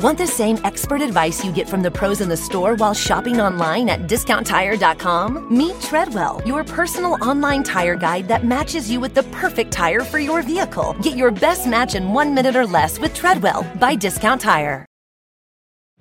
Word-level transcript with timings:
Sling. 0.00 0.02
Want 0.02 0.18
the 0.18 0.26
same 0.26 0.58
expert 0.64 1.02
advice 1.02 1.44
you 1.44 1.52
get 1.52 1.68
from 1.68 1.82
the 1.82 1.90
pros 1.90 2.20
in 2.20 2.28
the 2.28 2.36
store 2.36 2.74
while 2.76 2.94
shopping 2.94 3.40
online 3.40 3.88
at 3.88 4.08
discounttire.com? 4.08 5.56
Meet 5.56 5.80
Treadwell, 5.80 6.42
your 6.44 6.64
personal 6.64 7.16
online 7.22 7.62
tire 7.62 7.96
guide 7.96 8.28
that 8.28 8.44
matches 8.44 8.90
you 8.90 9.00
with 9.00 9.14
the 9.14 9.22
perfect 9.24 9.72
tire 9.72 10.00
for 10.00 10.18
your 10.18 10.42
vehicle. 10.42 10.94
Get 11.02 11.16
your 11.16 11.30
best 11.30 11.66
match 11.66 11.94
in 11.94 12.12
one 12.12 12.34
minute 12.34 12.56
or 12.56 12.66
less 12.66 12.98
with 12.98 13.14
Treadwell 13.14 13.66
by 13.78 13.94
Discount 13.94 14.40
Tire. 14.40 14.86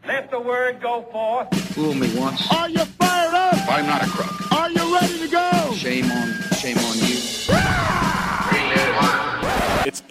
Let 0.05 0.31
the 0.31 0.39
word 0.39 0.81
go 0.81 1.03
forth. 1.11 1.53
Fool 1.73 1.93
me 1.93 2.17
once. 2.17 2.41
Are 2.51 2.69
you 2.69 2.85
fired 2.85 3.33
up? 3.33 3.69
I'm 3.69 3.85
not 3.85 4.01
a 4.01 4.07
crook. 4.07 4.51
Are 4.53 4.71
you 4.71 4.95
ready 4.95 5.19
to 5.19 5.27
go? 5.27 5.73
Shame 5.75 6.09
on, 6.09 6.33
shame 6.57 6.77
on 6.77 6.98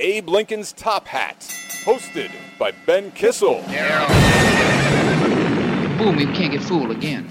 Abe 0.09 0.30
Lincoln's 0.30 0.73
Top 0.73 1.07
Hat, 1.07 1.39
hosted 1.85 2.30
by 2.59 2.71
Ben 2.87 3.11
Kissel. 3.11 3.62
Fool 5.98 6.12
me, 6.12 6.25
we 6.25 6.33
can't 6.33 6.50
get 6.50 6.62
fooled 6.62 6.91
again. 6.91 7.25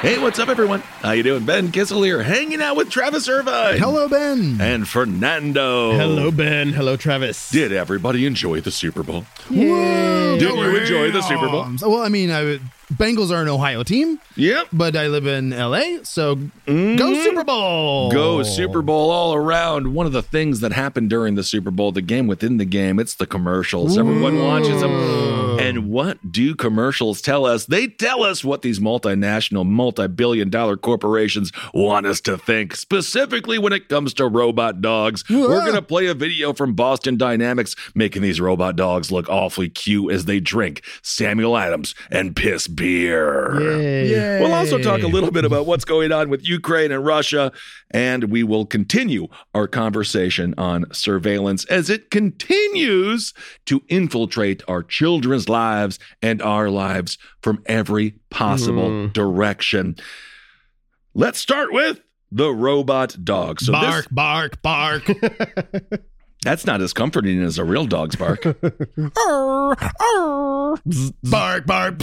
Hey, 0.00 0.18
what's 0.18 0.40
up, 0.40 0.48
everyone? 0.48 0.80
How 0.80 1.12
you 1.12 1.22
doing? 1.22 1.44
Ben 1.44 1.70
Kissel 1.70 2.02
here, 2.02 2.20
hanging 2.20 2.60
out 2.60 2.74
with 2.74 2.90
Travis 2.90 3.28
Irvine. 3.28 3.78
Hello, 3.78 4.08
Ben. 4.08 4.60
And 4.60 4.88
Fernando. 4.88 5.92
Hello, 5.92 6.32
Ben. 6.32 6.72
Hello, 6.72 6.96
Travis. 6.96 7.48
Did 7.50 7.70
everybody 7.70 8.26
enjoy 8.26 8.60
the 8.60 8.72
Super 8.72 9.04
Bowl? 9.04 9.24
Whoa. 9.48 10.36
Did 10.36 10.50
you 10.50 10.76
enjoy 10.76 11.12
the 11.12 11.22
Super 11.22 11.48
Bowl? 11.48 11.68
Well, 11.80 12.02
I 12.02 12.08
mean, 12.08 12.32
I, 12.32 12.58
Bengals 12.96 13.30
are 13.30 13.42
an 13.42 13.48
Ohio 13.48 13.82
team, 13.82 14.20
Yep. 14.36 14.68
but 14.72 14.96
I 14.96 15.08
live 15.08 15.26
in 15.26 15.50
LA, 15.50 16.02
so 16.02 16.36
go 16.36 16.42
mm-hmm. 16.66 17.22
Super 17.22 17.44
Bowl. 17.44 18.10
Go 18.10 18.42
Super 18.42 18.82
Bowl 18.82 19.10
all 19.10 19.34
around. 19.34 19.94
One 19.94 20.06
of 20.06 20.12
the 20.12 20.22
things 20.22 20.60
that 20.60 20.72
happened 20.72 21.10
during 21.10 21.34
the 21.34 21.44
Super 21.44 21.70
Bowl, 21.70 21.92
the 21.92 22.02
game 22.02 22.26
within 22.26 22.56
the 22.56 22.64
game, 22.64 22.98
it's 22.98 23.14
the 23.14 23.26
commercials. 23.26 23.98
Everyone 23.98 24.38
watches 24.42 24.80
them. 24.80 25.43
And 25.64 25.88
what 25.88 26.30
do 26.30 26.54
commercials 26.54 27.22
tell 27.22 27.46
us? 27.46 27.66
They 27.66 27.86
tell 27.86 28.22
us 28.22 28.44
what 28.44 28.62
these 28.62 28.80
multinational, 28.80 29.66
multi 29.66 30.06
billion 30.06 30.50
dollar 30.50 30.76
corporations 30.76 31.52
want 31.72 32.06
us 32.06 32.20
to 32.22 32.36
think, 32.36 32.76
specifically 32.76 33.58
when 33.58 33.72
it 33.72 33.88
comes 33.88 34.12
to 34.14 34.26
robot 34.26 34.80
dogs. 34.80 35.24
We're 35.28 35.60
going 35.60 35.74
to 35.74 35.82
play 35.82 36.06
a 36.06 36.14
video 36.14 36.52
from 36.52 36.74
Boston 36.74 37.16
Dynamics 37.16 37.74
making 37.94 38.22
these 38.22 38.40
robot 38.40 38.76
dogs 38.76 39.10
look 39.10 39.28
awfully 39.28 39.68
cute 39.68 40.12
as 40.12 40.26
they 40.26 40.38
drink 40.40 40.84
Samuel 41.02 41.56
Adams 41.56 41.94
and 42.10 42.36
piss 42.36 42.68
beer. 42.68 43.58
Yay. 43.60 44.40
We'll 44.40 44.54
also 44.54 44.78
talk 44.78 45.02
a 45.02 45.06
little 45.06 45.30
bit 45.30 45.44
about 45.44 45.66
what's 45.66 45.84
going 45.84 46.12
on 46.12 46.28
with 46.28 46.46
Ukraine 46.46 46.92
and 46.92 47.04
Russia, 47.04 47.52
and 47.90 48.24
we 48.24 48.42
will 48.42 48.66
continue 48.66 49.28
our 49.54 49.66
conversation 49.66 50.54
on 50.58 50.84
surveillance 50.92 51.64
as 51.66 51.88
it 51.88 52.10
continues 52.10 53.32
to 53.66 53.82
infiltrate 53.88 54.62
our 54.68 54.82
children's 54.82 55.48
lives 55.54 55.98
and 56.20 56.42
our 56.42 56.68
lives 56.68 57.18
from 57.42 57.62
every 57.66 58.16
possible 58.30 58.88
hmm. 58.88 59.12
direction. 59.12 59.96
Let's 61.14 61.38
start 61.38 61.72
with 61.72 62.00
the 62.32 62.50
robot 62.50 63.16
dog. 63.22 63.60
So 63.60 63.72
this- 63.72 64.06
bark, 64.10 64.60
bark, 64.62 64.62
bark. 64.62 66.02
that's 66.44 66.66
not 66.66 66.80
as 66.80 66.92
comforting 66.92 67.42
as 67.42 67.58
a 67.58 67.64
real 67.64 67.86
dog's 67.86 68.14
bark. 68.16 68.42
bark, 71.24 71.66
bark. 71.66 72.02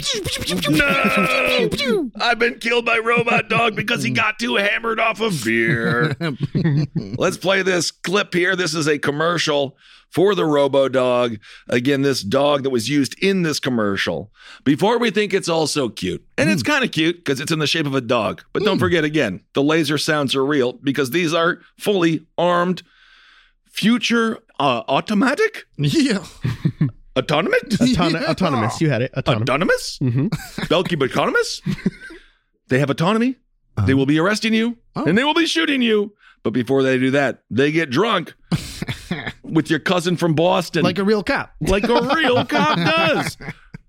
no! 0.68 2.10
I've 2.20 2.38
been 2.38 2.58
killed 2.58 2.84
by 2.84 2.98
robot 2.98 3.48
dog 3.48 3.76
because 3.76 4.02
he 4.02 4.10
got 4.10 4.38
too 4.38 4.56
hammered 4.56 5.00
off 5.00 5.20
of 5.20 5.42
beer. 5.44 6.16
Let's 6.94 7.36
play 7.36 7.62
this 7.62 7.90
clip 7.90 8.34
here. 8.34 8.56
This 8.56 8.74
is 8.74 8.88
a 8.88 8.98
commercial 8.98 9.76
for 10.12 10.34
the 10.34 10.44
Robo 10.44 10.88
Dog. 10.88 11.38
Again, 11.68 12.02
this 12.02 12.22
dog 12.22 12.62
that 12.62 12.70
was 12.70 12.88
used 12.88 13.16
in 13.22 13.42
this 13.42 13.58
commercial. 13.58 14.30
Before 14.62 14.98
we 14.98 15.10
think 15.10 15.32
it's 15.32 15.48
all 15.48 15.66
so 15.66 15.88
cute, 15.88 16.24
and 16.36 16.50
it's 16.50 16.62
hmm. 16.62 16.70
kind 16.70 16.84
of 16.84 16.92
cute 16.92 17.16
because 17.16 17.40
it's 17.40 17.52
in 17.52 17.58
the 17.58 17.66
shape 17.66 17.86
of 17.86 17.94
a 17.94 18.00
dog. 18.00 18.42
But 18.52 18.62
don't 18.62 18.76
hmm. 18.76 18.84
forget 18.84 19.04
again, 19.04 19.40
the 19.54 19.62
laser 19.62 19.98
sounds 19.98 20.34
are 20.34 20.44
real 20.44 20.74
because 20.74 21.10
these 21.10 21.32
are 21.32 21.60
fully 21.78 22.26
armed, 22.36 22.82
future 23.72 24.38
uh, 24.60 24.82
automatic, 24.88 25.66
yeah. 25.76 26.24
autonomous, 27.18 27.80
Auton- 27.80 28.16
autonomous. 28.24 28.80
You 28.80 28.90
had 28.90 29.02
it. 29.02 29.12
Autonomous. 29.16 29.42
autonomous, 29.48 29.98
Mhm. 30.02 30.68
they'll 30.68 30.84
autonomous. 31.02 31.60
they 32.68 32.78
have 32.78 32.90
autonomy. 32.90 33.36
They 33.86 33.94
will 33.94 34.06
be 34.06 34.18
arresting 34.18 34.52
you 34.54 34.76
Oh. 34.94 35.04
and 35.04 35.16
they 35.16 35.24
will 35.24 35.34
be 35.34 35.46
shooting 35.46 35.82
you. 35.82 36.14
But 36.42 36.52
before 36.52 36.82
they 36.82 36.98
do 36.98 37.10
that, 37.12 37.42
they 37.50 37.70
get 37.72 37.88
drunk 37.90 38.34
with 39.42 39.70
your 39.70 39.78
cousin 39.78 40.16
from 40.16 40.34
Boston, 40.34 40.82
like 40.82 40.98
a 40.98 41.04
real 41.04 41.22
cop. 41.22 41.52
like 41.60 41.84
a 41.84 42.02
real 42.14 42.44
cop 42.44 42.76
does. 42.78 43.36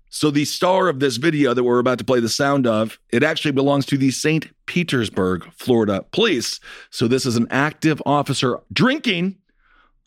So 0.08 0.30
the 0.30 0.44
star 0.44 0.88
of 0.88 1.00
this 1.00 1.16
video 1.16 1.52
that 1.54 1.64
we're 1.64 1.80
about 1.80 1.98
to 1.98 2.04
play 2.04 2.20
the 2.20 2.28
sound 2.28 2.66
of, 2.68 3.00
it 3.10 3.24
actually 3.24 3.50
belongs 3.50 3.84
to 3.86 3.98
the 3.98 4.12
St. 4.12 4.48
Petersburg, 4.66 5.44
Florida 5.56 6.04
police. 6.12 6.60
So 6.90 7.08
this 7.08 7.26
is 7.26 7.34
an 7.36 7.48
active 7.50 8.00
officer 8.06 8.60
drinking 8.72 9.36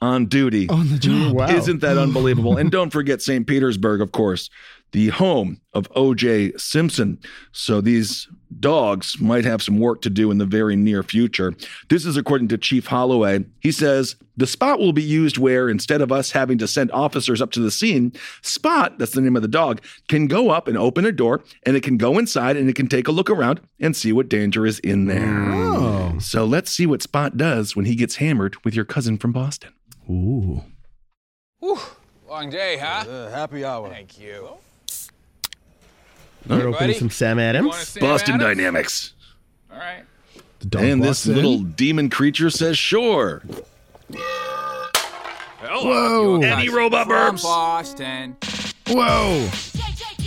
on 0.02 0.26
duty. 0.26 0.70
On 0.70 0.90
the 0.90 0.98
job. 0.98 1.34
Wow. 1.38 1.50
Isn't 1.50 1.82
that 1.82 1.98
unbelievable? 1.98 2.58
and 2.58 2.72
don't 2.72 2.92
forget 2.92 3.22
St. 3.22 3.46
Petersburg, 3.46 4.02
of 4.02 4.12
course, 4.12 4.50
the 4.92 5.10
home 5.10 5.60
of 5.74 5.88
O.J. 5.96 6.54
Simpson. 6.58 7.20
So 7.52 7.82
these 7.82 8.28
dogs 8.60 9.20
might 9.20 9.44
have 9.44 9.62
some 9.62 9.78
work 9.78 10.02
to 10.04 10.10
do 10.10 10.32
in 10.32 10.38
the 10.38 10.46
very 10.46 10.76
near 10.76 11.04
future. 11.04 11.54
This 11.90 12.06
is 12.06 12.16
according 12.16 12.48
to 12.50 12.58
Chief 12.58 12.88
Holloway. 12.88 13.46
He 13.60 13.72
says 13.72 14.16
the 14.38 14.48
spot 14.48 14.80
will 14.80 14.94
be 14.94 15.04
used 15.04 15.38
where 15.38 15.70
instead 15.70 16.02
of 16.02 16.12
us 16.12 16.32
having 16.32 16.58
to 16.60 16.68
send 16.68 16.90
officers 16.92 17.42
up 17.42 17.52
to 17.52 17.60
the 17.60 17.72
scene, 17.72 18.14
Spot, 18.42 18.98
that's 18.98 19.12
the 19.12 19.22
name 19.22 19.36
of 19.36 19.42
the 19.42 19.48
dog, 19.48 19.82
can 20.08 20.28
go 20.28 20.50
up 20.50 20.68
and 20.68 20.78
open 20.78 21.06
a 21.06 21.12
door 21.12 21.44
and 21.64 21.76
it 21.76 21.84
can 21.84 21.98
go 21.98 22.18
inside 22.18 22.56
and 22.56 22.70
it 22.70 22.76
can 22.76 22.88
take 22.88 23.08
a 23.08 23.12
look 23.12 23.30
around 23.30 23.60
and 23.80 23.96
see 23.96 24.14
what 24.14 24.30
danger 24.30 24.66
is 24.66 24.80
in 24.80 25.06
there. 25.08 25.52
Oh. 25.52 26.18
So 26.20 26.46
let's 26.46 26.72
see 26.72 26.86
what 26.86 27.02
Spot 27.04 27.36
does 27.36 27.76
when 27.76 27.86
he 27.86 27.96
gets 27.96 28.16
hammered 28.16 28.56
with 28.64 28.74
your 28.74 28.86
cousin 28.86 29.18
from 29.18 29.34
Boston. 29.34 29.72
Ooh. 30.10 30.64
Long 32.30 32.50
day, 32.50 32.78
huh? 32.78 33.10
Uh, 33.10 33.30
happy 33.30 33.64
hour. 33.66 33.90
Thank 33.90 34.20
you. 34.20 34.50
We're 36.48 36.60
opening 36.60 36.74
buddy. 36.74 36.94
some 36.94 37.10
Sam 37.10 37.40
Adams. 37.40 37.76
Sam 37.76 38.02
Boston 38.02 38.36
Adams? 38.36 38.58
Dynamics. 38.58 39.14
All 39.72 39.78
right. 39.78 40.04
The 40.60 40.66
dog 40.66 40.84
and 40.84 41.04
this 41.04 41.26
in. 41.26 41.36
little 41.36 41.60
demon 41.60 42.10
creature 42.10 42.50
says, 42.50 42.78
sure. 42.78 43.44
Whoa. 45.62 46.42
Any 46.42 46.70
robot 46.70 47.08
burps. 47.08 47.44
Boston. 47.44 48.38
Whoa. 48.88 49.48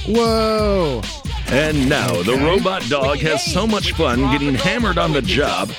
Whoa. 0.07 1.03
And 1.49 1.89
now 1.89 2.23
the 2.23 2.37
robot 2.37 2.83
dog 2.89 3.19
has 3.19 3.45
so 3.45 3.67
much 3.67 3.93
fun 3.93 4.21
getting 4.31 4.55
hammered 4.55 4.99
on 4.99 5.13
the 5.13 5.23
job. 5.23 5.71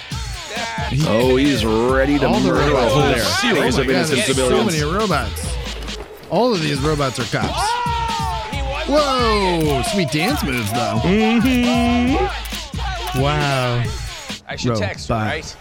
Oh, 1.07 1.35
he's 1.37 1.65
ready 1.65 2.19
to 2.19 2.27
All 2.27 2.39
the 2.39 2.49
murder 2.49 2.61
a 2.61 2.67
robots 2.73 2.93
whole 2.93 3.03
are 3.03 3.09
there. 3.13 3.23
series 3.23 3.77
oh 3.77 3.81
of 3.81 3.87
my 3.87 3.93
God, 3.93 3.99
innocent 3.99 4.21
civilians. 4.23 4.75
So 4.75 4.79
many 4.85 4.97
robots. 4.97 5.57
All 6.29 6.53
of 6.53 6.61
these 6.61 6.79
robots 6.81 7.19
are 7.19 7.37
cops. 7.37 7.69
Whoa. 8.89 9.81
Sweet 9.93 10.11
dance 10.11 10.43
moves, 10.43 10.69
though. 10.73 10.99
Wow. 13.21 13.83
I 14.47 14.55
should 14.57 14.75
text 14.75 15.07
her, 15.09 15.15
right? 15.15 15.55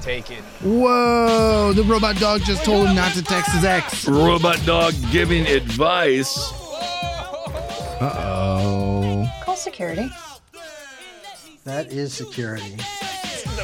Take 0.00 0.30
it. 0.30 0.42
Whoa. 0.62 1.72
The 1.72 1.82
robot 1.84 2.16
dog 2.16 2.42
just 2.42 2.64
told 2.64 2.88
him 2.88 2.96
not 2.96 3.12
to 3.14 3.22
text 3.22 3.52
his 3.52 3.64
ex. 3.64 4.08
Robot 4.08 4.60
dog 4.66 4.94
giving 5.12 5.46
advice. 5.46 6.52
Uh 8.00 8.12
oh. 8.18 9.30
Call 9.42 9.56
security. 9.56 10.08
That 11.64 11.92
is 11.92 12.12
security. 12.12 12.76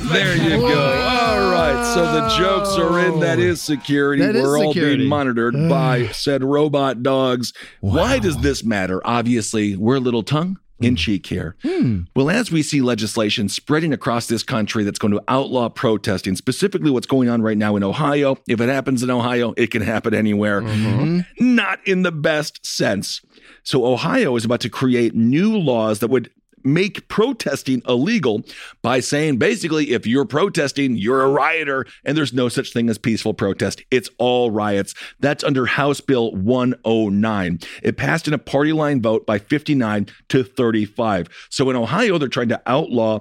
There 0.13 0.37
you 0.37 0.59
go. 0.59 0.67
All 0.67 1.53
right. 1.53 1.93
So 1.95 2.13
the 2.13 2.29
jokes 2.37 2.77
are 2.77 2.99
in. 3.01 3.21
That 3.21 3.39
is 3.39 3.63
security. 3.63 4.23
That 4.23 4.35
is 4.35 4.43
We're 4.43 4.59
all 4.59 4.73
security. 4.73 4.99
being 4.99 5.09
monitored 5.09 5.55
by 5.69 6.09
said 6.13 6.43
robot 6.43 7.03
dogs. 7.03 7.53
Why 7.81 8.19
does 8.19 8.37
this 8.39 8.65
matter? 8.65 9.01
Obviously, 9.05 9.77
we're 9.77 9.97
a 9.97 10.01
little 10.01 10.23
tongue. 10.23 10.59
in 10.81 10.95
hmm. 10.95 10.97
cheek 10.97 11.27
here. 11.27 11.55
Hmm. 11.63 12.03
Well, 12.17 12.29
as 12.29 12.51
we 12.51 12.63
see 12.63 12.81
legislation 12.81 13.49
spreading 13.49 13.93
across 13.93 14.27
this 14.27 14.43
country 14.43 14.83
that's 14.83 14.99
going 14.99 15.13
to 15.13 15.23
outlaw 15.29 15.69
protesting, 15.69 16.35
specifically 16.35 16.91
what's 16.91 17.07
going 17.07 17.29
on 17.29 17.41
right 17.41 17.57
now 17.57 17.77
in 17.77 17.85
Ohio, 17.85 18.37
if 18.49 18.61
it 18.61 18.69
happens 18.69 19.05
in 19.05 19.11
Ohio, 19.11 19.55
it 19.57 19.71
can 19.71 19.83
happen 19.83 20.13
anywhere. 20.13 20.63
Mm-hmm. 20.63 21.55
Not 21.55 21.79
in 21.87 22.03
the 22.03 22.11
best 22.11 22.67
sense. 22.67 23.21
So, 23.63 23.87
Ohio 23.87 24.35
is 24.35 24.45
about 24.45 24.61
to 24.63 24.69
create 24.69 25.15
new 25.15 25.57
laws 25.57 26.01
that 26.01 26.09
would 26.09 26.31
make 26.65 27.09
protesting 27.09 27.83
illegal 27.89 28.43
by 28.83 29.01
saying 29.01 29.39
basically 29.39 29.93
if 29.93 30.07
you're 30.07 30.25
protesting 30.25 30.97
you're 30.97 31.23
a 31.23 31.29
rioter 31.29 31.87
and 32.05 32.17
there's 32.17 32.33
no 32.33 32.49
such 32.49 32.73
thing 32.73 32.89
as 32.89 32.99
peaceful 32.99 33.35
protest. 33.35 33.83
It's 33.91 34.11
all 34.19 34.51
riots. 34.51 34.95
That's 35.21 35.45
under 35.45 35.67
house 35.67 36.01
bill 36.01 36.33
109 36.33 37.59
it 37.83 37.97
passed 37.97 38.29
in 38.29 38.35
a 38.35 38.39
party 38.39 38.73
line 38.73 39.01
vote 39.01 39.27
by 39.27 39.39
59 39.39 40.07
to 40.29 40.45
35 40.45 41.29
so 41.51 41.71
in 41.71 41.77
ohio 41.77 42.19
they're 42.19 42.29
trying 42.29 42.49
to 42.49 42.63
outlaw 42.67 43.21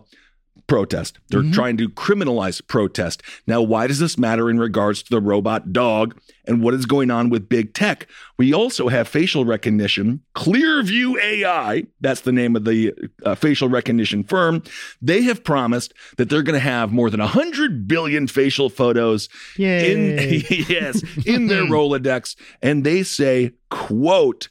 protest. 0.72 1.20
They're 1.28 1.44
trying 1.52 1.76
to 1.78 1.90
criminalize 1.90 2.66
protest. 2.66 3.22
Now, 3.46 3.62
why 3.62 3.88
does 3.88 4.00
this 4.00 4.18
matter 4.18 4.50
in 4.50 4.58
regards 4.58 5.04
to 5.04 5.10
the 5.10 5.20
robot 5.20 5.74
dog 5.74 6.18
and 6.46 6.64
what 6.64 6.74
is 6.74 6.86
going 6.86 7.12
on 7.12 7.30
with 7.30 7.50
big 7.50 7.74
tech? 7.74 8.08
We 8.38 8.54
also 8.54 8.88
have 8.88 9.10
facial 9.10 9.44
recognition. 9.44 10.22
Clearview 10.34 11.22
AI, 11.22 11.88
that's 12.00 12.22
the 12.22 12.32
name 12.32 12.56
of 12.56 12.64
the 12.64 12.94
uh, 13.26 13.36
facial 13.36 13.68
recognition 13.68 14.24
firm. 14.24 14.64
They 15.02 15.24
have 15.24 15.44
promised 15.44 15.94
that 16.16 16.30
they're 16.30 16.42
going 16.42 16.54
to 16.54 16.62
have 16.62 16.94
more 16.94 17.10
than 17.10 17.20
100 17.20 17.86
billion 17.86 18.28
facial 18.28 18.70
photos 18.70 19.28
in 19.58 20.42
yes, 20.70 21.04
in 21.26 21.48
their 21.48 21.64
Rolodex 21.66 22.38
and 22.62 22.86
they 22.86 23.04
say, 23.04 23.52
quote, 23.70 24.48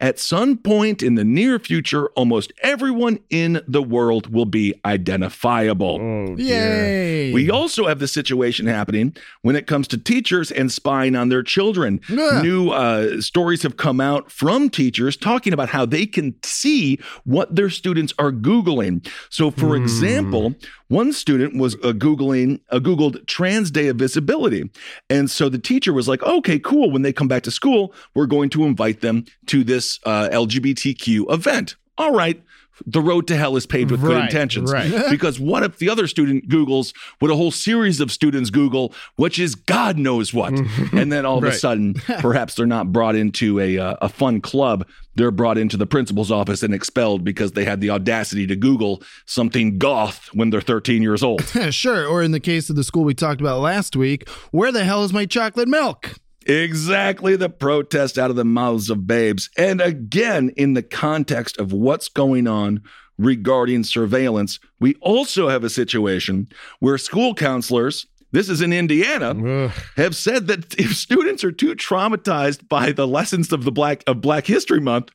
at 0.00 0.18
some 0.18 0.56
point 0.56 1.02
in 1.02 1.14
the 1.14 1.24
near 1.24 1.58
future, 1.58 2.08
almost 2.10 2.52
everyone 2.62 3.18
in 3.30 3.60
the 3.66 3.82
world 3.82 4.32
will 4.32 4.46
be 4.46 4.74
identifiable. 4.84 5.98
Oh, 6.00 6.36
Yay. 6.36 7.32
We 7.32 7.50
also 7.50 7.86
have 7.86 7.98
the 7.98 8.08
situation 8.08 8.66
happening 8.66 9.16
when 9.42 9.56
it 9.56 9.66
comes 9.66 9.88
to 9.88 9.98
teachers 9.98 10.50
and 10.50 10.70
spying 10.70 11.16
on 11.16 11.28
their 11.28 11.42
children. 11.42 12.00
Yeah. 12.08 12.42
New 12.42 12.70
uh, 12.70 13.20
stories 13.20 13.62
have 13.62 13.76
come 13.76 14.00
out 14.00 14.30
from 14.30 14.70
teachers 14.70 15.16
talking 15.16 15.52
about 15.52 15.68
how 15.68 15.86
they 15.86 16.06
can 16.06 16.34
see 16.42 16.98
what 17.24 17.54
their 17.54 17.70
students 17.70 18.12
are 18.18 18.32
Googling. 18.32 19.06
So, 19.30 19.50
for 19.50 19.76
example, 19.76 20.54
one 20.92 21.12
student 21.12 21.56
was 21.56 21.74
uh, 21.76 21.92
Googling, 21.92 22.60
uh, 22.70 22.78
Googled 22.78 23.26
Trans 23.26 23.70
Day 23.70 23.88
of 23.88 23.96
Visibility. 23.96 24.70
And 25.08 25.30
so 25.30 25.48
the 25.48 25.58
teacher 25.58 25.92
was 25.92 26.06
like, 26.06 26.22
okay, 26.22 26.58
cool. 26.58 26.90
When 26.90 27.02
they 27.02 27.12
come 27.12 27.28
back 27.28 27.42
to 27.44 27.50
school, 27.50 27.94
we're 28.14 28.26
going 28.26 28.50
to 28.50 28.64
invite 28.64 29.00
them 29.00 29.24
to 29.46 29.64
this 29.64 29.98
uh, 30.04 30.28
LGBTQ 30.30 31.32
event. 31.32 31.76
All 31.96 32.12
right. 32.12 32.42
The 32.86 33.00
road 33.00 33.26
to 33.28 33.36
hell 33.36 33.56
is 33.56 33.66
paved 33.66 33.90
with 33.90 34.00
good 34.00 34.22
intentions. 34.22 34.72
right. 34.72 34.90
because 35.10 35.38
what 35.38 35.62
if 35.62 35.78
the 35.78 35.88
other 35.88 36.06
student 36.06 36.48
Googles 36.48 36.94
what 37.18 37.30
a 37.30 37.36
whole 37.36 37.50
series 37.50 38.00
of 38.00 38.10
students 38.10 38.50
Google, 38.50 38.94
which 39.16 39.38
is 39.38 39.54
God 39.54 39.98
knows 39.98 40.32
what? 40.32 40.52
and 40.92 41.12
then 41.12 41.24
all 41.26 41.38
of 41.38 41.44
a 41.44 41.52
sudden, 41.52 41.94
perhaps 42.18 42.54
they're 42.54 42.66
not 42.66 42.92
brought 42.92 43.14
into 43.14 43.60
a, 43.60 43.78
uh, 43.78 43.96
a 44.00 44.08
fun 44.08 44.40
club. 44.40 44.86
They're 45.14 45.30
brought 45.30 45.58
into 45.58 45.76
the 45.76 45.86
principal's 45.86 46.30
office 46.30 46.62
and 46.62 46.72
expelled 46.72 47.22
because 47.22 47.52
they 47.52 47.64
had 47.64 47.80
the 47.80 47.90
audacity 47.90 48.46
to 48.46 48.56
Google 48.56 49.02
something 49.26 49.78
goth 49.78 50.30
when 50.32 50.50
they're 50.50 50.62
13 50.62 51.02
years 51.02 51.22
old. 51.22 51.44
sure. 51.70 52.06
Or 52.06 52.22
in 52.22 52.32
the 52.32 52.40
case 52.40 52.70
of 52.70 52.76
the 52.76 52.84
school 52.84 53.04
we 53.04 53.14
talked 53.14 53.40
about 53.40 53.60
last 53.60 53.94
week, 53.94 54.28
where 54.50 54.72
the 54.72 54.84
hell 54.84 55.04
is 55.04 55.12
my 55.12 55.26
chocolate 55.26 55.68
milk? 55.68 56.14
Exactly 56.46 57.36
the 57.36 57.48
protest 57.48 58.18
out 58.18 58.30
of 58.30 58.36
the 58.36 58.44
mouths 58.44 58.90
of 58.90 59.06
babes. 59.06 59.50
And 59.56 59.80
again, 59.80 60.50
in 60.56 60.74
the 60.74 60.82
context 60.82 61.58
of 61.58 61.72
what's 61.72 62.08
going 62.08 62.46
on 62.46 62.82
regarding 63.18 63.84
surveillance, 63.84 64.58
we 64.80 64.94
also 64.96 65.48
have 65.48 65.64
a 65.64 65.70
situation 65.70 66.48
where 66.80 66.98
school 66.98 67.34
counselors, 67.34 68.06
this 68.32 68.48
is 68.48 68.60
in 68.60 68.72
Indiana, 68.72 69.70
have 69.96 70.16
said 70.16 70.46
that 70.46 70.78
if 70.78 70.96
students 70.96 71.44
are 71.44 71.52
too 71.52 71.74
traumatized 71.74 72.68
by 72.68 72.92
the 72.92 73.06
lessons 73.06 73.52
of 73.52 73.64
the 73.64 73.72
Black 73.72 74.02
of 74.06 74.20
Black 74.20 74.46
History 74.46 74.80
Month, 74.80 75.10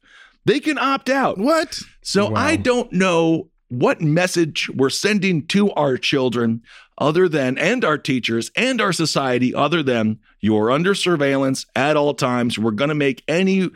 they 0.45 0.59
can 0.59 0.77
opt 0.77 1.09
out. 1.09 1.37
What? 1.37 1.79
So 2.01 2.33
I 2.35 2.55
don't 2.55 2.91
know 2.93 3.49
what 3.69 4.01
message 4.01 4.69
we're 4.75 4.89
sending 4.89 5.45
to 5.47 5.71
our 5.71 5.97
children 5.97 6.61
other 6.97 7.29
than 7.29 7.57
and 7.57 7.83
our 7.83 7.97
teachers 7.97 8.49
and 8.55 8.81
our 8.81 8.93
society 8.93 9.53
other 9.53 9.83
than 9.83 10.19
you're 10.39 10.71
under 10.71 10.95
surveillance 10.95 11.65
at 11.75 11.97
all 11.97 12.13
times. 12.13 12.57
We're 12.57 12.71
going 12.71 12.89
to 12.89 12.95
make 12.95 13.23
any 13.27 13.69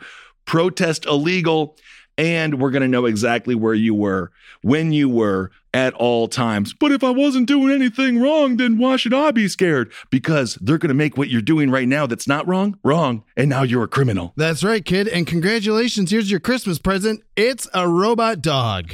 protest 0.44 1.06
illegal 1.06 1.76
and 2.18 2.60
we're 2.60 2.70
going 2.70 2.82
to 2.82 2.88
know 2.88 3.06
exactly 3.06 3.54
where 3.54 3.74
you 3.74 3.94
were, 3.94 4.30
when 4.62 4.92
you 4.92 5.08
were 5.08 5.50
at 5.74 5.94
all 5.94 6.28
times. 6.28 6.74
But 6.74 6.92
if 6.92 7.02
I 7.02 7.10
wasn't 7.10 7.48
doing 7.48 7.72
anything 7.74 8.20
wrong, 8.20 8.58
then 8.58 8.76
why 8.76 8.96
should 8.96 9.14
I 9.14 9.30
be 9.30 9.48
scared? 9.48 9.90
Because 10.10 10.56
they're 10.60 10.76
going 10.76 10.88
to 10.88 10.94
make 10.94 11.16
what 11.16 11.30
you're 11.30 11.40
doing 11.40 11.70
right 11.70 11.88
now 11.88 12.06
that's 12.06 12.28
not 12.28 12.46
wrong, 12.46 12.78
wrong, 12.84 13.24
and 13.38 13.48
now 13.48 13.62
you're 13.62 13.84
a 13.84 13.88
criminal. 13.88 14.34
That's 14.36 14.62
right, 14.62 14.84
kid. 14.84 15.08
And 15.08 15.26
congratulations. 15.26 16.10
Here's 16.10 16.30
your 16.30 16.40
Christmas 16.40 16.78
present. 16.78 17.22
It's 17.36 17.66
a 17.72 17.88
robot 17.88 18.42
dog. 18.42 18.92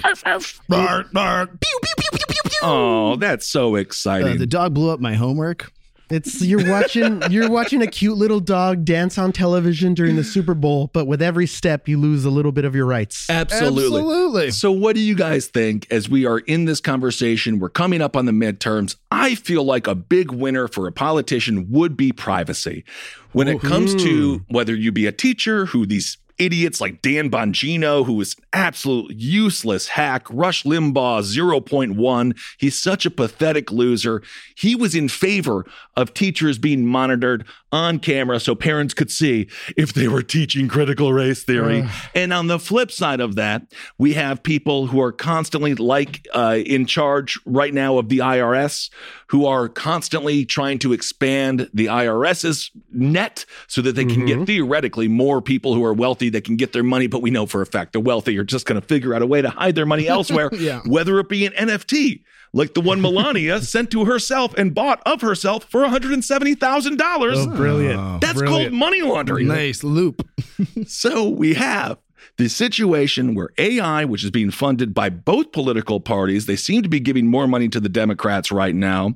Bark, 0.68 1.12
bark. 1.12 1.60
Pew, 1.60 1.78
pew, 1.82 1.94
pew, 1.98 2.10
pew, 2.12 2.26
pew, 2.28 2.50
pew. 2.50 2.58
Oh, 2.62 3.16
that's 3.16 3.46
so 3.48 3.74
Uh, 3.74 3.78
exciting. 3.80 4.38
the 4.38 4.46
dog 4.46 4.74
blew 4.74 4.90
up 4.90 5.00
my 5.00 5.14
homework. 5.14 5.72
It's 6.10 6.42
you're 6.42 6.70
watching 6.70 7.22
you're 7.30 7.50
watching 7.50 7.82
a 7.82 7.86
cute 7.86 8.16
little 8.16 8.40
dog 8.40 8.84
dance 8.84 9.18
on 9.18 9.32
television 9.32 9.94
during 9.94 10.16
the 10.16 10.24
Super 10.24 10.54
Bowl, 10.54 10.90
but 10.92 11.06
with 11.06 11.20
every 11.20 11.46
step 11.46 11.88
you 11.88 11.98
lose 11.98 12.24
a 12.24 12.30
little 12.30 12.52
bit 12.52 12.64
of 12.64 12.74
your 12.74 12.86
rights. 12.86 13.28
Absolutely. 13.28 14.00
Absolutely. 14.00 14.50
So, 14.50 14.72
what 14.72 14.94
do 14.94 15.00
you 15.00 15.14
guys 15.14 15.46
think 15.46 15.86
as 15.90 16.08
we 16.08 16.26
are 16.26 16.38
in 16.38 16.64
this 16.64 16.80
conversation? 16.80 17.58
We're 17.58 17.68
coming 17.68 18.00
up 18.00 18.16
on 18.16 18.26
the 18.26 18.32
midterms. 18.32 18.96
I 19.10 19.34
feel 19.34 19.64
like 19.64 19.86
a 19.86 19.94
big 19.94 20.30
winner 20.30 20.68
for 20.68 20.86
a 20.86 20.92
politician 20.92 21.70
would 21.70 21.96
be 21.96 22.12
privacy. 22.12 22.84
When 23.32 23.46
it 23.46 23.60
comes 23.60 23.94
to 23.96 24.38
mm-hmm. 24.38 24.54
whether 24.54 24.74
you 24.74 24.90
be 24.90 25.06
a 25.06 25.12
teacher 25.12 25.66
who 25.66 25.84
these 25.84 26.16
idiots 26.38 26.80
like 26.80 27.02
Dan 27.02 27.30
Bongino, 27.30 28.06
who 28.06 28.20
is 28.20 28.36
an 28.38 28.44
absolute 28.52 29.14
useless 29.14 29.88
hack, 29.88 30.26
Rush 30.30 30.64
Limbaugh 30.64 31.22
0.1. 31.22 32.38
He's 32.58 32.78
such 32.78 33.04
a 33.06 33.10
pathetic 33.10 33.72
loser. 33.72 34.22
He 34.54 34.74
was 34.74 34.94
in 34.94 35.08
favor 35.08 35.66
of 35.96 36.14
teachers 36.14 36.58
being 36.58 36.86
monitored 36.86 37.44
on 37.70 37.98
camera 37.98 38.40
so 38.40 38.54
parents 38.54 38.94
could 38.94 39.10
see 39.10 39.48
if 39.76 39.92
they 39.92 40.08
were 40.08 40.22
teaching 40.22 40.68
critical 40.68 41.12
race 41.12 41.42
theory. 41.42 41.86
and 42.14 42.32
on 42.32 42.46
the 42.46 42.58
flip 42.58 42.90
side 42.90 43.20
of 43.20 43.34
that, 43.34 43.62
we 43.98 44.14
have 44.14 44.42
people 44.42 44.86
who 44.86 45.00
are 45.00 45.12
constantly 45.12 45.74
like 45.74 46.26
uh, 46.34 46.58
in 46.64 46.86
charge 46.86 47.38
right 47.44 47.74
now 47.74 47.98
of 47.98 48.08
the 48.08 48.18
IRS, 48.18 48.90
who 49.28 49.44
are 49.44 49.68
constantly 49.68 50.44
trying 50.44 50.78
to 50.78 50.92
expand 50.92 51.68
the 51.74 51.86
IRS's 51.86 52.70
net 52.90 53.44
so 53.66 53.82
that 53.82 53.94
they 53.94 54.04
can 54.04 54.24
get 54.24 54.46
theoretically 54.46 55.08
more 55.08 55.42
people 55.42 55.74
who 55.74 55.84
are 55.84 55.92
wealthy 55.92 56.27
that 56.30 56.44
can 56.44 56.56
get 56.56 56.72
their 56.72 56.82
money. 56.82 57.06
But 57.06 57.22
we 57.22 57.30
know 57.30 57.46
for 57.46 57.60
a 57.62 57.66
fact 57.66 57.92
the 57.92 58.00
wealthy 58.00 58.36
are 58.38 58.44
just 58.44 58.66
going 58.66 58.80
to 58.80 58.86
figure 58.86 59.14
out 59.14 59.22
a 59.22 59.26
way 59.26 59.42
to 59.42 59.50
hide 59.50 59.74
their 59.74 59.86
money 59.86 60.06
elsewhere, 60.08 60.50
Yeah. 60.54 60.80
whether 60.86 61.18
it 61.18 61.28
be 61.28 61.46
an 61.46 61.52
NFT. 61.52 62.22
Like 62.54 62.72
the 62.72 62.80
one 62.80 63.00
Melania 63.02 63.60
sent 63.62 63.90
to 63.90 64.06
herself 64.06 64.54
and 64.56 64.74
bought 64.74 65.02
of 65.04 65.20
herself 65.20 65.64
for 65.64 65.82
$170,000. 65.82 66.96
Oh, 67.36 67.46
brilliant. 67.56 68.20
That's 68.22 68.40
called 68.40 68.72
money 68.72 69.02
laundering. 69.02 69.48
Nice 69.48 69.82
loop. 69.84 70.26
So 70.86 71.28
we 71.28 71.54
have 71.54 71.98
the 72.36 72.48
situation 72.48 73.34
where 73.34 73.50
AI, 73.58 74.04
which 74.04 74.24
is 74.24 74.30
being 74.30 74.50
funded 74.50 74.92
by 74.94 75.08
both 75.10 75.52
political 75.52 76.00
parties, 76.00 76.46
they 76.46 76.56
seem 76.56 76.82
to 76.82 76.88
be 76.88 76.98
giving 77.00 77.26
more 77.28 77.46
money 77.46 77.68
to 77.68 77.78
the 77.80 77.88
Democrats 77.88 78.50
right 78.50 78.74
now. 78.74 79.14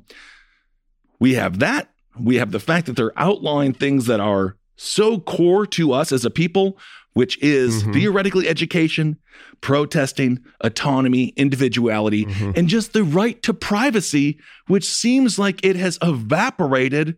We 1.19 1.33
have 1.33 1.59
that. 1.59 1.89
We 2.19 2.35
have 2.37 2.51
the 2.51 2.59
fact 2.59 2.85
that 2.85 2.95
they're 2.95 3.17
outlawing 3.19 3.73
things 3.73 4.05
that 4.05 4.19
are 4.19 4.55
so 4.77 5.19
core 5.19 5.65
to 5.67 5.91
us 5.93 6.11
as 6.11 6.23
a 6.25 6.29
people, 6.29 6.77
which 7.13 7.41
is 7.41 7.83
mm-hmm. 7.83 7.93
theoretically 7.93 8.47
education, 8.47 9.17
protesting, 9.61 10.39
autonomy, 10.61 11.27
individuality, 11.35 12.25
mm-hmm. 12.25 12.51
and 12.55 12.67
just 12.67 12.93
the 12.93 13.03
right 13.03 13.41
to 13.43 13.53
privacy, 13.53 14.39
which 14.67 14.85
seems 14.85 15.37
like 15.39 15.63
it 15.63 15.75
has 15.75 15.97
evaporated 16.01 17.15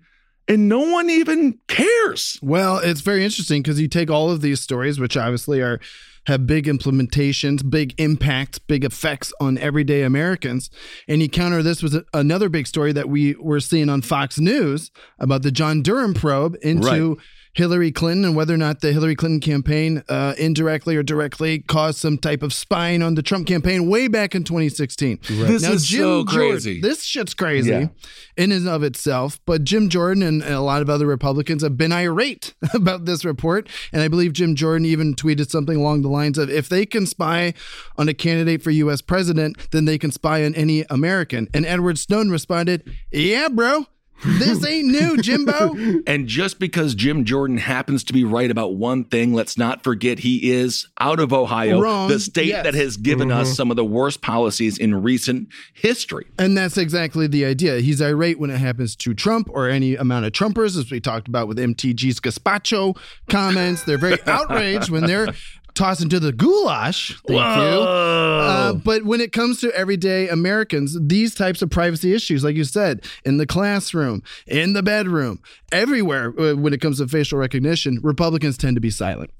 and 0.48 0.70
no 0.70 0.80
one 0.80 1.10
even 1.10 1.60
cares. 1.68 2.38
Well, 2.42 2.78
it's 2.78 3.02
very 3.02 3.24
interesting 3.24 3.64
because 3.64 3.82
you 3.82 3.88
take 3.88 4.12
all 4.12 4.30
of 4.30 4.42
these 4.42 4.60
stories, 4.60 5.00
which 5.00 5.18
obviously 5.18 5.62
are 5.62 5.80
have 6.28 6.48
big 6.48 6.66
implementations, 6.66 7.68
big 7.70 7.94
impacts, 8.00 8.58
big 8.58 8.84
effects 8.84 9.32
on 9.40 9.58
everyday 9.60 10.02
Americans, 10.02 10.70
and 11.08 11.22
you 11.22 11.30
counter 11.30 11.62
this 11.62 11.84
with 11.84 11.94
a- 11.94 12.06
another 12.14 12.50
big 12.50 12.66
story 12.66 12.92
that 12.92 13.10
we 13.10 13.36
were 13.36 13.60
seeing 13.60 13.90
on 13.90 14.02
Fox 14.02 14.40
News 14.40 14.92
about 15.20 15.44
the 15.44 15.52
John 15.52 15.82
Durham 15.82 16.14
probe 16.14 16.58
into 16.62 16.88
Right. 16.88 17.26
Hillary 17.56 17.90
Clinton 17.92 18.26
and 18.26 18.36
whether 18.36 18.54
or 18.54 18.58
not 18.58 18.82
the 18.82 18.92
Hillary 18.92 19.16
Clinton 19.16 19.40
campaign 19.40 20.04
uh, 20.10 20.34
indirectly 20.38 20.96
or 20.98 21.04
directly 21.04 21.60
caused 21.60 21.98
some 21.98 22.18
type 22.18 22.44
of 22.44 22.52
spying 22.54 23.02
on 23.02 23.16
the 23.16 23.24
Trump 23.24 23.48
campaign 23.48 23.90
way 23.90 24.10
back 24.10 24.36
in 24.36 24.44
2016. 24.44 25.20
This 25.30 25.66
is 25.68 25.88
so 25.90 26.26
crazy. 26.26 26.74
Jordan, 26.76 26.90
this 26.90 27.04
shit's 27.04 27.34
crazy 27.34 27.70
Yeah. 27.72 27.88
in 28.36 28.52
and 28.52 28.68
of 28.68 28.84
itself. 28.84 29.40
But 29.46 29.64
Jim 29.64 29.88
Jordan 29.90 30.22
and 30.22 30.44
a 30.44 30.60
lot 30.60 30.82
of 30.82 30.90
other 30.90 31.06
Republicans 31.08 31.64
have 31.64 31.78
been 31.78 31.94
irate 31.94 32.54
about 32.74 33.06
this 33.06 33.24
report. 33.24 33.70
And 33.94 34.02
I 34.02 34.10
believe 34.10 34.34
Jim 34.34 34.56
Jordan 34.56 34.86
even 34.86 35.16
tweeted 35.16 35.50
something 35.50 35.78
along 35.78 36.02
the 36.02 36.10
lines 36.10 36.38
of 36.38 36.50
if 36.50 36.68
they 36.68 36.86
can 36.86 37.06
spy 37.06 37.54
on 37.98 38.10
a 38.10 38.14
candidate 38.14 38.62
for 38.64 38.72
US 38.72 39.02
president, 39.02 39.72
then 39.72 39.86
they 39.86 39.98
can 39.98 40.12
spy 40.12 40.44
on 40.44 40.54
any 40.56 40.84
American. 40.90 41.48
And 41.54 41.66
Edward 41.66 41.98
Snowden 42.00 42.32
responded, 42.32 42.84
Yeah, 43.14 43.48
bro. 43.48 43.86
This 44.24 44.66
ain't 44.66 44.88
new, 44.88 45.18
Jimbo. 45.18 45.76
And 46.08 46.28
just 46.28 46.60
because 46.60 46.96
Jim 46.96 47.26
Jordan 47.26 47.58
happens 47.58 48.04
to 48.06 48.14
be 48.14 48.24
right 48.24 48.50
about 48.50 48.76
one 48.76 49.04
thing, 49.04 49.34
let's 49.34 49.58
not 49.58 49.84
forget 49.84 50.20
he 50.20 50.52
is 50.52 50.88
out 51.00 51.20
of 51.20 51.34
Ohio, 51.34 51.80
Wrong. 51.80 52.08
the 52.08 52.20
state 52.20 52.48
Yes. 52.48 52.64
that 52.64 52.74
has 52.74 52.98
given 52.98 53.32
us 53.32 53.48
mm-hmm. 53.48 53.56
some 53.56 53.72
of 53.72 53.78
the 53.78 53.86
worst 53.86 54.22
policies 54.22 54.78
in 54.78 55.02
recent 55.02 55.48
history. 55.74 56.26
And 56.38 56.58
that's 56.58 56.78
exactly 56.78 57.28
the 57.28 57.46
idea. 57.46 57.80
He's 57.80 58.02
irate 58.02 58.40
when 58.40 58.50
it 58.50 58.58
happens 58.58 58.96
to 58.98 59.14
Trump 59.14 59.50
or 59.52 59.70
any 59.70 59.96
amount 59.96 60.26
of 60.26 60.32
Trumpers, 60.32 60.78
as 60.78 60.90
we 60.92 61.00
talked 61.00 61.28
about 61.28 61.48
with 61.48 61.58
MTG's 61.58 62.20
Gazpacho 62.20 62.98
comments. 63.30 63.84
They're 63.84 63.98
very 63.98 64.18
outraged 64.28 64.90
when 64.90 65.06
they're 65.06 65.28
tossed 65.76 66.02
into 66.02 66.20
the 66.20 66.32
goulash. 66.32 67.20
Thank 67.28 67.40
you. 67.40 67.82
Uh, 67.82 68.74
but 68.74 69.04
when 69.04 69.22
it 69.22 69.32
comes 69.32 69.60
to 69.62 69.72
everyday 69.76 70.28
Americans, 70.30 70.98
these 71.00 71.36
types 71.36 71.62
of 71.62 71.70
privacy 71.70 72.14
issues, 72.14 72.44
like 72.44 72.56
you 72.56 72.64
said, 72.64 73.06
in 73.24 73.38
the 73.38 73.46
classroom, 73.46 74.24
in 74.48 74.74
the 74.74 74.84
bedroom, 74.84 75.42
everywhere, 75.72 76.34
uh, 76.40 76.56
when 76.56 76.74
it 76.74 76.82
comes 76.82 76.98
to 76.98 77.08
facial 77.08 77.38
recognition, 77.38 78.00
Republicans 78.02 78.58
tend 78.58 78.76
to 78.76 78.82
be 78.82 78.90
silent. 78.90 79.32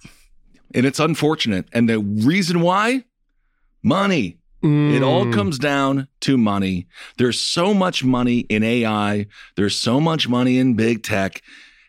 And 0.74 0.86
it's 0.86 1.00
unfortunate. 1.00 1.68
And 1.74 1.90
the 1.90 2.00
reason 2.00 2.62
why? 2.62 3.06
Money. 3.82 4.38
It 4.68 5.04
all 5.04 5.32
comes 5.32 5.60
down 5.60 6.08
to 6.22 6.40
money. 6.40 6.88
There's 7.20 7.40
so 7.40 7.72
much 7.72 8.04
money 8.04 8.40
in 8.40 8.64
AI, 8.64 9.28
there's 9.56 9.76
so 9.76 10.00
much 10.02 10.28
money 10.28 10.58
in 10.58 10.74
big 10.74 11.04
tech. 11.04 11.44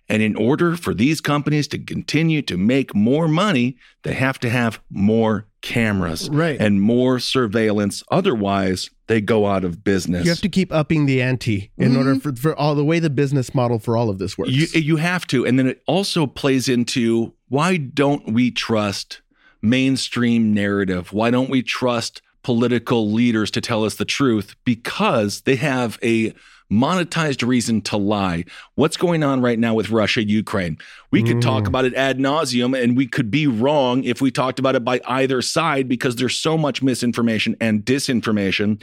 And 0.08 0.22
in 0.22 0.36
order 0.36 0.76
for 0.76 0.94
these 0.94 1.20
companies 1.20 1.66
to 1.68 1.78
continue 1.78 2.42
to 2.42 2.56
make 2.56 2.94
more 2.94 3.26
money, 3.26 3.76
they 4.04 4.14
have 4.14 4.38
to 4.40 4.50
have 4.50 4.80
more 4.88 5.46
cameras 5.62 6.30
Right. 6.30 6.60
and 6.60 6.80
more 6.80 7.18
surveillance. 7.18 8.04
Otherwise, 8.10 8.90
they 9.08 9.20
go 9.20 9.46
out 9.46 9.64
of 9.64 9.82
business. 9.82 10.24
You 10.24 10.30
have 10.30 10.40
to 10.40 10.48
keep 10.48 10.72
upping 10.72 11.06
the 11.06 11.20
ante 11.20 11.70
in 11.76 11.96
order 11.96 12.14
mm-hmm. 12.14 12.30
for, 12.30 12.36
for 12.36 12.56
all 12.56 12.74
the 12.74 12.84
way 12.84 12.98
the 13.00 13.10
business 13.10 13.54
model 13.54 13.78
for 13.78 13.96
all 13.96 14.08
of 14.08 14.18
this 14.18 14.38
works. 14.38 14.52
You 14.52 14.66
you 14.80 14.96
have 14.96 15.26
to, 15.28 15.44
and 15.44 15.58
then 15.58 15.66
it 15.66 15.82
also 15.86 16.26
plays 16.26 16.68
into 16.68 17.34
why 17.48 17.76
don't 17.76 18.32
we 18.32 18.50
trust 18.50 19.22
mainstream 19.62 20.52
narrative? 20.52 21.12
Why 21.12 21.30
don't 21.30 21.50
we 21.50 21.62
trust 21.62 22.22
political 22.42 23.10
leaders 23.10 23.50
to 23.52 23.60
tell 23.60 23.84
us 23.84 23.96
the 23.96 24.04
truth? 24.04 24.54
Because 24.64 25.42
they 25.42 25.56
have 25.56 25.98
a 26.02 26.32
monetized 26.70 27.46
reason 27.46 27.80
to 27.82 27.96
lie. 27.96 28.44
What's 28.74 28.96
going 28.96 29.22
on 29.22 29.40
right 29.40 29.58
now 29.58 29.74
with 29.74 29.90
Russia, 29.90 30.24
Ukraine? 30.24 30.78
We 31.10 31.22
could 31.22 31.40
talk 31.40 31.64
mm. 31.64 31.68
about 31.68 31.84
it 31.84 31.94
ad 31.94 32.18
nauseum, 32.18 32.80
and 32.80 32.96
we 32.96 33.06
could 33.06 33.30
be 33.30 33.46
wrong 33.46 34.04
if 34.04 34.20
we 34.20 34.30
talked 34.30 34.58
about 34.58 34.74
it 34.74 34.84
by 34.84 35.00
either 35.06 35.40
side 35.42 35.88
because 35.88 36.16
there's 36.16 36.38
so 36.38 36.58
much 36.58 36.82
misinformation 36.82 37.56
and 37.60 37.84
disinformation. 37.84 38.82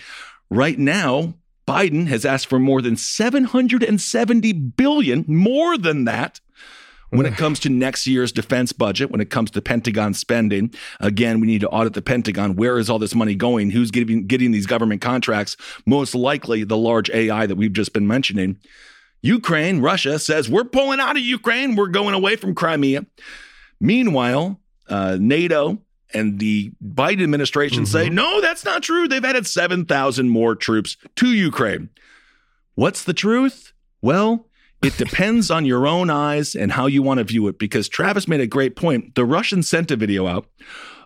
Right 0.50 0.80
now, 0.80 1.36
Biden 1.68 2.08
has 2.08 2.25
asked 2.25 2.48
for 2.48 2.60
more 2.60 2.82
than 2.82 2.98
770 2.98 4.54
billion, 4.54 5.25
more 5.28 5.78
than 5.78 6.06
that, 6.06 6.42
when 7.13 7.25
it 7.25 7.36
comes 7.38 7.60
to 7.60 7.70
next 7.70 8.08
year's 8.08 8.32
defense 8.32 8.74
budget, 8.74 9.12
when 9.12 9.22
it 9.22 9.29
comes 9.29 9.51
to 9.51 9.62
Pentagon 9.62 10.13
spending. 10.13 10.74
Again, 11.00 11.39
we 11.39 11.48
need 11.48 11.62
to 11.62 11.70
audit 11.70 11.93
the 11.93 12.01
Pentagon. 12.01 12.55
Where 12.55 12.77
is 12.77 12.89
all 12.89 13.00
this 13.00 13.15
money 13.15 13.36
going? 13.36 13.72
Who's 13.72 13.91
getting 13.91 14.27
getting 14.27 14.51
these 14.51 14.65
government 14.65 15.01
contracts? 15.01 15.55
Most 15.86 16.15
likely 16.15 16.63
the 16.63 16.77
large 16.77 17.10
AI 17.12 17.46
that 17.46 17.55
we've 17.55 17.74
just 17.74 17.93
been 17.93 18.08
mentioning. 18.08 18.58
Ukraine, 19.22 19.79
Russia 19.79 20.20
says 20.20 20.50
we're 20.50 20.65
pulling 20.65 21.00
out 21.00 21.15
of 21.15 21.24
Ukraine. 21.24 21.75
We're 21.75 21.88
going 21.88 22.13
away 22.13 22.36
from 22.36 22.55
Crimea. 22.55 23.05
Meanwhile, 23.79 24.60
uh, 24.89 25.17
NATO 25.20 25.82
and 26.13 26.39
the 26.39 26.72
Biden 26.84 27.24
administration 27.24 27.86
say, 27.86 28.10
no, 28.10 28.39
that's 28.39 28.63
not 28.63 28.84
true. 28.84 29.08
They've 29.08 29.24
added 29.24 29.48
7,000 29.48 30.29
more 30.29 30.55
troops 30.55 30.96
to 31.15 31.27
Ukraine. 31.27 31.89
What's 32.75 33.03
the 33.03 33.13
truth? 33.13 33.74
Well, 34.01 34.48
it 34.84 34.98
depends 34.98 35.50
on 35.50 35.66
your 35.66 35.88
own 35.88 36.10
eyes 36.10 36.56
and 36.56 36.72
how 36.72 36.88
you 36.88 37.02
want 37.02 37.20
to 37.20 37.24
view 37.24 37.48
it 37.48 37.58
because 37.58 37.88
Travis 37.88 38.28
made 38.28 38.42
a 38.42 38.48
great 38.48 38.75
point. 38.75 39.16
The 39.16 39.25
Russians 39.25 39.68
sent 39.68 39.92
a 39.92 39.96
video 39.96 40.28
out 40.28 40.48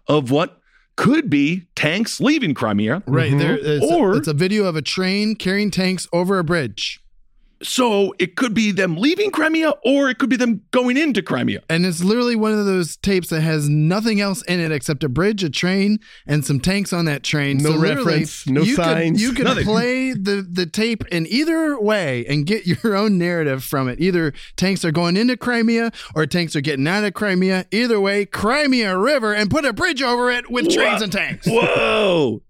of 0.08 0.32
what 0.32 0.60
could 0.96 1.30
be 1.30 1.68
tanks 1.76 2.20
leaving 2.20 2.54
Crimea. 2.54 3.04
Right. 3.06 3.38
There, 3.38 3.58
mm-hmm. 3.58 3.84
it's, 3.84 3.86
Or- 3.86 4.18
it's 4.18 4.28
a 4.28 4.34
video 4.34 4.66
of 4.66 4.76
a 4.76 4.82
train 4.82 5.36
carrying 5.36 5.72
tanks 5.72 6.08
over 6.12 6.40
a 6.40 6.44
bridge. 6.44 7.00
So 7.64 8.14
it 8.20 8.36
could 8.36 8.54
be 8.54 8.72
them 8.72 8.98
leaving 8.98 9.32
Crimea 9.32 9.74
or 9.84 10.10
it 10.10 10.20
could 10.20 10.30
be 10.30 10.36
them 10.36 10.62
going 10.72 10.98
into 10.98 11.22
Crimea. 11.22 11.64
And 11.70 11.86
it's 11.86 12.04
literally 12.04 12.36
one 12.36 12.54
of 12.54 12.66
those 12.66 12.98
tapes 12.98 13.30
that 13.30 13.42
has 13.42 13.68
nothing 13.68 14.22
else 14.22 14.44
in 14.44 14.60
it 14.60 14.72
except 14.72 15.04
a 15.04 15.10
bridge, 15.10 15.44
a 15.44 15.50
train, 15.50 16.00
and 16.28 16.46
some 16.46 16.60
tanks 16.60 16.94
on 16.94 17.06
that 17.06 17.24
train. 17.24 17.58
No 17.58 17.72
literally, 17.72 18.06
reference, 18.06 18.48
no 18.48 18.62
you 18.62 18.76
signs, 18.76 19.20
Could, 19.20 19.22
you 19.22 19.34
can 19.34 19.46
nothing. 19.46 19.66
play 19.66 20.14
the, 20.14 20.48
the 20.50 20.66
tape 20.66 21.04
in 21.08 21.26
either 21.28 21.80
way 21.80 22.26
and 22.28 22.46
get 22.46 22.68
your 22.84 22.96
own 22.96 23.18
narrative 23.18 23.64
from 23.64 23.88
it. 23.90 24.00
Either 24.00 24.34
tanks 24.56 24.86
are 24.86 24.92
going 24.92 25.18
into 25.18 25.36
Crimea 25.36 25.92
or 26.16 26.26
tanks 26.26 26.56
are 26.56 26.62
getting 26.62 26.88
out 26.88 27.04
of 27.04 27.14
Crimea. 27.14 27.66
Either 27.72 28.00
way, 28.00 28.26
Crimea 28.26 28.98
River 28.98 29.34
and 29.34 29.50
put 29.50 29.66
a 29.66 29.74
bridge 29.74 30.02
over 30.02 30.30
it 30.30 30.52
with 30.52 30.72
trains 30.72 31.02
and 31.02 31.12
tanks. 31.12 31.48
Whoa. 31.48 32.44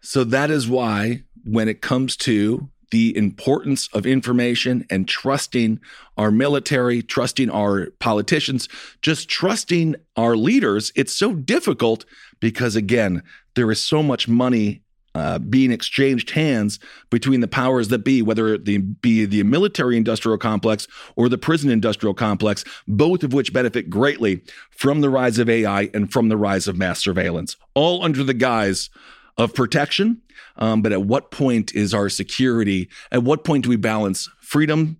So 0.00 0.24
that 0.24 0.50
is 0.50 0.68
why, 0.68 1.22
when 1.44 1.68
it 1.68 1.80
comes 1.80 2.16
to 2.18 2.68
the 2.92 3.16
importance 3.16 3.88
of 3.94 4.04
information 4.04 4.86
and 4.90 5.08
trusting 5.08 5.80
our 6.18 6.30
military, 6.30 7.02
trusting 7.02 7.50
our 7.50 7.86
politicians, 7.98 8.68
just 9.00 9.30
trusting 9.30 9.96
our 10.16 10.36
leaders, 10.36 10.92
it's 10.94 11.14
so 11.14 11.34
difficult 11.34 12.04
because, 12.38 12.76
again, 12.76 13.22
there 13.56 13.70
is 13.72 13.82
so 13.82 14.02
much 14.02 14.28
money. 14.28 14.82
Uh, 15.14 15.38
being 15.38 15.70
exchanged 15.70 16.30
hands 16.30 16.78
between 17.10 17.40
the 17.40 17.46
powers 17.46 17.88
that 17.88 17.98
be, 17.98 18.22
whether 18.22 18.54
it 18.54 18.64
be 19.02 19.26
the 19.26 19.42
military 19.42 19.98
industrial 19.98 20.38
complex 20.38 20.88
or 21.16 21.28
the 21.28 21.36
prison 21.36 21.70
industrial 21.70 22.14
complex, 22.14 22.64
both 22.88 23.22
of 23.22 23.34
which 23.34 23.52
benefit 23.52 23.90
greatly 23.90 24.40
from 24.70 25.02
the 25.02 25.10
rise 25.10 25.38
of 25.38 25.50
AI 25.50 25.90
and 25.92 26.10
from 26.10 26.30
the 26.30 26.36
rise 26.38 26.66
of 26.66 26.78
mass 26.78 26.98
surveillance, 27.00 27.56
all 27.74 28.02
under 28.02 28.24
the 28.24 28.32
guise 28.32 28.88
of 29.36 29.54
protection. 29.54 30.22
Um, 30.56 30.82
but 30.82 30.92
at 30.92 31.02
what 31.02 31.30
point 31.30 31.74
is 31.74 31.94
our 31.94 32.08
security? 32.08 32.88
At 33.10 33.22
what 33.22 33.44
point 33.44 33.64
do 33.64 33.70
we 33.70 33.76
balance 33.76 34.28
freedom 34.40 34.98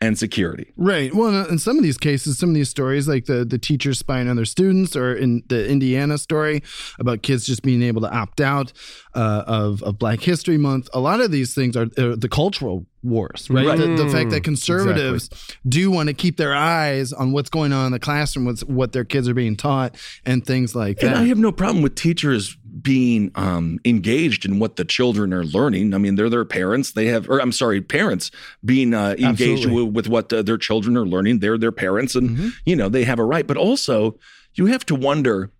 and 0.00 0.18
security? 0.18 0.72
Right. 0.76 1.14
Well, 1.14 1.46
in 1.46 1.58
some 1.58 1.76
of 1.76 1.84
these 1.84 1.96
cases, 1.96 2.36
some 2.36 2.48
of 2.48 2.54
these 2.56 2.68
stories, 2.68 3.06
like 3.06 3.26
the 3.26 3.44
the 3.44 3.58
teachers 3.58 3.98
spying 3.98 4.28
on 4.28 4.36
their 4.36 4.44
students, 4.44 4.96
or 4.96 5.14
in 5.14 5.44
the 5.48 5.68
Indiana 5.68 6.18
story 6.18 6.62
about 6.98 7.22
kids 7.22 7.46
just 7.46 7.62
being 7.62 7.82
able 7.82 8.00
to 8.02 8.12
opt 8.12 8.40
out 8.40 8.72
uh, 9.14 9.44
of 9.46 9.82
of 9.82 9.98
Black 9.98 10.20
History 10.20 10.58
Month, 10.58 10.88
a 10.92 11.00
lot 11.00 11.20
of 11.20 11.30
these 11.30 11.54
things 11.54 11.76
are 11.76 11.86
uh, 11.96 12.16
the 12.16 12.28
cultural 12.28 12.86
wars, 13.04 13.48
right? 13.50 13.66
Right. 13.66 13.78
The, 13.78 14.04
the 14.04 14.08
fact 14.08 14.30
that 14.30 14.42
conservatives 14.44 15.28
do 15.68 15.90
want 15.90 16.08
to 16.08 16.14
keep 16.14 16.36
their 16.36 16.54
eyes 16.54 17.12
on 17.12 17.32
what's 17.32 17.50
going 17.50 17.72
on 17.72 17.86
in 17.86 17.92
the 17.92 18.00
classroom, 18.00 18.46
what's 18.46 18.64
what 18.64 18.92
their 18.92 19.04
kids 19.04 19.28
are 19.28 19.34
being 19.34 19.56
taught, 19.56 19.96
and 20.26 20.44
things 20.44 20.74
like 20.74 21.00
And 21.02 21.10
that. 21.10 21.16
I 21.18 21.24
have 21.26 21.38
no 21.38 21.52
problem 21.52 21.82
with 21.82 21.94
teachers 21.94 22.56
being 22.80 23.30
um, 23.34 23.78
engaged 23.84 24.44
in 24.44 24.58
what 24.58 24.76
the 24.76 24.84
children 24.84 25.32
are 25.34 25.44
learning. 25.44 25.94
I 25.94 25.98
mean, 25.98 26.14
they're 26.14 26.30
their 26.30 26.44
parents. 26.44 26.92
They 26.92 27.06
have, 27.06 27.28
or 27.28 27.40
I'm 27.40 27.52
sorry, 27.52 27.80
parents 27.80 28.30
being 28.64 28.94
uh, 28.94 29.16
engaged 29.18 29.70
with, 29.70 29.88
with 29.94 30.08
what 30.08 30.32
uh, 30.32 30.42
their 30.42 30.58
children 30.58 30.96
are 30.96 31.06
learning. 31.06 31.40
They're 31.40 31.58
their 31.58 31.72
parents, 31.72 32.14
and 32.14 32.52
you 32.64 32.76
know 32.76 32.88
they 32.88 33.04
have 33.04 33.18
a 33.18 33.24
right. 33.24 33.46
But 33.46 33.56
also, 33.56 34.18
you 34.54 34.66
have 34.66 34.86
to 34.86 34.94
wonder 34.94 35.50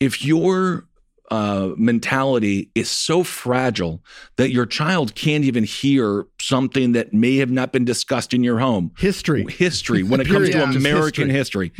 if 0.00 0.24
your 0.24 0.86
uh, 1.30 1.70
mentality 1.76 2.70
is 2.74 2.90
so 2.90 3.24
fragile 3.24 4.02
that 4.36 4.50
your 4.50 4.66
child 4.66 5.14
can't 5.14 5.44
even 5.44 5.64
hear 5.64 6.26
something 6.40 6.92
that 6.92 7.12
may 7.12 7.36
have 7.38 7.50
not 7.50 7.72
been 7.72 7.84
discussed 7.84 8.32
in 8.32 8.44
your 8.44 8.60
home 8.60 8.92
History. 8.96 9.44
history 9.50 10.02
when 10.02 10.20
it 10.20 10.28
comes 10.28 10.48
to 10.48 10.52
Period. 10.52 10.72
Just 10.72 10.86
American 10.86 11.28
history. 11.28 11.72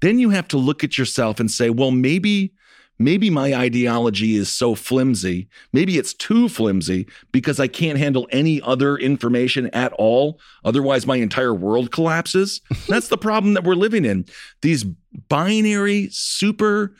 then 0.00 0.18
you 0.18 0.30
have 0.30 0.46
to 0.48 0.56
look 0.56 0.84
at 0.84 0.96
yourself 0.98 1.40
and 1.40 1.50
say, 1.50 1.68
well, 1.68 1.90
maybe 1.90 2.52
maybe 2.98 3.30
my 3.30 3.54
ideology 3.54 4.36
is 4.36 4.48
so 4.48 4.74
flimsy. 4.74 5.48
Maybe 5.72 5.98
it's 5.98 6.14
too 6.14 6.48
flimsy 6.48 7.06
because 7.32 7.58
I 7.58 7.66
can't 7.66 7.98
handle 7.98 8.28
any 8.30 8.60
other 8.62 8.96
information 8.96 9.68
at 9.68 9.92
all. 9.94 10.40
Otherwise, 10.64 11.06
my 11.06 11.16
entire 11.16 11.54
world 11.54 11.90
collapses. 11.90 12.60
That's 12.88 13.08
the 13.08 13.18
problem 13.18 13.54
that 13.54 13.64
we're 13.64 13.74
living 13.74 14.04
in. 14.04 14.26
These 14.62 14.84
binary, 15.28 16.08
super, 16.10 16.94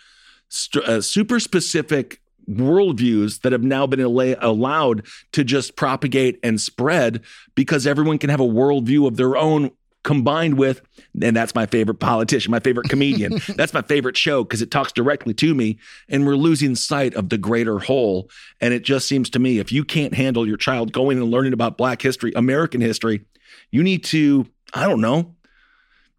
uh, 0.86 1.00
super 1.00 1.40
specific 1.40 2.20
worldviews 2.48 3.42
that 3.42 3.52
have 3.52 3.62
now 3.62 3.86
been 3.86 4.00
allowed 4.00 5.06
to 5.32 5.44
just 5.44 5.76
propagate 5.76 6.38
and 6.42 6.60
spread 6.60 7.22
because 7.54 7.86
everyone 7.86 8.18
can 8.18 8.30
have 8.30 8.40
a 8.40 8.44
worldview 8.44 9.06
of 9.06 9.16
their 9.16 9.36
own 9.36 9.70
combined 10.02 10.58
with, 10.58 10.82
and 11.20 11.36
that's 11.36 11.54
my 11.54 11.66
favorite 11.66 12.00
politician, 12.00 12.50
my 12.50 12.60
favorite 12.60 12.88
comedian. 12.88 13.40
that's 13.56 13.72
my 13.72 13.82
favorite 13.82 14.16
show 14.16 14.44
because 14.44 14.62
it 14.62 14.70
talks 14.70 14.92
directly 14.92 15.34
to 15.34 15.54
me. 15.54 15.78
And 16.08 16.26
we're 16.26 16.36
losing 16.36 16.74
sight 16.74 17.14
of 17.14 17.28
the 17.28 17.38
greater 17.38 17.78
whole. 17.78 18.30
And 18.60 18.74
it 18.74 18.82
just 18.82 19.06
seems 19.06 19.30
to 19.30 19.38
me 19.38 19.58
if 19.58 19.72
you 19.72 19.84
can't 19.84 20.14
handle 20.14 20.46
your 20.46 20.56
child 20.56 20.92
going 20.92 21.18
and 21.18 21.30
learning 21.30 21.52
about 21.52 21.76
Black 21.76 22.02
history, 22.02 22.32
American 22.34 22.80
history, 22.80 23.24
you 23.70 23.82
need 23.82 24.04
to, 24.04 24.46
I 24.74 24.88
don't 24.88 25.00
know, 25.00 25.34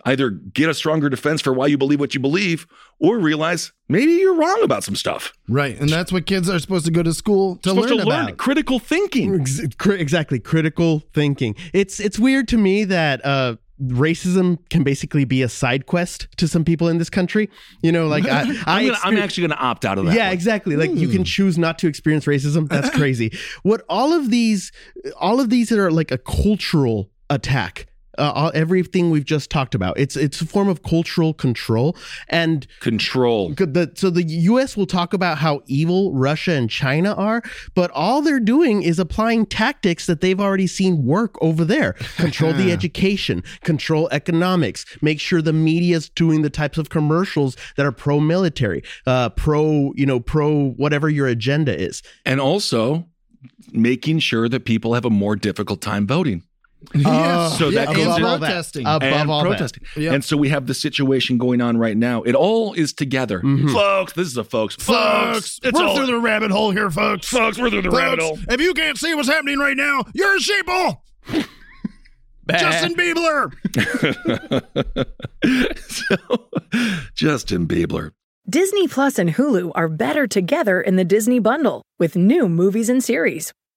either 0.05 0.29
get 0.29 0.69
a 0.69 0.73
stronger 0.73 1.09
defense 1.09 1.41
for 1.41 1.53
why 1.53 1.67
you 1.67 1.77
believe 1.77 1.99
what 1.99 2.13
you 2.13 2.19
believe 2.19 2.67
or 2.99 3.17
realize 3.17 3.71
maybe 3.87 4.11
you're 4.13 4.35
wrong 4.35 4.61
about 4.63 4.83
some 4.83 4.95
stuff. 4.95 5.33
Right. 5.47 5.79
And 5.79 5.89
that's 5.89 6.11
what 6.11 6.25
kids 6.25 6.49
are 6.49 6.59
supposed 6.59 6.85
to 6.85 6.91
go 6.91 7.03
to 7.03 7.13
school 7.13 7.57
to 7.57 7.73
learn 7.73 7.87
to 7.87 7.95
learn 7.95 8.25
about. 8.25 8.37
critical 8.37 8.79
thinking. 8.79 9.35
Exactly, 9.35 10.39
critical 10.39 11.03
thinking. 11.13 11.55
It's 11.73 11.99
it's 11.99 12.19
weird 12.19 12.47
to 12.49 12.57
me 12.57 12.83
that 12.85 13.25
uh, 13.25 13.55
racism 13.89 14.57
can 14.69 14.83
basically 14.83 15.25
be 15.25 15.41
a 15.41 15.49
side 15.49 15.85
quest 15.85 16.27
to 16.37 16.47
some 16.47 16.63
people 16.63 16.87
in 16.87 16.97
this 16.97 17.09
country. 17.09 17.49
You 17.81 17.91
know, 17.91 18.07
like 18.07 18.25
I, 18.25 18.45
gonna, 18.65 18.97
I'm 19.03 19.17
actually 19.17 19.47
going 19.47 19.57
to 19.57 19.63
opt 19.63 19.85
out 19.85 19.97
of 19.97 20.05
that. 20.05 20.15
yeah, 20.15 20.25
one. 20.25 20.33
exactly. 20.33 20.75
Like 20.75 20.91
you 20.91 21.07
can 21.07 21.19
hmm. 21.19 21.23
choose 21.23 21.57
not 21.57 21.79
to 21.79 21.87
experience 21.87 22.25
racism. 22.25 22.69
That's 22.69 22.89
crazy. 22.95 23.37
what 23.63 23.83
all 23.89 24.13
of 24.13 24.29
these, 24.29 24.71
all 25.17 25.39
of 25.39 25.49
these 25.49 25.69
that 25.69 25.79
are 25.79 25.91
like 25.91 26.11
a 26.11 26.17
cultural 26.17 27.09
attack. 27.29 27.87
Uh, 28.17 28.31
all, 28.35 28.51
everything 28.53 29.09
we've 29.09 29.25
just 29.25 29.49
talked 29.49 29.73
about. 29.73 29.97
It's 29.97 30.15
it's 30.15 30.41
a 30.41 30.45
form 30.45 30.69
of 30.69 30.83
cultural 30.83 31.33
control 31.33 31.95
and 32.27 32.67
Control. 32.79 33.49
the, 33.49 33.91
so 33.95 34.09
the 34.09 34.23
U.S. 34.23 34.77
will 34.77 34.85
talk 34.85 35.13
about 35.13 35.37
how 35.37 35.61
evil 35.65 36.13
Russia 36.13 36.51
and 36.51 36.69
China 36.69 37.13
are, 37.13 37.41
but 37.73 37.89
all 37.91 38.21
they're 38.21 38.39
doing 38.39 38.83
is 38.83 38.99
applying 38.99 39.45
tactics 39.45 40.05
that 40.05 40.21
they've 40.21 40.39
already 40.39 40.67
seen 40.67 41.05
work 41.05 41.41
over 41.41 41.65
there. 41.65 41.93
Control 42.17 42.53
the 42.53 42.71
education, 42.77 43.43
control 43.63 44.07
economics, 44.11 44.85
make 45.01 45.19
sure 45.19 45.41
the 45.41 45.53
media's 45.53 46.09
doing 46.09 46.41
the 46.41 46.49
types 46.49 46.77
of 46.77 46.89
commercials 46.89 47.57
that 47.77 47.85
are 47.85 47.91
pro-military, 47.91 48.83
uh, 49.07 49.29
pro 49.29 49.91
you 49.95 50.05
know 50.05 50.19
pro 50.19 50.69
whatever 50.71 51.09
your 51.09 51.27
agenda 51.27 51.77
is. 51.77 52.01
And 52.25 52.39
also 52.39 53.07
making 53.71 54.19
sure 54.19 54.47
that 54.49 54.65
people 54.65 54.93
have 54.93 55.05
a 55.05 55.09
more 55.09 55.35
difficult 55.35 55.81
time 55.81 56.07
voting. 56.07 56.43
Yeah. 56.93 57.09
Uh, 57.09 57.49
so 57.49 57.71
that 57.71 57.89
yeah, 57.89 57.95
goes 57.95 58.07
and 58.07 58.17
in- 58.17 58.23
all 58.23 58.39
that. 58.39 58.47
protesting. 58.47 58.85
Above 58.85 59.03
and 59.03 59.29
all 59.29 59.43
that. 59.43 59.49
protesting. 59.49 59.83
Yep. 59.95 60.13
And 60.13 60.23
so 60.23 60.37
we 60.37 60.49
have 60.49 60.67
the 60.67 60.73
situation 60.73 61.37
going 61.37 61.61
on 61.61 61.77
right 61.77 61.97
now. 61.97 62.23
It 62.23 62.35
all 62.35 62.73
is 62.73 62.93
together. 62.93 63.39
Mm-hmm. 63.39 63.69
Folks, 63.69 64.13
this 64.13 64.27
is 64.27 64.37
a 64.37 64.43
folks. 64.43 64.75
Folks, 64.75 65.59
it's 65.63 65.79
we're 65.79 65.85
all, 65.85 65.95
through 65.95 66.07
the 66.07 66.19
rabbit 66.19 66.51
hole 66.51 66.71
here, 66.71 66.89
folks. 66.89 67.27
folks, 67.27 67.57
we're 67.57 67.69
through 67.69 67.83
the 67.83 67.91
rabbit 67.91 68.19
hole. 68.19 68.37
If 68.49 68.61
you 68.61 68.73
can't 68.73 68.97
see 68.97 69.13
what's 69.15 69.27
happening 69.27 69.59
right 69.59 69.77
now, 69.77 70.03
you're 70.13 70.35
a 70.35 70.39
sheeple. 70.39 70.97
Justin 72.49 72.93
Bieber. 72.95 73.53
so, 75.89 76.49
Justin 77.15 77.67
Bieber. 77.67 78.11
Disney 78.49 78.89
Plus 78.89 79.17
and 79.17 79.33
Hulu 79.33 79.71
are 79.73 79.87
better 79.87 80.27
together 80.27 80.81
in 80.81 80.97
the 80.97 81.05
Disney 81.05 81.39
bundle 81.39 81.83
with 81.99 82.17
new 82.17 82.49
movies 82.49 82.89
and 82.89 83.01
series. 83.01 83.53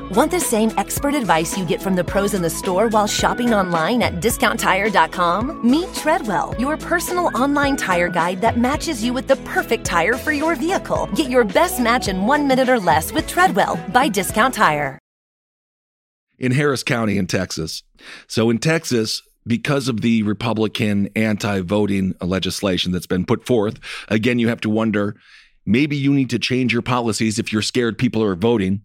Want 0.00 0.30
the 0.30 0.40
same 0.40 0.70
expert 0.78 1.14
advice 1.14 1.58
you 1.58 1.66
get 1.66 1.82
from 1.82 1.94
the 1.94 2.04
pros 2.04 2.32
in 2.32 2.40
the 2.40 2.48
store 2.48 2.88
while 2.88 3.06
shopping 3.06 3.52
online 3.52 4.00
at 4.00 4.14
discounttire.com? 4.14 5.68
Meet 5.68 5.92
Treadwell, 5.92 6.54
your 6.58 6.76
personal 6.78 7.26
online 7.34 7.76
tire 7.76 8.08
guide 8.08 8.40
that 8.40 8.56
matches 8.56 9.04
you 9.04 9.12
with 9.12 9.26
the 9.26 9.36
perfect 9.36 9.84
tire 9.84 10.14
for 10.14 10.32
your 10.32 10.54
vehicle. 10.54 11.08
Get 11.14 11.28
your 11.28 11.44
best 11.44 11.80
match 11.80 12.08
in 12.08 12.24
one 12.26 12.46
minute 12.46 12.68
or 12.70 12.78
less 12.80 13.12
with 13.12 13.26
Treadwell 13.26 13.78
by 13.92 14.08
Discount 14.08 14.54
Tire. 14.54 14.98
in 16.38 16.52
Harris 16.52 16.84
County 16.84 17.18
in 17.18 17.26
Texas. 17.26 17.82
So 18.28 18.48
in 18.48 18.58
Texas, 18.58 19.22
because 19.44 19.88
of 19.88 20.02
the 20.02 20.22
Republican 20.22 21.08
anti-voting 21.16 22.14
legislation 22.20 22.92
that's 22.92 23.08
been 23.08 23.26
put 23.26 23.44
forth, 23.44 23.80
again, 24.06 24.38
you 24.38 24.46
have 24.46 24.60
to 24.60 24.70
wonder. 24.70 25.16
Maybe 25.68 25.96
you 25.96 26.14
need 26.14 26.30
to 26.30 26.38
change 26.38 26.72
your 26.72 26.80
policies 26.80 27.38
if 27.38 27.52
you're 27.52 27.60
scared 27.60 27.98
people 27.98 28.24
are 28.24 28.34
voting. 28.34 28.80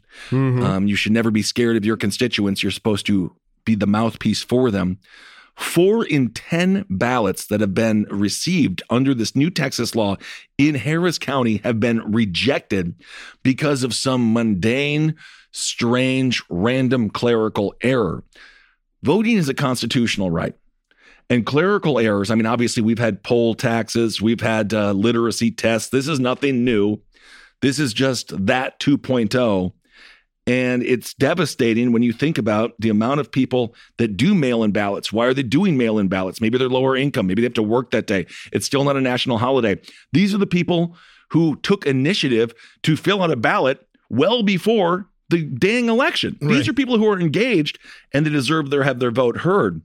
Um, 0.64 0.86
you 0.86 0.98
should 0.98 1.14
never 1.14 1.32
be 1.32 1.42
scared 1.42 1.78
of 1.78 1.86
your 1.86 1.96
constituents. 1.96 2.62
You're 2.62 2.74
supposed 2.74 3.06
to 3.06 3.34
be 3.64 3.74
the 3.74 3.88
mouthpiece 3.88 4.44
for 4.44 4.70
them. 4.70 5.00
Four 5.56 6.06
in 6.06 6.32
10 6.32 6.86
ballots 6.90 7.46
that 7.46 7.62
have 7.62 7.74
been 7.74 8.06
received 8.10 8.84
under 8.90 9.14
this 9.14 9.34
new 9.34 9.50
Texas 9.50 9.96
law 9.96 10.18
in 10.58 10.76
Harris 10.76 11.18
County 11.18 11.62
have 11.64 11.80
been 11.80 12.00
rejected 12.12 12.96
because 13.44 13.84
of 13.84 13.94
some 13.94 14.34
mundane, 14.34 15.16
strange, 15.52 16.44
random 16.50 17.10
clerical 17.10 17.74
error. 17.82 18.26
Voting 19.04 19.38
is 19.38 19.48
a 19.48 19.54
constitutional 19.54 20.32
right. 20.32 20.56
And 21.30 21.46
clerical 21.46 22.00
errors, 22.00 22.30
I 22.30 22.36
mean, 22.36 22.46
obviously, 22.46 22.84
we've 22.84 23.00
had 23.00 23.24
poll 23.24 23.56
taxes, 23.56 24.22
we've 24.22 24.42
had 24.42 24.74
uh, 24.74 24.92
literacy 24.92 25.52
tests. 25.52 25.90
This 25.90 26.08
is 26.08 26.20
nothing 26.20 26.64
new. 26.64 26.98
This 27.62 27.80
is 27.80 27.94
just 27.94 28.46
that 28.46 28.80
2.0. 28.80 29.74
And 30.46 30.84
it's 30.84 31.14
devastating 31.14 31.94
when 31.94 32.04
you 32.04 32.12
think 32.12 32.38
about 32.38 32.74
the 32.78 32.90
amount 32.90 33.22
of 33.22 33.32
people 33.32 33.76
that 33.98 34.18
do 34.18 34.36
mail 34.36 34.64
in 34.64 34.72
ballots. 34.72 35.14
Why 35.14 35.26
are 35.28 35.34
they 35.34 35.44
doing 35.44 35.78
mail 35.78 35.98
in 35.98 36.10
ballots? 36.10 36.42
Maybe 36.42 36.58
they're 36.58 36.68
lower 36.68 36.98
income. 36.98 37.28
Maybe 37.28 37.42
they 37.42 37.46
have 37.46 37.54
to 37.54 37.64
work 37.64 37.92
that 37.92 38.08
day. 38.08 38.26
It's 38.52 38.66
still 38.66 38.84
not 38.84 38.98
a 38.98 39.02
national 39.02 39.38
holiday. 39.38 39.80
These 40.12 40.34
are 40.36 40.38
the 40.38 40.46
people 40.46 40.98
who 41.30 41.56
took 41.58 41.86
initiative 41.86 42.54
to 42.84 42.98
fill 42.98 43.24
out 43.24 43.32
a 43.32 43.38
ballot 43.38 43.88
well 44.10 44.44
before 44.44 45.08
the 45.30 45.44
dang 45.46 45.88
election. 45.88 46.38
These 46.42 46.68
are 46.68 46.74
people 46.74 46.98
who 46.98 47.08
are 47.08 47.20
engaged 47.20 47.80
and 48.14 48.26
they 48.26 48.30
deserve 48.30 48.70
to 48.70 48.84
have 48.84 49.00
their 49.00 49.12
vote 49.12 49.38
heard. 49.38 49.82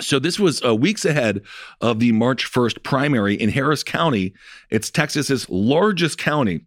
So 0.00 0.18
this 0.18 0.38
was 0.38 0.62
uh, 0.64 0.74
weeks 0.74 1.04
ahead 1.04 1.42
of 1.80 2.00
the 2.00 2.12
March 2.12 2.50
1st 2.50 2.82
primary 2.82 3.34
in 3.34 3.50
Harris 3.50 3.82
County. 3.82 4.34
It's 4.70 4.90
Texas's 4.90 5.48
largest 5.50 6.18
county. 6.18 6.62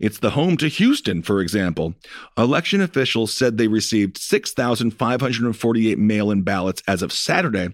It's 0.00 0.18
the 0.18 0.30
home 0.30 0.56
to 0.58 0.68
Houston, 0.68 1.22
for 1.22 1.40
example. 1.40 1.94
Election 2.36 2.80
officials 2.80 3.32
said 3.32 3.56
they 3.56 3.68
received 3.68 4.18
6,548 4.18 5.98
mail 5.98 6.30
in 6.30 6.42
ballots 6.42 6.82
as 6.88 7.02
of 7.02 7.12
Saturday. 7.12 7.68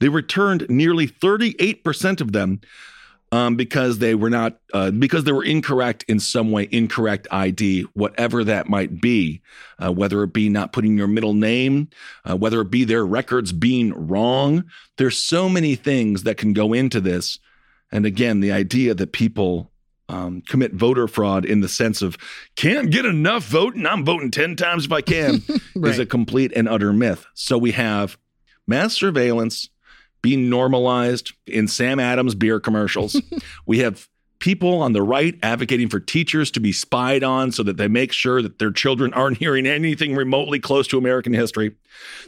They 0.00 0.08
returned 0.08 0.66
nearly 0.68 1.06
38% 1.06 2.20
of 2.20 2.32
them 2.32 2.60
um, 3.34 3.56
because 3.56 3.98
they 3.98 4.14
were 4.14 4.30
not, 4.30 4.60
uh, 4.72 4.92
because 4.92 5.24
they 5.24 5.32
were 5.32 5.42
incorrect 5.42 6.04
in 6.06 6.20
some 6.20 6.52
way, 6.52 6.68
incorrect 6.70 7.26
ID, 7.32 7.82
whatever 7.94 8.44
that 8.44 8.68
might 8.68 9.00
be, 9.00 9.42
uh, 9.82 9.92
whether 9.92 10.22
it 10.22 10.32
be 10.32 10.48
not 10.48 10.72
putting 10.72 10.96
your 10.96 11.08
middle 11.08 11.34
name, 11.34 11.88
uh, 12.24 12.36
whether 12.36 12.60
it 12.60 12.70
be 12.70 12.84
their 12.84 13.04
records 13.04 13.52
being 13.52 13.92
wrong. 14.06 14.62
There's 14.98 15.18
so 15.18 15.48
many 15.48 15.74
things 15.74 16.22
that 16.22 16.36
can 16.36 16.52
go 16.52 16.72
into 16.72 17.00
this. 17.00 17.40
And 17.90 18.06
again, 18.06 18.38
the 18.38 18.52
idea 18.52 18.94
that 18.94 19.10
people 19.10 19.72
um, 20.08 20.40
commit 20.42 20.72
voter 20.72 21.08
fraud 21.08 21.44
in 21.44 21.60
the 21.60 21.68
sense 21.68 22.02
of 22.02 22.16
can't 22.54 22.92
get 22.92 23.04
enough 23.04 23.46
voting, 23.46 23.84
I'm 23.84 24.04
voting 24.04 24.30
10 24.30 24.54
times 24.54 24.84
if 24.84 24.92
I 24.92 25.00
can, 25.00 25.42
is 25.74 25.98
a 25.98 26.06
complete 26.06 26.52
and 26.54 26.68
utter 26.68 26.92
myth. 26.92 27.26
So 27.34 27.58
we 27.58 27.72
have 27.72 28.16
mass 28.68 28.92
surveillance 28.92 29.70
being 30.24 30.48
normalized 30.48 31.34
in 31.46 31.68
Sam 31.68 32.00
Adams 32.00 32.34
beer 32.34 32.58
commercials. 32.58 33.20
we 33.66 33.80
have 33.80 34.08
people 34.38 34.80
on 34.80 34.94
the 34.94 35.02
right 35.02 35.38
advocating 35.42 35.90
for 35.90 36.00
teachers 36.00 36.50
to 36.52 36.60
be 36.60 36.72
spied 36.72 37.22
on 37.22 37.52
so 37.52 37.62
that 37.62 37.76
they 37.76 37.88
make 37.88 38.10
sure 38.10 38.40
that 38.40 38.58
their 38.58 38.70
children 38.72 39.12
aren't 39.12 39.36
hearing 39.36 39.66
anything 39.66 40.16
remotely 40.16 40.58
close 40.58 40.88
to 40.88 40.96
American 40.96 41.34
history. 41.34 41.74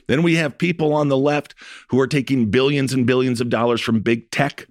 Then 0.08 0.22
we 0.22 0.34
have 0.36 0.58
people 0.58 0.92
on 0.92 1.08
the 1.08 1.16
left 1.16 1.54
who 1.88 1.98
are 1.98 2.06
taking 2.06 2.50
billions 2.50 2.92
and 2.92 3.06
billions 3.06 3.40
of 3.40 3.48
dollars 3.48 3.80
from 3.80 4.00
big 4.00 4.30
tech 4.30 4.66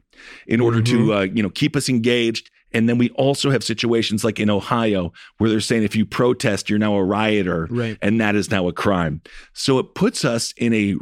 in 0.46 0.62
order 0.62 0.82
to 0.84 1.14
uh, 1.16 1.22
you 1.22 1.42
know 1.42 1.50
keep 1.50 1.76
us 1.76 1.90
engaged. 1.90 2.52
And 2.74 2.88
then 2.90 2.98
we 3.00 3.10
also 3.12 3.50
have 3.52 3.64
situations 3.64 4.24
like 4.24 4.40
in 4.40 4.50
Ohio 4.52 5.14
where 5.40 5.50
they're 5.50 5.62
saying 5.62 5.84
if 5.84 5.96
you 5.96 6.06
protest, 6.06 6.70
you're 6.70 6.78
now 6.78 6.94
a 6.96 7.04
rioter, 7.04 7.68
Right. 7.72 7.98
and 8.04 8.22
that 8.22 8.36
is 8.36 8.52
now 8.52 8.68
a 8.68 8.74
crime. 8.74 9.22
So 9.54 9.80
it 9.80 9.96
puts 9.96 10.24
us 10.26 10.54
in 10.58 10.74
a 10.74 10.96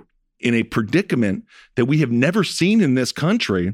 in 0.43 0.53
a 0.53 0.63
predicament 0.63 1.45
that 1.75 1.85
we 1.85 1.99
have 1.99 2.11
never 2.11 2.43
seen 2.43 2.81
in 2.81 2.95
this 2.95 3.11
country 3.11 3.73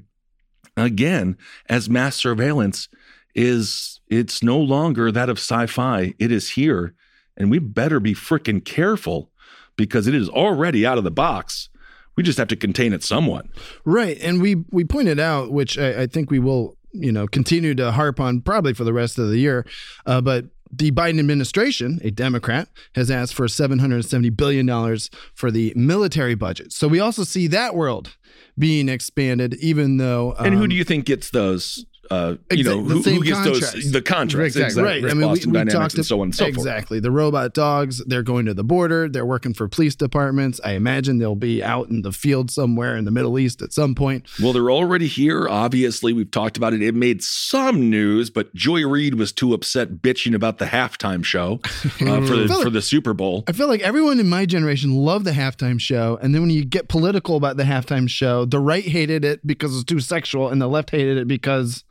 again 0.78 1.38
as 1.68 1.90
mass 1.90 2.16
surveillance 2.16 2.88
is 3.36 4.00
it's 4.08 4.42
no 4.42 4.58
longer 4.58 5.12
that 5.12 5.30
of 5.30 5.38
sci-fi 5.38 6.14
it 6.20 6.32
is 6.32 6.52
here 6.52 6.94
and 7.36 7.50
we 7.50 7.60
better 7.60 8.00
be 8.00 8.14
freaking 8.14 8.64
careful 8.64 9.32
because 9.76 10.08
it 10.08 10.16
is 10.16 10.30
already 10.30 10.86
out 10.86 10.98
of 10.98 11.04
the 11.04 11.12
box 11.12 11.70
we 12.16 12.24
just 12.24 12.38
have 12.38 12.48
to 12.48 12.56
contain 12.56 12.94
it 12.94 13.04
somewhat 13.04 13.46
Right, 13.84 14.18
and 14.22 14.42
we 14.42 14.64
we 14.72 14.84
pointed 14.84 15.20
out, 15.20 15.52
which 15.52 15.78
I, 15.78 16.04
I 16.04 16.08
think 16.08 16.30
we 16.30 16.40
will 16.40 16.78
you 16.92 17.12
know, 17.12 17.28
continue 17.28 17.76
to 17.76 17.92
harp 17.92 18.20
on 18.20 18.42
probably 18.42 18.74
for 18.74 18.84
the 18.84 18.94
rest 18.94 19.20
of 19.20 19.30
the 19.30 19.38
year. 19.38 19.66
Uh, 20.06 20.22
but 20.22 20.46
the 20.72 20.92
Biden 20.92 21.20
administration, 21.20 22.00
a 22.04 22.12
Democrat, 22.12 22.70
has 22.96 23.10
asked 23.10 23.34
for 23.34 23.48
$770 23.48 24.36
billion 24.36 24.98
for 25.34 25.52
the 25.52 25.74
military 25.76 26.36
budget. 26.36 26.72
So 26.72 26.88
we 26.88 27.00
also 27.00 27.24
see 27.24 27.48
that 27.48 27.76
world 27.76 28.16
being 28.58 28.90
expanded, 28.90 29.56
even 29.56 29.98
though. 29.98 30.36
and 30.40 30.54
who 30.54 30.64
um, 30.64 30.70
do 30.70 30.76
you 30.76 30.84
think 30.84 31.06
gets 31.06 31.32
those? 31.32 31.86
Uh, 32.10 32.36
you 32.52 32.64
know, 32.64 32.82
who, 32.82 33.02
who 33.02 33.24
gets 33.24 33.38
contracts. 33.38 33.74
those? 33.74 33.92
The 33.92 34.02
contracts, 34.02 34.56
exactly. 34.56 34.84
Right. 34.84 35.04
I 35.06 35.08
mean, 35.10 35.18
we, 35.18 35.24
Boston 35.26 35.52
we 35.52 35.58
Dynamics 35.60 35.74
talked 35.74 35.96
and 35.96 36.06
so 36.06 36.22
on 36.22 36.28
and 36.28 36.36
so 36.36 36.46
forth. 36.46 36.58
exactly. 36.58 37.00
The 37.00 37.12
robot 37.12 37.54
dogs, 37.54 38.04
they're 38.06 38.24
going 38.24 38.48
to 38.48 38.54
the 38.56 38.64
border. 38.64 39.08
They're 39.08 39.26
working 39.26 39.54
for 39.54 39.68
police 39.68 39.96
departments. 39.96 40.60
I 40.64 40.72
imagine 40.72 41.20
they'll 41.20 41.36
be 41.36 41.64
out 41.64 41.90
in 41.90 42.02
the 42.02 42.12
field 42.12 42.50
somewhere 42.50 42.98
in 42.98 43.06
the 43.06 43.12
Middle 43.12 43.38
East 43.38 43.62
at 43.62 43.74
some 43.74 43.94
point. 43.94 44.26
Well, 44.42 44.54
they're 44.54 44.72
already 44.72 45.06
here. 45.08 45.48
Obviously, 45.48 46.12
we've 46.14 46.32
talked 46.32 46.58
about 46.58 46.74
it. 46.74 46.82
It 46.82 46.96
made 46.96 47.24
some 47.24 47.90
news, 47.92 48.32
but 48.32 48.54
Joy 48.56 48.88
Reid 48.88 49.16
was 49.16 49.32
too 49.32 49.54
upset 49.54 50.02
bitching 50.02 50.34
about 50.34 50.58
the 50.58 50.66
halftime 50.66 51.24
show 51.24 51.60
uh, 51.66 51.90
for 52.26 52.36
the 52.36 52.48
like- 52.50 52.64
for 52.64 52.70
the 52.72 52.82
Super 52.82 53.14
Bowl. 53.14 53.44
I 53.48 53.52
feel 53.52 53.68
like 53.68 53.82
everyone 53.82 54.20
in 54.20 54.28
my 54.28 54.46
generation 54.48 54.96
loved 54.96 55.26
the 55.26 55.32
halftime 55.32 55.80
show. 55.80 56.18
And 56.22 56.34
then 56.34 56.42
when 56.42 56.50
you 56.50 56.66
get 56.66 56.88
political 56.90 57.36
about 57.36 57.58
the 57.58 57.64
halftime 57.64 58.10
show, 58.10 58.46
the 58.46 58.60
right 58.60 58.84
hated 58.84 59.24
it 59.24 59.46
because 59.46 59.76
it's 59.76 59.84
too 59.84 60.00
sexual, 60.00 60.50
and 60.50 60.60
the 60.60 60.68
left 60.68 60.90
hated 60.90 61.18
it 61.18 61.28
because 61.28 61.84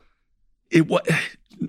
it 0.71 0.87
was. 0.87 1.01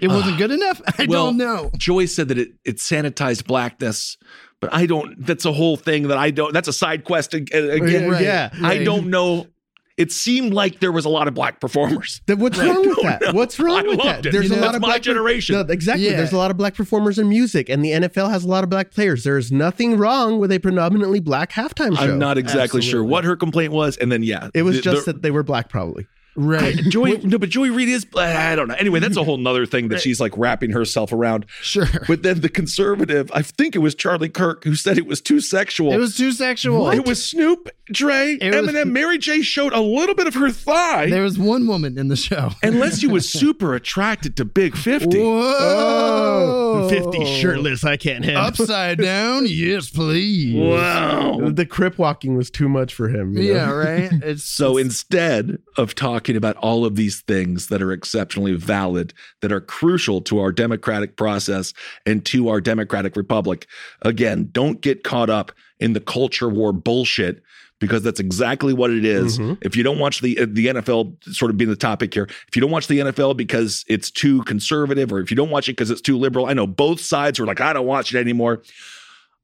It 0.00 0.06
wasn't 0.08 0.38
good 0.38 0.52
enough. 0.52 0.80
I 0.98 1.06
well, 1.08 1.26
don't 1.26 1.36
know. 1.36 1.70
Joy 1.76 2.06
said 2.06 2.28
that 2.28 2.38
it 2.38 2.50
it 2.64 2.76
sanitized 2.76 3.46
blackness, 3.46 4.16
but 4.60 4.72
I 4.72 4.86
don't. 4.86 5.24
That's 5.26 5.44
a 5.44 5.52
whole 5.52 5.76
thing 5.76 6.08
that 6.08 6.16
I 6.18 6.30
don't. 6.30 6.52
That's 6.52 6.68
a 6.68 6.72
side 6.72 7.02
quest 7.04 7.34
ag- 7.34 7.52
again. 7.52 8.08
Right, 8.10 8.22
Yeah. 8.22 8.50
I 8.62 8.84
don't 8.84 9.08
know. 9.08 9.48
It 9.96 10.12
seemed 10.12 10.54
like 10.54 10.80
there 10.80 10.92
was 10.92 11.04
a 11.04 11.10
lot 11.10 11.28
of 11.28 11.34
black 11.34 11.60
performers. 11.60 12.22
Then 12.26 12.38
what's 12.38 12.56
wrong 12.62 12.88
with 12.88 13.02
that? 13.02 13.34
What's 13.34 13.58
wrong 13.60 13.80
I 13.80 13.82
with 13.82 13.98
loved 13.98 14.08
that? 14.22 14.26
it. 14.26 14.32
There's 14.32 14.48
You 14.48 14.54
a 14.54 14.56
lot 14.56 14.62
that's 14.66 14.76
of 14.76 14.80
my 14.82 14.88
black 14.88 15.02
generation. 15.02 15.56
No, 15.56 15.60
exactly. 15.62 16.06
Yeah. 16.06 16.16
There's 16.16 16.32
a 16.32 16.38
lot 16.38 16.50
of 16.52 16.56
black 16.56 16.74
performers 16.74 17.18
in 17.18 17.28
music, 17.28 17.68
and 17.68 17.84
the 17.84 17.90
NFL 17.90 18.30
has 18.30 18.44
a 18.44 18.48
lot 18.48 18.62
of 18.64 18.70
black 18.70 18.92
players. 18.92 19.24
There 19.24 19.36
is 19.36 19.50
nothing 19.52 19.98
wrong 19.98 20.38
with 20.38 20.52
a 20.52 20.58
predominantly 20.60 21.20
black 21.20 21.52
halftime 21.52 21.94
show. 21.98 22.04
I'm 22.04 22.18
not 22.18 22.38
exactly 22.38 22.80
sure 22.80 23.02
what 23.04 23.24
her 23.24 23.36
complaint 23.36 23.72
was, 23.72 23.96
and 23.98 24.10
then 24.10 24.22
yeah, 24.22 24.48
It 24.54 24.62
was 24.62 24.76
the- 24.76 24.82
just 24.82 25.04
the- 25.04 25.12
that 25.14 25.22
they 25.22 25.32
were 25.32 25.42
black, 25.42 25.68
probably. 25.68 26.06
Right. 26.40 26.74
Joy, 26.88 27.20
no, 27.22 27.38
but 27.38 27.48
Joy 27.50 27.70
Reid 27.70 27.88
is. 27.88 28.07
I 28.16 28.55
don't 28.57 28.68
know. 28.68 28.74
Anyway, 28.74 29.00
that's 29.00 29.16
a 29.16 29.24
whole 29.24 29.37
nother 29.37 29.66
thing 29.66 29.88
that 29.88 30.00
she's 30.00 30.20
like 30.20 30.33
wrapping 30.37 30.70
herself 30.70 31.12
around. 31.12 31.46
Sure. 31.61 31.87
But 32.09 32.22
then 32.22 32.40
the 32.40 32.48
conservative, 32.48 33.31
I 33.35 33.42
think 33.42 33.76
it 33.76 33.81
was 33.81 33.94
Charlie 33.94 34.29
Kirk 34.29 34.64
who 34.64 34.74
said 34.74 34.98
it 34.98 35.07
was 35.07 35.20
too 35.20 35.40
sexual. 35.40 35.92
It 35.92 35.98
was 35.98 36.16
too 36.16 36.33
sexual. 36.33 36.90
It 36.90 37.07
was 37.07 37.24
Snoop, 37.24 37.68
Dre, 37.92 38.38
It 38.40 38.55
was- 38.55 38.70
Eminem. 38.70 38.90
Mary 38.92 39.18
J. 39.18 39.42
showed 39.42 39.72
a 39.72 39.81
little 39.81 40.14
bit 40.14 40.26
of 40.26 40.35
her 40.35 40.50
thigh, 40.50 41.09
There 41.11 41.22
was 41.22 41.38
one 41.38 41.66
woman 41.66 41.98
in 41.98 42.09
the 42.09 42.16
show. 42.16 42.50
unless 42.62 43.03
you 43.03 43.11
was 43.11 43.29
super 43.40 43.74
attracted 43.74 44.37
to 44.37 44.44
Big 44.44 44.76
Fifty. 44.76 45.18
Whoa. 45.20 46.88
50 46.88 47.24
shirtless, 47.40 47.85
I 47.85 47.96
can't 47.96 48.24
handle. 48.24 48.44
Upside 48.44 48.98
down? 48.98 49.44
Yes, 49.46 49.90
please. 49.90 50.55
Wow. 50.57 51.50
The 51.50 51.66
crip 51.66 51.98
walking 51.98 52.37
was 52.37 52.50
too 52.50 52.68
much 52.68 52.94
for 52.94 53.09
him. 53.09 53.37
you 53.37 53.53
know? 53.53 53.55
Yeah, 53.55 53.70
right. 53.70 54.11
It's 54.22 54.44
So 54.44 54.76
instead 54.76 55.59
of 55.76 55.94
talking 55.94 56.29
about 56.36 56.56
all 56.56 56.84
of 56.84 56.96
these 56.96 57.20
things 57.22 57.68
that 57.68 57.82
are 57.82 57.92
exceptionally 57.92 58.54
valid, 58.54 59.14
that 59.40 59.52
are 59.52 59.60
crucial 59.60 60.20
to 60.22 60.38
our 60.38 60.52
democratic 60.52 61.16
process 61.16 61.72
and 62.06 62.24
to 62.26 62.48
our 62.48 62.60
democratic 62.60 63.16
republic, 63.16 63.66
again, 64.02 64.48
don't 64.52 64.80
get 64.80 65.04
caught 65.04 65.30
up 65.30 65.52
in 65.78 65.92
the 65.92 66.00
culture 66.00 66.48
war 66.48 66.72
bullshit 66.72 67.42
because 67.80 68.02
that's 68.02 68.20
exactly 68.20 68.72
what 68.72 68.90
it 68.90 69.04
is. 69.04 69.38
Mm-hmm. 69.38 69.54
If 69.62 69.74
you 69.74 69.82
don't 69.82 69.98
watch 69.98 70.20
the 70.20 70.38
uh, 70.38 70.46
the 70.48 70.66
NFL 70.66 71.34
sort 71.34 71.50
of 71.50 71.56
being 71.56 71.70
the 71.70 71.76
topic 71.76 72.14
here, 72.14 72.28
if 72.46 72.54
you 72.54 72.60
don't 72.60 72.70
watch 72.70 72.86
the 72.86 72.98
NFL 72.98 73.36
because 73.36 73.84
it's 73.88 74.10
too 74.10 74.42
conservative 74.44 75.12
or 75.12 75.20
if 75.20 75.30
you 75.30 75.36
don't 75.36 75.50
watch 75.50 75.68
it 75.68 75.72
because 75.72 75.90
it's 75.90 76.00
too 76.00 76.18
liberal, 76.18 76.46
I 76.46 76.52
know 76.52 76.66
both 76.66 77.00
sides 77.00 77.40
are 77.40 77.46
like 77.46 77.60
I 77.60 77.72
don't 77.72 77.86
watch 77.86 78.14
it 78.14 78.18
anymore. 78.18 78.62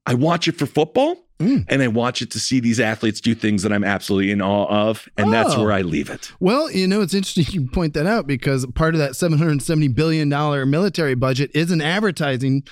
I 0.05 0.13
watch 0.13 0.47
it 0.47 0.57
for 0.57 0.65
football 0.65 1.26
Mm. 1.39 1.65
and 1.69 1.83
I 1.83 1.87
watch 1.87 2.23
it 2.23 2.31
to 2.31 2.39
see 2.39 2.59
these 2.59 2.79
athletes 2.79 3.21
do 3.21 3.35
things 3.35 3.61
that 3.61 3.71
I'm 3.71 3.83
absolutely 3.83 4.31
in 4.31 4.41
awe 4.41 4.65
of. 4.89 5.07
And 5.17 5.31
that's 5.31 5.53
Oh. 5.53 5.61
where 5.61 5.71
I 5.71 5.83
leave 5.83 6.09
it. 6.09 6.31
Well, 6.39 6.71
you 6.71 6.87
know, 6.87 7.01
it's 7.01 7.13
interesting 7.13 7.45
you 7.51 7.67
point 7.67 7.93
that 7.93 8.07
out 8.07 8.25
because 8.25 8.65
part 8.73 8.95
of 8.95 8.99
that 8.99 9.11
$770 9.11 9.93
billion 9.93 10.29
military 10.69 11.13
budget 11.13 11.51
is 11.53 11.69
an 11.69 11.79
advertising 11.79 12.63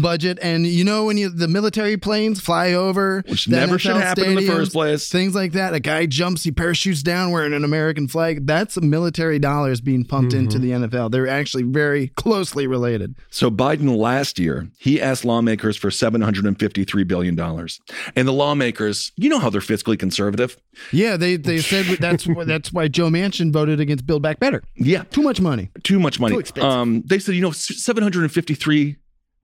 budget. 0.00 0.38
And, 0.42 0.66
you 0.66 0.84
know, 0.84 1.06
when 1.06 1.16
you 1.16 1.28
the 1.28 1.48
military 1.48 1.96
planes 1.96 2.40
fly 2.40 2.72
over, 2.72 3.22
Which 3.28 3.48
never 3.48 3.78
should 3.78 3.96
NFL 3.96 4.00
happen 4.02 4.24
in 4.24 4.34
the 4.36 4.46
first 4.46 4.72
place. 4.72 5.08
Things 5.08 5.34
like 5.34 5.52
that. 5.52 5.74
A 5.74 5.80
guy 5.80 6.06
jumps, 6.06 6.44
he 6.44 6.52
parachutes 6.52 7.02
down 7.02 7.30
wearing 7.30 7.52
an 7.52 7.64
American 7.64 8.08
flag. 8.08 8.46
That's 8.46 8.80
military 8.80 9.38
dollars 9.38 9.80
being 9.80 10.04
pumped 10.04 10.34
into 10.34 10.58
Mm-hmm. 10.58 10.80
the 10.82 10.88
NFL. 10.88 11.10
They're 11.10 11.28
actually 11.28 11.62
very 11.64 12.08
closely 12.08 12.66
related. 12.66 13.14
So 13.30 13.50
Biden 13.50 13.96
last 13.96 14.38
year, 14.38 14.68
he 14.78 15.00
asked 15.00 15.24
lawmakers 15.24 15.76
for 15.76 15.88
$753 15.90 17.06
billion. 17.06 17.38
And 18.16 18.28
the 18.28 18.32
lawmakers, 18.32 19.12
you 19.16 19.28
know 19.28 19.38
how 19.38 19.50
they're 19.50 19.60
fiscally 19.60 19.98
conservative. 19.98 20.56
Yeah, 20.90 21.16
they, 21.16 21.36
they 21.36 21.58
said 21.58 21.86
that's 22.00 22.26
that's 22.46 22.72
why 22.72 22.88
Joe 22.88 23.08
Manchin 23.08 23.52
voted 23.52 23.80
against 23.80 24.06
Build 24.06 24.22
Back 24.22 24.38
Better. 24.40 24.62
Yeah. 24.76 25.04
Too 25.04 25.22
much 25.22 25.40
money. 25.40 25.70
Too 25.82 25.98
much 25.98 26.20
money. 26.20 26.34
Too 26.34 26.40
expensive. 26.40 26.70
Um, 26.70 27.02
they 27.06 27.18
said, 27.18 27.34
you 27.34 27.40
know, 27.40 27.50
753 27.52 28.96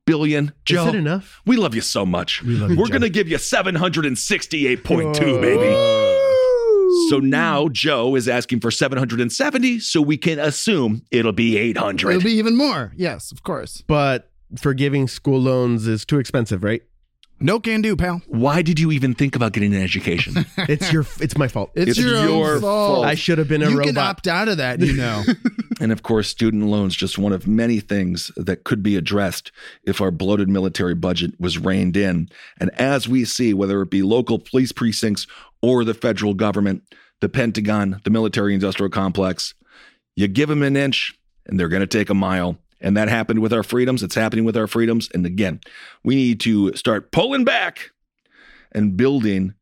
billion. 0.09 0.53
Joe, 0.65 0.89
Is 0.89 0.95
it 0.95 0.99
enough? 0.99 1.41
we 1.47 1.57
love 1.57 1.75
you 1.75 1.81
so 1.83 2.05
much. 2.07 2.43
love 2.43 2.71
you, 2.71 2.77
We're 2.77 2.87
Joe. 2.87 2.93
going 2.93 3.03
to 3.03 3.11
give 3.11 3.29
you 3.29 3.37
768.2, 3.37 5.41
baby. 5.41 7.09
So 7.11 7.19
now 7.21 7.69
Joe 7.69 8.15
is 8.17 8.29
asking 8.29 8.61
for 8.61 8.71
770, 8.71 9.79
so 9.81 10.01
we 10.01 10.17
can 10.17 10.39
assume 10.39 11.03
it'll 11.11 11.33
be 11.33 11.57
800. 11.59 12.11
It'll 12.11 12.23
be 12.23 12.33
even 12.33 12.57
more. 12.57 12.93
Yes, 12.97 13.31
of 13.31 13.43
course. 13.43 13.83
But 13.87 14.31
forgiving 14.57 15.07
school 15.09 15.41
loans 15.41 15.87
is 15.87 16.05
too 16.05 16.19
expensive, 16.19 16.65
right? 16.65 16.83
No 17.41 17.61
can 17.61 17.83
do, 17.83 17.95
pal. 17.95 18.21
Why 18.27 18.63
did 18.63 18.81
you 18.81 18.91
even 18.91 19.15
think 19.15 19.37
about 19.37 19.53
getting 19.53 19.73
an 19.75 19.83
education? 19.83 20.45
It's 20.69 20.93
your. 20.93 21.07
It's 21.21 21.37
my 21.39 21.47
fault. 21.49 21.71
It's, 21.75 21.91
It's 21.91 21.99
your, 22.01 22.11
your 22.25 22.55
own 22.55 22.61
fault. 22.61 22.97
fault. 22.97 23.07
I 23.07 23.15
should 23.15 23.39
have 23.39 23.49
been 23.49 23.63
a 23.63 23.71
you 23.71 23.79
robot. 23.79 23.87
can 23.95 23.99
opt 23.99 24.27
out 24.29 24.49
of 24.49 24.57
that, 24.59 24.81
you 24.81 24.95
know. 24.95 25.23
And 25.81 25.93
of 25.93 26.03
course, 26.03 26.29
student 26.29 26.65
loans, 26.65 26.97
just 26.97 27.19
one 27.19 27.33
of 27.33 27.47
many 27.47 27.79
things 27.79 28.33
that 28.37 28.65
could 28.65 28.83
be 28.83 28.97
addressed 28.97 29.53
if 29.85 30.01
our 30.01 30.11
bloated 30.11 30.49
military 30.49 30.97
budget 30.97 31.39
was 31.39 31.57
reined 31.57 31.97
in. 31.97 32.29
And 32.59 32.73
as 32.81 33.09
we 33.09 33.25
see, 33.25 33.55
whether 33.55 33.81
it 33.83 33.89
be 33.89 34.03
local 34.03 34.41
police 34.41 34.73
precincts 34.73 35.29
or 35.63 35.85
the 35.85 35.95
federal 35.95 36.35
government, 36.35 36.83
the 37.21 37.29
Pentagon, 37.29 38.01
the 38.03 38.11
military 38.11 38.55
industrial 38.55 38.91
complex, 38.91 39.55
you 40.17 40.27
give 40.27 40.49
them 40.49 40.65
an 40.65 40.77
inch 40.77 41.17
and 41.47 41.61
they're 41.61 41.69
going 41.69 41.79
to 41.79 41.87
take 41.87 42.11
a 42.11 42.15
mile. 42.15 42.59
And 42.81 42.97
that 42.97 43.09
happened 43.09 43.41
with 43.41 43.53
our 43.53 43.63
freedoms. 43.63 44.03
It's 44.03 44.15
happening 44.15 44.45
with 44.45 44.57
our 44.57 44.67
freedoms. 44.67 45.09
And 45.13 45.27
again, 45.27 45.61
we 46.05 46.15
need 46.15 46.41
to 46.41 46.75
start 46.77 47.11
pulling 47.11 47.45
back 47.45 47.91
and 48.73 48.97
building 48.97 49.55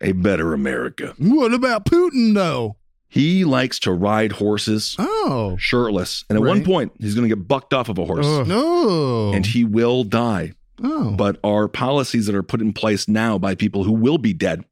a 0.00 0.12
better 0.12 0.52
America. 0.54 1.14
what 1.18 1.52
about 1.52 1.84
Putin, 1.84 2.34
though? 2.34 2.76
He 3.08 3.44
likes 3.44 3.80
to 3.80 3.92
ride 3.92 4.32
horses 4.32 4.94
Oh, 4.98 5.56
shirtless. 5.58 6.24
And 6.30 6.38
at 6.38 6.44
one 6.44 6.64
point, 6.64 6.92
he's 7.00 7.14
going 7.16 7.28
to 7.28 7.34
get 7.34 7.48
bucked 7.48 7.74
off 7.74 7.88
of 7.88 7.98
a 7.98 8.04
horse 8.04 8.46
no. 8.46 9.32
and 9.34 9.44
he 9.44 9.64
will 9.64 10.04
die. 10.04 10.52
oh, 10.82 11.10
But 11.10 11.40
our 11.42 11.66
policies 11.66 12.26
that 12.26 12.36
are 12.36 12.42
put 12.44 12.60
in 12.60 12.72
place 12.72 13.08
now 13.08 13.36
by 13.36 13.56
people 13.56 13.82
who 13.82 13.92
will 13.92 14.18
be 14.18 14.32
dead, 14.32 14.64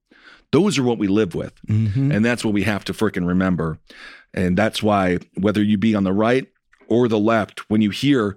those 0.53 0.79
are 0.79 0.85
what 0.85 0.99
we 0.99 1.09
live 1.09 1.35
with. 1.35 1.53
Mhm. 1.67 2.15
And 2.15 2.25
that's 2.25 2.45
what 2.45 2.55
we 2.55 2.63
have 2.63 2.85
to 2.85 2.93
frickin' 2.93 3.27
remember. 3.27 3.79
And 4.33 4.57
that's 4.57 4.83
why, 4.85 5.19
whether 5.35 5.63
you 5.63 5.77
be 5.77 5.97
on 5.97 6.05
the 6.05 6.13
right 6.13 6.47
or 6.89 7.09
the 7.09 7.19
left, 7.19 7.69
when 7.71 7.81
you 7.81 7.91
hear 7.91 8.37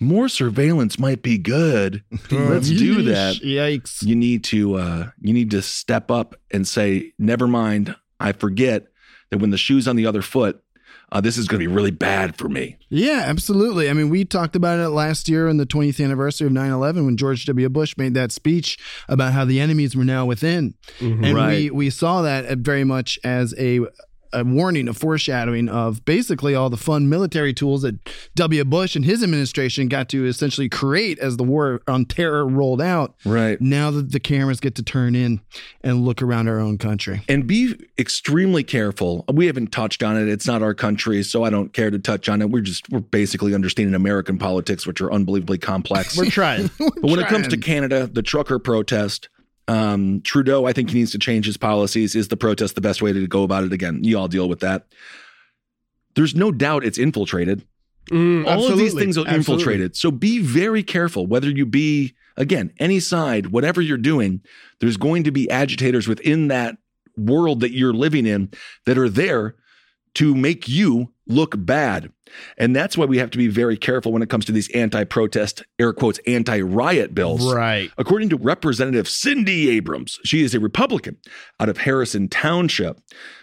more 0.00 0.28
surveillance 0.28 0.98
might 0.98 1.22
be 1.22 1.38
good, 1.38 2.04
let's 2.30 2.68
do 2.68 3.02
that. 3.02 3.36
Yikes. 3.36 4.02
You 4.02 4.14
need 4.14 4.44
to 4.44 4.74
uh, 4.76 5.10
you 5.20 5.32
need 5.32 5.50
to 5.50 5.62
step 5.62 6.10
up 6.10 6.36
and 6.50 6.66
say, 6.66 7.12
never 7.18 7.46
mind. 7.46 7.94
I 8.20 8.32
forget 8.32 8.86
that 9.30 9.38
when 9.38 9.50
the 9.50 9.58
shoe's 9.58 9.86
on 9.86 9.96
the 9.96 10.06
other 10.06 10.22
foot, 10.22 10.62
uh, 11.10 11.20
this 11.20 11.38
is 11.38 11.48
going 11.48 11.60
to 11.60 11.66
be 11.66 11.72
really 11.72 11.90
bad 11.90 12.36
for 12.36 12.48
me. 12.48 12.76
Yeah, 12.90 13.22
absolutely. 13.24 13.88
I 13.88 13.92
mean, 13.94 14.10
we 14.10 14.24
talked 14.24 14.56
about 14.56 14.78
it 14.78 14.90
last 14.90 15.28
year 15.28 15.48
on 15.48 15.56
the 15.56 15.64
20th 15.64 16.04
anniversary 16.04 16.46
of 16.46 16.52
9 16.52 16.70
11 16.70 17.04
when 17.06 17.16
George 17.16 17.46
W. 17.46 17.68
Bush 17.68 17.94
made 17.96 18.14
that 18.14 18.30
speech 18.30 18.78
about 19.08 19.32
how 19.32 19.44
the 19.44 19.58
enemies 19.60 19.96
were 19.96 20.04
now 20.04 20.26
within. 20.26 20.74
And 21.00 21.34
we, 21.50 21.70
we 21.70 21.90
saw 21.90 22.22
that 22.22 22.58
very 22.58 22.84
much 22.84 23.18
as 23.24 23.54
a, 23.58 23.80
a 24.32 24.44
warning, 24.44 24.88
a 24.88 24.94
foreshadowing 24.94 25.68
of 25.68 26.04
basically 26.04 26.54
all 26.54 26.70
the 26.70 26.76
fun 26.76 27.08
military 27.08 27.52
tools 27.52 27.82
that 27.82 27.98
W. 28.34 28.64
Bush 28.64 28.96
and 28.96 29.04
his 29.04 29.22
administration 29.22 29.88
got 29.88 30.08
to 30.08 30.26
essentially 30.26 30.68
create 30.68 31.18
as 31.18 31.36
the 31.36 31.44
war 31.44 31.80
on 31.86 32.04
terror 32.04 32.46
rolled 32.46 32.80
out. 32.80 33.14
Right. 33.24 33.60
Now 33.60 33.90
that 33.90 34.12
the 34.12 34.20
cameras 34.20 34.60
get 34.60 34.74
to 34.76 34.82
turn 34.82 35.14
in 35.14 35.40
and 35.82 36.04
look 36.04 36.22
around 36.22 36.48
our 36.48 36.58
own 36.58 36.78
country. 36.78 37.22
and 37.28 37.46
be 37.46 37.74
extremely 37.98 38.64
careful. 38.64 39.24
We 39.32 39.46
haven't 39.46 39.72
touched 39.72 40.02
on 40.02 40.16
it. 40.16 40.28
It's 40.28 40.46
not 40.46 40.62
our 40.62 40.74
country, 40.74 41.22
so 41.22 41.44
I 41.44 41.50
don't 41.50 41.72
care 41.72 41.90
to 41.90 41.98
touch 41.98 42.28
on 42.28 42.42
it. 42.42 42.50
We're 42.50 42.62
just 42.62 42.88
we're 42.90 43.00
basically 43.00 43.54
understanding 43.54 43.94
American 43.94 44.38
politics, 44.38 44.86
which 44.86 45.00
are 45.00 45.12
unbelievably 45.12 45.58
complex. 45.58 46.16
We're 46.16 46.30
trying. 46.30 46.70
but 46.78 47.02
when 47.02 47.20
it 47.20 47.26
comes 47.26 47.46
to. 47.48 47.58
Canada, 47.58 48.06
the 48.06 48.22
trucker 48.22 48.58
protest, 48.58 49.28
um, 49.68 50.20
Trudeau, 50.22 50.64
I 50.66 50.72
think 50.72 50.90
he 50.90 50.98
needs 50.98 51.12
to 51.12 51.18
change 51.18 51.46
his 51.46 51.56
policies. 51.56 52.14
Is 52.16 52.28
the 52.28 52.36
protest 52.36 52.74
the 52.74 52.80
best 52.80 53.02
way 53.02 53.12
to 53.12 53.26
go 53.26 53.42
about 53.44 53.64
it? 53.64 53.72
Again, 53.72 54.02
you 54.02 54.18
all 54.18 54.28
deal 54.28 54.48
with 54.48 54.60
that. 54.60 54.86
there's 56.14 56.34
no 56.34 56.50
doubt 56.50 56.84
it's 56.84 56.98
infiltrated. 56.98 57.64
Mm, 58.10 58.46
All 58.46 58.66
of 58.72 58.78
these 58.78 58.94
things 58.94 59.18
are 59.18 59.26
Absolutely. 59.26 59.34
infiltrated. 59.36 59.96
So 59.96 60.10
be 60.10 60.40
very 60.40 60.82
careful 60.82 61.26
whether 61.26 61.50
you 61.50 61.66
be, 61.66 62.14
again, 62.38 62.72
any 62.78 62.98
side, 63.00 63.48
whatever 63.48 63.82
you're 63.82 63.98
doing, 63.98 64.40
there's 64.80 64.96
going 64.96 65.24
to 65.24 65.30
be 65.30 65.48
agitators 65.50 66.08
within 66.08 66.48
that 66.48 66.78
world 67.18 67.60
that 67.60 67.72
you're 67.72 67.92
living 67.92 68.24
in 68.26 68.50
that 68.86 68.96
are 68.96 69.10
there 69.10 69.54
to 70.14 70.34
make 70.34 70.66
you 70.68 71.12
look 71.28 71.54
bad. 71.56 72.10
And 72.56 72.74
that's 72.74 72.96
why 72.96 73.04
we 73.04 73.18
have 73.18 73.30
to 73.30 73.38
be 73.38 73.48
very 73.48 73.76
careful 73.76 74.12
when 74.12 74.22
it 74.22 74.28
comes 74.28 74.44
to 74.46 74.52
these 74.52 74.70
anti 74.72 75.04
protest, 75.04 75.62
air 75.78 75.92
quotes, 75.92 76.18
anti 76.26 76.60
riot 76.60 77.14
bills. 77.14 77.52
Right. 77.52 77.90
According 77.96 78.30
to 78.30 78.36
Representative 78.36 79.08
Cindy 79.08 79.70
Abrams, 79.70 80.18
she 80.24 80.42
is 80.42 80.54
a 80.54 80.60
Republican 80.60 81.18
out 81.60 81.68
of 81.68 81.78
Harrison 81.78 82.28
Township. 82.28 83.00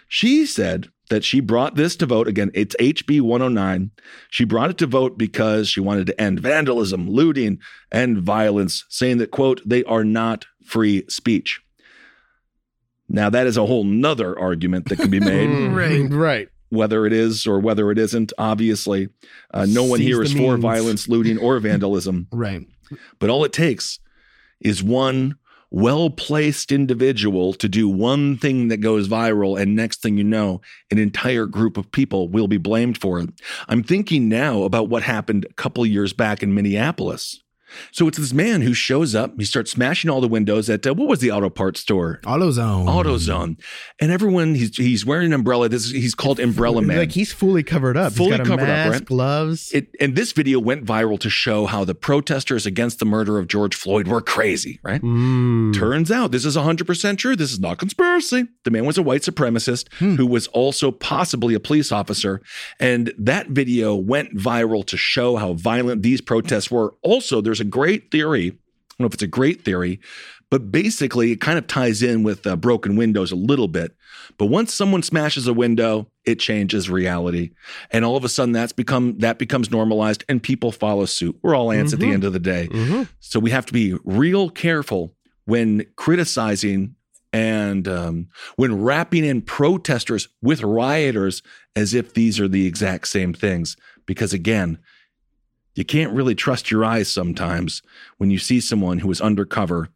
She 0.08 0.46
said 0.46 0.90
that 1.10 1.24
she 1.24 1.40
brought 1.40 1.76
this 1.76 1.96
to 1.98 2.06
vote. 2.06 2.28
Again, 2.28 2.52
it's 2.54 2.76
HB 2.78 3.22
109. 3.22 3.92
She 4.30 4.46
brought 4.46 4.70
it 4.72 4.78
to 4.80 4.88
vote 4.88 5.18
because 5.18 5.70
she 5.70 5.80
wanted 5.80 6.08
to 6.08 6.20
end 6.22 6.40
vandalism, 6.40 7.10
looting, 7.10 7.60
and 7.92 8.18
violence, 8.18 8.86
saying 8.90 9.20
that, 9.20 9.32
quote, 9.32 9.62
they 9.66 9.84
are 9.84 10.04
not 10.04 10.46
free 10.66 11.06
speech. 11.08 11.62
Now, 13.08 13.30
that 13.30 13.46
is 13.46 13.56
a 13.56 13.66
whole 13.66 13.84
nother 13.84 14.38
argument 14.38 14.90
that 14.90 14.98
can 14.98 15.12
be 15.12 15.20
made 15.20 15.70
Right. 15.72 16.12
Right. 16.12 16.50
Whether 16.70 17.06
it 17.06 17.14
is 17.14 17.48
or 17.48 17.60
whether 17.60 17.92
it 17.92 17.98
isn't. 17.98 18.34
Obviously, 18.38 19.10
uh, 19.52 19.66
no 19.68 19.84
one 19.84 20.00
Seize 20.00 20.08
here 20.08 20.24
the 20.24 20.38
for 20.38 20.58
violence, 20.58 21.08
looting, 21.08 21.38
or 21.38 21.60
vandalism. 21.60 22.28
Right. 22.36 22.68
But 23.18 23.30
all 23.30 23.44
it 23.46 23.54
takes 23.54 24.00
is 24.60 24.84
one 24.84 25.36
well 25.72 26.10
placed 26.10 26.72
individual 26.72 27.54
to 27.54 27.68
do 27.68 27.90
one 27.90 28.38
thing 28.38 28.68
that 28.68 28.78
goes 28.78 29.08
viral. 29.08 29.60
And 29.60 29.76
next 29.76 30.02
thing 30.02 30.18
you 30.18 30.24
know, 30.24 30.62
an 30.92 30.98
entire 30.98 31.46
group 31.46 31.78
of 31.78 31.92
people 31.92 32.30
will 32.30 32.48
be 32.48 32.58
blamed 32.58 33.00
for 33.00 33.20
it. 33.20 33.30
I'm 33.68 33.84
thinking 33.84 34.30
now 34.30 34.64
about 34.64 34.90
what 34.90 35.04
happened 35.04 35.46
a 35.50 35.54
couple 35.54 35.86
years 35.86 36.14
back 36.14 36.44
in 36.44 36.54
Minneapolis. 36.54 37.42
So 37.92 38.08
it's 38.08 38.18
this 38.18 38.34
man 38.34 38.62
who 38.62 38.74
shows 38.74 39.16
up. 39.16 39.34
He 39.38 39.46
starts 39.46 39.72
smashing 39.72 40.10
all 40.10 40.22
the 40.22 40.28
windows 40.28 40.70
at 40.70 40.86
uh, 40.86 40.94
what 40.94 41.08
was 41.08 41.20
the 41.20 41.32
auto 41.32 41.50
parts 41.50 41.80
store? 41.80 42.20
AutoZone. 42.24 42.86
AutoZone, 42.88 43.60
and 44.00 44.12
everyone 44.12 44.56
he's 44.56 44.76
he's 44.78 45.06
wearing 45.06 45.28
an 45.28 45.34
umbrella. 45.34 45.70
This 45.70 45.90
he's 45.90 46.16
called 46.16 46.40
Umbrella 46.40 46.82
Man. 46.82 46.98
Like 46.98 47.12
he's 47.12 47.34
fully 47.34 47.64
covered 47.64 47.98
up. 47.98 48.14
Fully 48.14 48.32
he's 48.32 48.38
got 48.38 48.48
a 48.48 48.50
covered 48.50 48.70
up, 48.70 48.92
right? 48.92 49.06
gloves. 49.06 49.72
It, 49.72 49.90
and 50.00 50.16
this 50.16 50.32
video 50.32 50.60
went 50.60 50.86
viral 50.86 51.20
to 51.20 51.30
show 51.30 51.66
how 51.66 51.86
the 51.86 51.96
protesters 51.96 52.66
against 52.66 53.00
the 53.00 53.06
murder 53.06 53.38
of 53.38 53.48
George 53.48 53.76
Floyd 53.76 54.08
were 54.08 54.22
crazy, 54.22 54.80
right? 54.84 55.02
Mm. 55.02 55.74
Turns 55.74 56.12
out 56.12 56.32
this 56.32 56.46
is 56.46 56.56
100% 56.56 57.18
true. 57.18 57.36
This 57.36 57.52
is 57.52 57.60
not 57.60 57.78
conspiracy. 57.78 58.46
The 58.64 58.72
man 58.72 58.86
was 58.86 58.98
a 58.98 59.04
white 59.04 59.22
supremacist 59.22 59.92
who 59.94 60.26
was 60.26 60.48
also 60.48 60.92
possibly 60.92 61.54
a 61.54 61.60
police 61.60 61.92
officer. 61.92 62.42
And 62.80 63.14
that 63.18 63.50
video 63.50 63.96
went 63.96 64.36
viral 64.36 64.86
to 64.88 64.98
show 64.98 65.38
how 65.38 65.54
violent 65.54 66.02
these 66.02 66.22
protests 66.22 66.72
were. 66.72 66.96
Also, 67.02 67.42
there's 67.42 67.55
a 67.60 67.66
great 67.66 68.12
theory. 68.12 68.48
I 68.48 68.50
don't 68.50 69.00
know 69.00 69.06
if 69.08 69.14
it's 69.16 69.24
a 69.24 69.28
great 69.28 69.66
theory, 69.66 70.00
but 70.50 70.72
basically 70.72 71.32
it 71.32 71.42
kind 71.42 71.58
of 71.58 71.68
ties 71.68 72.02
in 72.02 72.24
with 72.24 72.48
uh, 72.48 72.56
broken 72.56 72.96
windows 72.96 73.32
a 73.32 73.36
little 73.36 73.68
bit. 73.68 73.96
But 74.38 74.46
once 74.46 74.74
someone 74.74 75.04
smashes 75.04 75.48
a 75.48 75.54
window, 75.54 76.10
it 76.24 76.40
changes 76.40 76.90
reality, 76.90 77.52
and 77.92 78.06
all 78.06 78.16
of 78.16 78.24
a 78.24 78.30
sudden 78.30 78.54
that's 78.54 78.72
become 78.72 79.18
that 79.20 79.38
becomes 79.38 79.70
normalized, 79.70 80.24
and 80.30 80.42
people 80.42 80.72
follow 80.72 81.06
suit. 81.06 81.38
We're 81.44 81.56
all 81.56 81.72
ants 81.72 81.92
at 81.94 82.00
the 82.00 82.08
Mhm. 82.08 82.14
end 82.14 82.24
of 82.24 82.34
the 82.34 82.40
day, 82.40 82.68
Mm-hmm. 82.72 83.04
so 83.20 83.40
we 83.40 83.52
have 83.52 83.66
to 83.66 83.74
be 83.74 83.96
real 84.06 84.50
careful 84.50 85.14
when 85.46 85.86
criticizing 85.96 86.96
and 87.34 87.88
um, 87.88 88.28
when 88.56 88.82
wrapping 88.82 89.26
in 89.26 89.42
protesters 89.42 90.30
with 90.42 90.64
rioters 90.64 91.44
as 91.76 91.94
if 91.94 92.14
these 92.14 92.40
are 92.40 92.48
the 92.48 92.66
exact 92.66 93.08
same 93.10 93.34
things. 93.34 93.76
Because 94.06 94.32
again, 94.34 94.80
you 95.76 95.86
can't 95.86 96.14
really 96.14 96.36
trust 96.36 96.72
your 96.72 96.84
eyes 96.84 97.12
sometimes 97.12 97.82
when 98.18 98.32
you 98.32 98.38
see 98.38 98.60
someone 98.60 99.00
who 99.00 99.12
is 99.12 99.22
undercover 99.22 99.90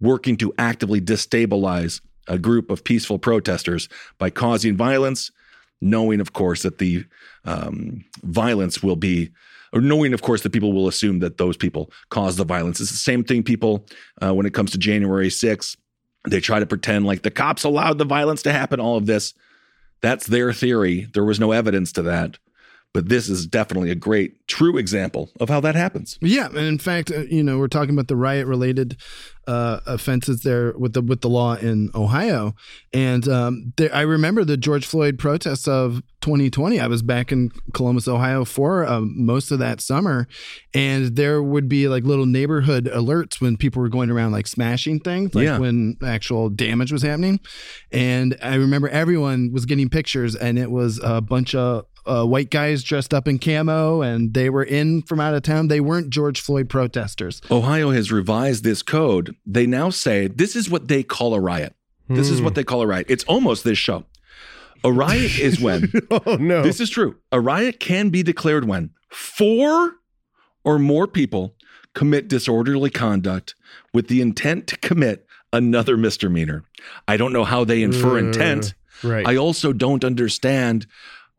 working 0.00 0.36
to 0.38 0.52
actively 0.58 1.00
destabilize 1.00 2.00
a 2.26 2.38
group 2.38 2.70
of 2.70 2.84
peaceful 2.84 3.18
protesters 3.18 3.88
by 4.18 4.30
causing 4.30 4.76
violence, 4.76 5.30
knowing, 5.80 6.20
of 6.20 6.32
course, 6.32 6.62
that 6.62 6.78
the 6.78 7.04
um, 7.44 8.04
violence 8.22 8.82
will 8.82 8.96
be, 8.96 9.30
or 9.72 9.80
knowing, 9.80 10.14
of 10.14 10.22
course, 10.22 10.42
that 10.42 10.52
people 10.52 10.72
will 10.72 10.88
assume 10.88 11.18
that 11.18 11.36
those 11.36 11.56
people 11.56 11.90
caused 12.08 12.38
the 12.38 12.44
violence. 12.44 12.80
It's 12.80 12.90
the 12.90 12.96
same 12.96 13.24
thing, 13.24 13.42
people, 13.42 13.86
uh, 14.22 14.34
when 14.34 14.46
it 14.46 14.54
comes 14.54 14.70
to 14.72 14.78
January 14.78 15.28
6th. 15.28 15.76
They 16.28 16.40
try 16.40 16.58
to 16.58 16.66
pretend 16.66 17.04
like 17.04 17.22
the 17.22 17.30
cops 17.30 17.64
allowed 17.64 17.98
the 17.98 18.06
violence 18.06 18.42
to 18.42 18.52
happen, 18.52 18.80
all 18.80 18.96
of 18.96 19.04
this. 19.04 19.34
That's 20.00 20.26
their 20.26 20.52
theory. 20.52 21.06
There 21.12 21.24
was 21.24 21.40
no 21.40 21.52
evidence 21.52 21.92
to 21.92 22.02
that. 22.02 22.38
But 22.94 23.08
this 23.08 23.28
is 23.28 23.44
definitely 23.46 23.90
a 23.90 23.96
great, 23.96 24.46
true 24.46 24.78
example 24.78 25.30
of 25.40 25.48
how 25.48 25.60
that 25.60 25.74
happens. 25.74 26.16
Yeah, 26.22 26.46
and 26.46 26.58
in 26.58 26.78
fact, 26.78 27.10
uh, 27.10 27.22
you 27.22 27.42
know, 27.42 27.58
we're 27.58 27.66
talking 27.66 27.92
about 27.92 28.06
the 28.06 28.14
riot-related 28.14 28.96
uh, 29.48 29.80
offenses 29.84 30.42
there 30.42 30.72
with 30.78 30.92
the 30.94 31.02
with 31.02 31.20
the 31.20 31.28
law 31.28 31.54
in 31.56 31.90
Ohio, 31.94 32.54
and 32.94 33.26
um, 33.28 33.72
there, 33.76 33.92
I 33.94 34.02
remember 34.02 34.44
the 34.44 34.56
George 34.56 34.86
Floyd 34.86 35.18
protests 35.18 35.66
of 35.68 36.02
2020. 36.22 36.78
I 36.80 36.86
was 36.86 37.02
back 37.02 37.32
in 37.32 37.50
Columbus, 37.74 38.06
Ohio, 38.08 38.44
for 38.44 38.86
um, 38.86 39.12
most 39.26 39.50
of 39.50 39.58
that 39.58 39.80
summer, 39.80 40.26
and 40.72 41.16
there 41.16 41.42
would 41.42 41.68
be 41.68 41.88
like 41.88 42.04
little 42.04 42.26
neighborhood 42.26 42.84
alerts 42.86 43.40
when 43.40 43.56
people 43.56 43.82
were 43.82 43.88
going 43.90 44.08
around 44.08 44.30
like 44.32 44.46
smashing 44.46 45.00
things, 45.00 45.34
like 45.34 45.44
Yeah. 45.46 45.58
when 45.58 45.96
actual 46.02 46.48
damage 46.48 46.92
was 46.92 47.02
happening, 47.02 47.40
and 47.92 48.38
I 48.40 48.54
remember 48.54 48.88
everyone 48.88 49.50
was 49.52 49.66
getting 49.66 49.88
pictures, 49.90 50.34
and 50.36 50.58
it 50.60 50.70
was 50.70 51.00
a 51.02 51.20
bunch 51.20 51.54
of 51.56 51.84
uh, 52.06 52.24
white 52.24 52.50
guys 52.50 52.82
dressed 52.82 53.12
up 53.14 53.26
in 53.28 53.38
camo 53.38 54.02
and 54.02 54.34
they 54.34 54.50
were 54.50 54.62
in 54.64 55.02
from 55.02 55.20
out 55.20 55.34
of 55.34 55.42
town. 55.42 55.68
They 55.68 55.80
weren't 55.80 56.10
George 56.10 56.40
Floyd 56.40 56.68
protesters. 56.68 57.40
Ohio 57.50 57.90
has 57.90 58.12
revised 58.12 58.62
this 58.64 58.82
code. 58.82 59.34
They 59.46 59.66
now 59.66 59.90
say 59.90 60.26
this 60.28 60.54
is 60.56 60.68
what 60.70 60.88
they 60.88 61.02
call 61.02 61.34
a 61.34 61.40
riot. 61.40 61.74
This 62.08 62.28
is 62.28 62.38
Hmm. 62.38 62.44
what 62.44 62.54
they 62.54 62.64
call 62.64 62.82
a 62.82 62.86
riot. 62.86 63.06
It's 63.08 63.24
almost 63.24 63.64
this 63.64 63.78
show. 63.78 64.04
A 64.84 64.92
riot 64.92 65.38
is 65.38 65.58
when, 65.60 65.90
oh 66.10 66.36
no. 66.36 66.62
this 66.62 66.80
is 66.80 66.90
true. 66.90 67.16
A 67.32 67.40
riot 67.40 67.80
can 67.80 68.10
be 68.10 68.22
declared 68.22 68.66
when 68.66 68.90
four 69.10 69.94
or 70.64 70.78
more 70.78 71.06
people 71.06 71.54
commit 71.94 72.28
disorderly 72.28 72.90
conduct 72.90 73.54
with 73.94 74.08
the 74.08 74.20
intent 74.20 74.66
to 74.66 74.76
commit 74.78 75.26
another 75.52 75.96
misdemeanor. 75.96 76.64
I 77.08 77.16
don't 77.16 77.32
know 77.32 77.44
how 77.44 77.64
they 77.64 77.82
infer 77.82 78.18
intent. 78.18 78.74
right. 79.02 79.26
I 79.26 79.36
also 79.36 79.72
don't 79.72 80.04
understand 80.04 80.86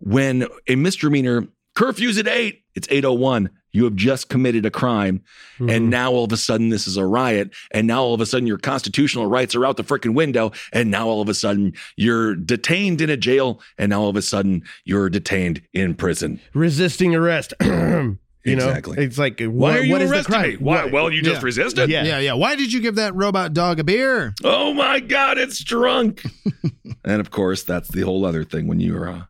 when 0.05 0.47
a 0.67 0.75
misdemeanor 0.75 1.47
curfew's 1.75 2.17
at 2.17 2.27
eight, 2.27 2.63
it's 2.75 2.87
801. 2.89 3.49
You 3.73 3.83
have 3.83 3.95
just 3.95 4.29
committed 4.29 4.65
a 4.65 4.71
crime. 4.71 5.21
Mm-hmm. 5.55 5.69
And 5.69 5.89
now 5.89 6.11
all 6.13 6.23
of 6.23 6.31
a 6.31 6.37
sudden 6.37 6.69
this 6.69 6.87
is 6.87 6.95
a 6.95 7.05
riot. 7.05 7.51
And 7.71 7.87
now 7.87 8.01
all 8.03 8.13
of 8.13 8.21
a 8.21 8.25
sudden 8.25 8.47
your 8.47 8.57
constitutional 8.57 9.27
rights 9.27 9.53
are 9.55 9.65
out 9.65 9.75
the 9.75 9.83
freaking 9.83 10.13
window. 10.13 10.53
And 10.71 10.89
now 10.89 11.07
all 11.07 11.21
of 11.21 11.27
a 11.27 11.33
sudden 11.33 11.73
you're 11.97 12.35
detained 12.35 13.01
in 13.01 13.09
a 13.09 13.17
jail. 13.17 13.59
And 13.77 13.89
now 13.89 14.03
all 14.03 14.09
of 14.09 14.15
a 14.15 14.21
sudden 14.21 14.63
you're 14.85 15.09
detained 15.09 15.61
in 15.73 15.93
prison. 15.95 16.39
resisting 16.53 17.13
arrest. 17.15 17.53
you 17.61 18.17
Exactly. 18.45 18.95
know, 18.95 19.01
it's 19.03 19.17
like 19.17 19.39
Why 19.41 19.47
what- 19.47 19.75
are 19.79 19.83
you 19.83 19.91
what 19.91 20.01
is 20.01 20.09
the 20.09 20.15
arresting 20.15 20.33
crime? 20.35 20.49
me? 20.51 20.55
Why? 20.57 20.83
What- 20.83 20.91
Well, 20.93 21.11
you 21.11 21.21
just 21.21 21.41
Yeah. 21.41 21.45
resisted. 21.45 21.89
Yeah. 21.89 22.03
Yeah, 22.05 22.19
yeah. 22.19 22.33
Why 22.33 22.55
did 22.55 22.71
you 22.71 22.79
give 22.79 22.95
that 22.95 23.13
robot 23.15 23.53
dog 23.53 23.79
a 23.81 23.83
beer? 23.83 24.33
Oh 24.43 24.73
my 24.73 25.01
God, 25.01 25.37
it's 25.37 25.61
drunk. 25.61 26.23
and 27.03 27.19
of 27.19 27.29
course, 27.31 27.63
that's 27.63 27.89
the 27.89 28.01
whole 28.03 28.23
other 28.25 28.45
thing 28.45 28.67
when 28.67 28.79
you're 28.79 29.09
uh, 29.09 29.21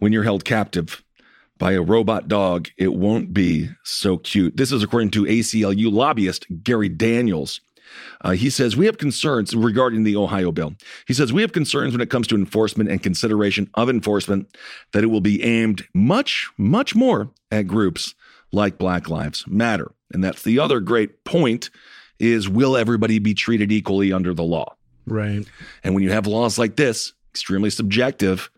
when 0.00 0.12
you're 0.12 0.24
held 0.24 0.44
captive 0.44 1.02
by 1.58 1.72
a 1.72 1.82
robot 1.82 2.26
dog, 2.26 2.68
it 2.76 2.94
won't 2.94 3.32
be 3.32 3.70
so 3.84 4.16
cute. 4.16 4.56
This 4.56 4.72
is 4.72 4.82
according 4.82 5.10
to 5.12 5.24
ACLU 5.24 5.92
lobbyist 5.92 6.46
Gary 6.64 6.88
Daniels. 6.88 7.60
Uh, 8.22 8.30
he 8.30 8.50
says, 8.50 8.76
We 8.76 8.86
have 8.86 8.98
concerns 8.98 9.54
regarding 9.54 10.04
the 10.04 10.16
Ohio 10.16 10.52
bill. 10.52 10.74
He 11.06 11.14
says, 11.14 11.32
We 11.32 11.42
have 11.42 11.52
concerns 11.52 11.92
when 11.92 12.00
it 12.00 12.10
comes 12.10 12.26
to 12.28 12.34
enforcement 12.34 12.90
and 12.90 13.02
consideration 13.02 13.68
of 13.74 13.90
enforcement 13.90 14.56
that 14.92 15.04
it 15.04 15.08
will 15.08 15.20
be 15.20 15.42
aimed 15.42 15.86
much, 15.94 16.48
much 16.56 16.94
more 16.94 17.30
at 17.50 17.66
groups 17.66 18.14
like 18.52 18.78
Black 18.78 19.08
Lives 19.08 19.44
Matter. 19.46 19.92
And 20.12 20.24
that's 20.24 20.42
the 20.42 20.58
other 20.58 20.80
great 20.80 21.24
point 21.24 21.70
is 22.18 22.48
will 22.48 22.76
everybody 22.76 23.18
be 23.18 23.34
treated 23.34 23.72
equally 23.72 24.12
under 24.12 24.34
the 24.34 24.42
law? 24.42 24.76
Right. 25.06 25.44
And 25.82 25.94
when 25.94 26.02
you 26.02 26.12
have 26.12 26.26
laws 26.26 26.58
like 26.58 26.76
this, 26.76 27.12
extremely 27.32 27.70
subjective, 27.70 28.50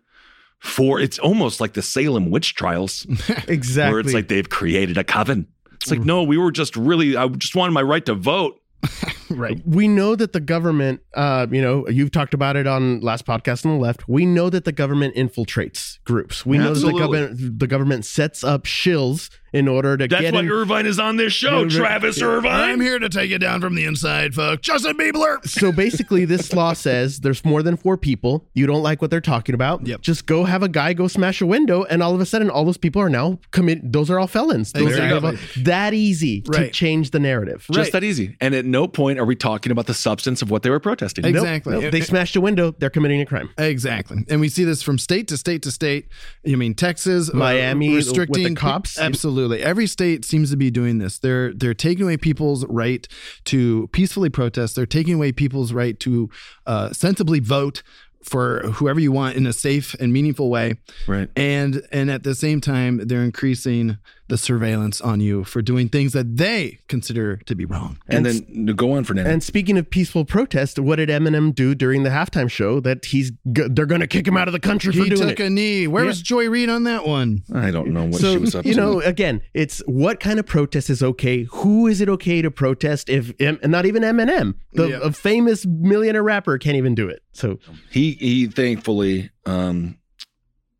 for 0.62 1.00
it's 1.00 1.18
almost 1.18 1.60
like 1.60 1.72
the 1.74 1.82
Salem 1.82 2.30
witch 2.30 2.54
trials, 2.54 3.04
Exactly. 3.48 3.90
where 3.92 4.00
it's 4.00 4.14
like 4.14 4.28
they've 4.28 4.48
created 4.48 4.96
a 4.96 5.02
coven. 5.02 5.48
It's 5.72 5.90
like, 5.90 6.00
no, 6.00 6.22
we 6.22 6.38
were 6.38 6.52
just 6.52 6.76
really, 6.76 7.16
I 7.16 7.26
just 7.28 7.56
wanted 7.56 7.72
my 7.72 7.82
right 7.82 8.04
to 8.06 8.14
vote. 8.14 8.58
Right. 9.30 9.62
we 9.64 9.88
know 9.88 10.14
that 10.14 10.34
the 10.34 10.40
government, 10.40 11.00
uh, 11.14 11.46
you 11.50 11.62
know, 11.62 11.88
you've 11.88 12.10
talked 12.10 12.34
about 12.34 12.54
it 12.54 12.66
on 12.66 13.00
last 13.00 13.24
podcast 13.24 13.64
on 13.64 13.72
the 13.72 13.78
left. 13.78 14.06
We 14.06 14.26
know 14.26 14.50
that 14.50 14.66
the 14.66 14.72
government 14.72 15.14
infiltrates 15.14 16.00
groups. 16.04 16.44
We 16.44 16.58
know 16.58 16.74
that 16.74 16.80
the 16.86 16.92
government, 16.98 17.58
the 17.58 17.66
government 17.66 18.04
sets 18.04 18.44
up 18.44 18.64
shills 18.64 19.30
in 19.52 19.68
order 19.68 19.96
to 19.96 20.08
That's 20.08 20.20
get 20.22 20.34
why 20.34 20.40
in- 20.40 20.50
Irvine 20.50 20.86
is 20.86 20.98
on 20.98 21.16
this 21.16 21.32
show, 21.32 21.68
Travis 21.68 22.20
Irvine. 22.22 22.52
I'm 22.52 22.80
here 22.80 22.98
to 22.98 23.08
take 23.08 23.30
it 23.30 23.38
down 23.38 23.60
from 23.60 23.74
the 23.74 23.84
inside, 23.84 24.34
folks. 24.34 24.62
Justin 24.66 24.96
Bieber. 24.96 25.46
So 25.46 25.72
basically, 25.72 26.24
this 26.24 26.52
law 26.52 26.72
says 26.74 27.20
there's 27.20 27.44
more 27.44 27.62
than 27.62 27.76
four 27.76 27.96
people. 27.96 28.48
You 28.54 28.66
don't 28.66 28.82
like 28.82 29.02
what 29.02 29.10
they're 29.10 29.20
talking 29.20 29.54
about. 29.54 29.86
Yep. 29.86 30.00
Just 30.00 30.26
go 30.26 30.44
have 30.44 30.62
a 30.62 30.68
guy 30.68 30.92
go 30.92 31.08
smash 31.08 31.40
a 31.40 31.46
window, 31.46 31.84
and 31.84 32.02
all 32.02 32.14
of 32.14 32.20
a 32.20 32.26
sudden, 32.26 32.50
all 32.50 32.64
those 32.64 32.78
people 32.78 33.02
are 33.02 33.10
now 33.10 33.38
commit. 33.50 33.92
Those 33.92 34.10
are 34.10 34.18
all 34.18 34.26
felons. 34.26 34.72
Those 34.72 34.96
are 34.98 35.04
Exactly. 35.16 35.62
that 35.64 35.94
easy 35.94 36.40
to 36.42 36.70
change 36.70 37.10
the 37.10 37.20
narrative. 37.20 37.66
Just 37.70 37.78
Right. 37.88 37.92
that 37.92 38.04
easy. 38.04 38.36
And 38.40 38.54
at 38.54 38.64
no 38.64 38.88
point 38.88 39.18
are 39.18 39.24
we 39.24 39.36
talking 39.36 39.70
about 39.72 39.86
the 39.86 39.94
substance 39.94 40.40
of 40.42 40.50
what 40.50 40.62
they 40.62 40.70
were 40.70 40.80
protesting. 40.80 41.24
Ex- 41.24 41.34
Nope, 41.34 41.42
Exactly. 41.44 41.80
nope. 41.80 41.92
They 41.92 42.00
smashed 42.00 42.36
a 42.36 42.40
window. 42.40 42.74
They're 42.78 42.90
committing 42.90 43.20
a 43.20 43.26
crime. 43.26 43.50
Exactly. 43.58 44.24
And 44.28 44.40
we 44.40 44.48
see 44.48 44.64
this 44.64 44.82
from 44.82 44.98
state 44.98 45.28
to 45.28 45.36
state 45.36 45.62
to 45.62 45.70
state. 45.70 46.08
You 46.44 46.56
mean 46.56 46.74
Texas, 46.74 47.28
uh, 47.28 47.36
Miami 47.36 47.88
with 47.94 48.04
the 48.04 48.10
restricting 48.10 48.54
cops? 48.54 48.98
Absolutely. 48.98 49.41
Every 49.50 49.86
state 49.86 50.24
seems 50.24 50.50
to 50.50 50.56
be 50.56 50.70
doing 50.70 50.98
this. 50.98 51.18
They're 51.18 51.52
they're 51.52 51.74
taking 51.74 52.04
away 52.04 52.16
people's 52.16 52.64
right 52.66 53.06
to 53.44 53.88
peacefully 53.88 54.30
protest. 54.30 54.76
They're 54.76 54.86
taking 54.86 55.14
away 55.14 55.32
people's 55.32 55.72
right 55.72 55.98
to 56.00 56.30
uh, 56.66 56.92
sensibly 56.92 57.40
vote 57.40 57.82
for 58.22 58.60
whoever 58.74 59.00
you 59.00 59.12
want 59.12 59.36
in 59.36 59.46
a 59.46 59.52
safe 59.52 59.94
and 59.94 60.12
meaningful 60.12 60.48
way. 60.48 60.74
Right. 61.06 61.28
And 61.36 61.82
and 61.92 62.10
at 62.10 62.22
the 62.22 62.34
same 62.34 62.60
time, 62.60 63.06
they're 63.06 63.24
increasing 63.24 63.98
the 64.32 64.38
surveillance 64.38 64.98
on 65.02 65.20
you 65.20 65.44
for 65.44 65.60
doing 65.60 65.90
things 65.90 66.14
that 66.14 66.38
they 66.38 66.78
consider 66.88 67.36
to 67.44 67.54
be 67.54 67.66
wrong. 67.66 67.98
And, 68.08 68.24
then 68.24 68.46
no, 68.48 68.72
go 68.72 68.92
on, 68.92 69.04
Fernando. 69.04 69.30
And 69.30 69.42
speaking 69.42 69.76
of 69.76 69.90
peaceful 69.90 70.24
protest, 70.24 70.78
what 70.78 70.96
did 70.96 71.10
Eminem 71.10 71.54
do 71.54 71.74
during 71.74 72.02
the 72.02 72.08
halftime 72.08 72.50
show? 72.50 72.80
That 72.80 73.04
he's 73.04 73.30
g- 73.30 73.68
they're 73.68 73.84
going 73.84 74.00
to 74.00 74.06
kick 74.06 74.26
him 74.26 74.38
out 74.38 74.48
of 74.48 74.52
the 74.52 74.58
country 74.60 74.90
for 74.90 75.04
doing? 75.04 75.10
He 75.10 75.18
took 75.34 75.40
a 75.40 75.50
knee. 75.50 75.86
Where 75.86 76.04
Yeah. 76.04 76.08
was 76.08 76.22
Joy 76.22 76.48
Reid 76.48 76.70
on 76.70 76.84
that 76.84 77.06
one? 77.06 77.42
I 77.54 77.70
don't 77.70 77.88
know 77.92 78.06
what 78.06 78.20
so 78.22 78.32
she 78.32 78.38
was 78.38 78.54
up 78.54 78.64
you 78.64 78.72
to. 78.72 78.80
You 78.80 78.86
know, 78.86 79.00
again, 79.02 79.42
it's 79.52 79.80
what 79.86 80.18
kind 80.18 80.38
of 80.40 80.46
protest 80.46 80.88
is 80.88 81.02
okay? 81.02 81.42
Who 81.50 81.86
is 81.86 82.00
it 82.00 82.08
okay 82.08 82.40
to 82.40 82.50
protest? 82.50 83.10
If 83.10 83.34
and 83.38 83.58
not 83.66 83.84
even 83.84 84.02
Eminem, 84.02 84.54
the 84.72 84.88
Yeah. 84.88 85.00
a 85.02 85.12
famous 85.12 85.66
millionaire 85.66 86.22
rapper, 86.22 86.56
can't 86.56 86.76
even 86.78 86.94
do 86.94 87.06
it. 87.06 87.22
So 87.32 87.58
he 87.90 88.12
he 88.12 88.46
thankfully 88.46 89.28
um 89.44 89.98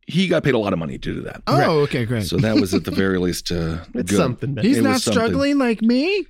he 0.07 0.27
got 0.29 0.43
paid 0.45 0.55
a 0.55 0.59
lot 0.59 0.73
of 0.73 0.79
money 0.79 0.99
due 0.99 1.15
to 1.15 1.21
do 1.21 1.25
that. 1.27 1.43
Oh, 1.47 1.81
okay, 1.81 2.05
great. 2.05 2.25
So 2.27 2.37
that 2.39 2.57
was 2.57 2.75
at 2.75 2.85
the 2.85 2.91
very 3.05 3.19
least 3.19 3.51
uh, 3.53 3.79
it's 3.95 4.11
good. 4.11 4.17
something. 4.17 4.55
man. 4.55 4.65
He's 4.65 4.79
It 4.79 4.83
not 4.83 4.95
was 4.95 5.05
something. 5.05 5.23
struggling 5.23 5.59
like 5.59 5.81
me. 5.83 6.27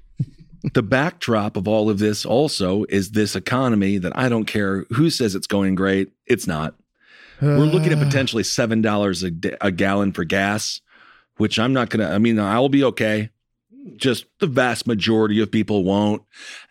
The 0.74 0.82
backdrop 0.82 1.56
of 1.56 1.66
all 1.66 1.90
of 1.90 1.98
this 1.98 2.24
also 2.24 2.84
is 2.88 3.10
this 3.10 3.34
economy 3.34 3.98
that 3.98 4.16
I 4.16 4.28
don't 4.28 4.44
care 4.44 4.84
who 4.90 5.10
says 5.10 5.34
it's 5.34 5.48
going 5.48 5.74
great. 5.74 6.12
It's 6.26 6.46
not. 6.46 6.74
We're 7.40 7.56
looking 7.64 7.92
at 7.92 7.98
potentially 7.98 8.44
seven 8.44 8.82
dollars 8.82 9.24
a, 9.24 9.30
da- 9.32 9.56
a 9.60 9.72
gallon 9.72 10.12
for 10.12 10.22
gas, 10.22 10.80
which 11.38 11.58
I'm 11.58 11.72
not 11.72 11.90
gonna. 11.90 12.08
I 12.08 12.18
mean, 12.18 12.38
I'll 12.38 12.68
be 12.68 12.84
okay. 12.84 13.30
Just 13.96 14.26
the 14.38 14.46
vast 14.46 14.86
majority 14.86 15.40
of 15.40 15.50
people 15.50 15.82
won't. 15.82 16.22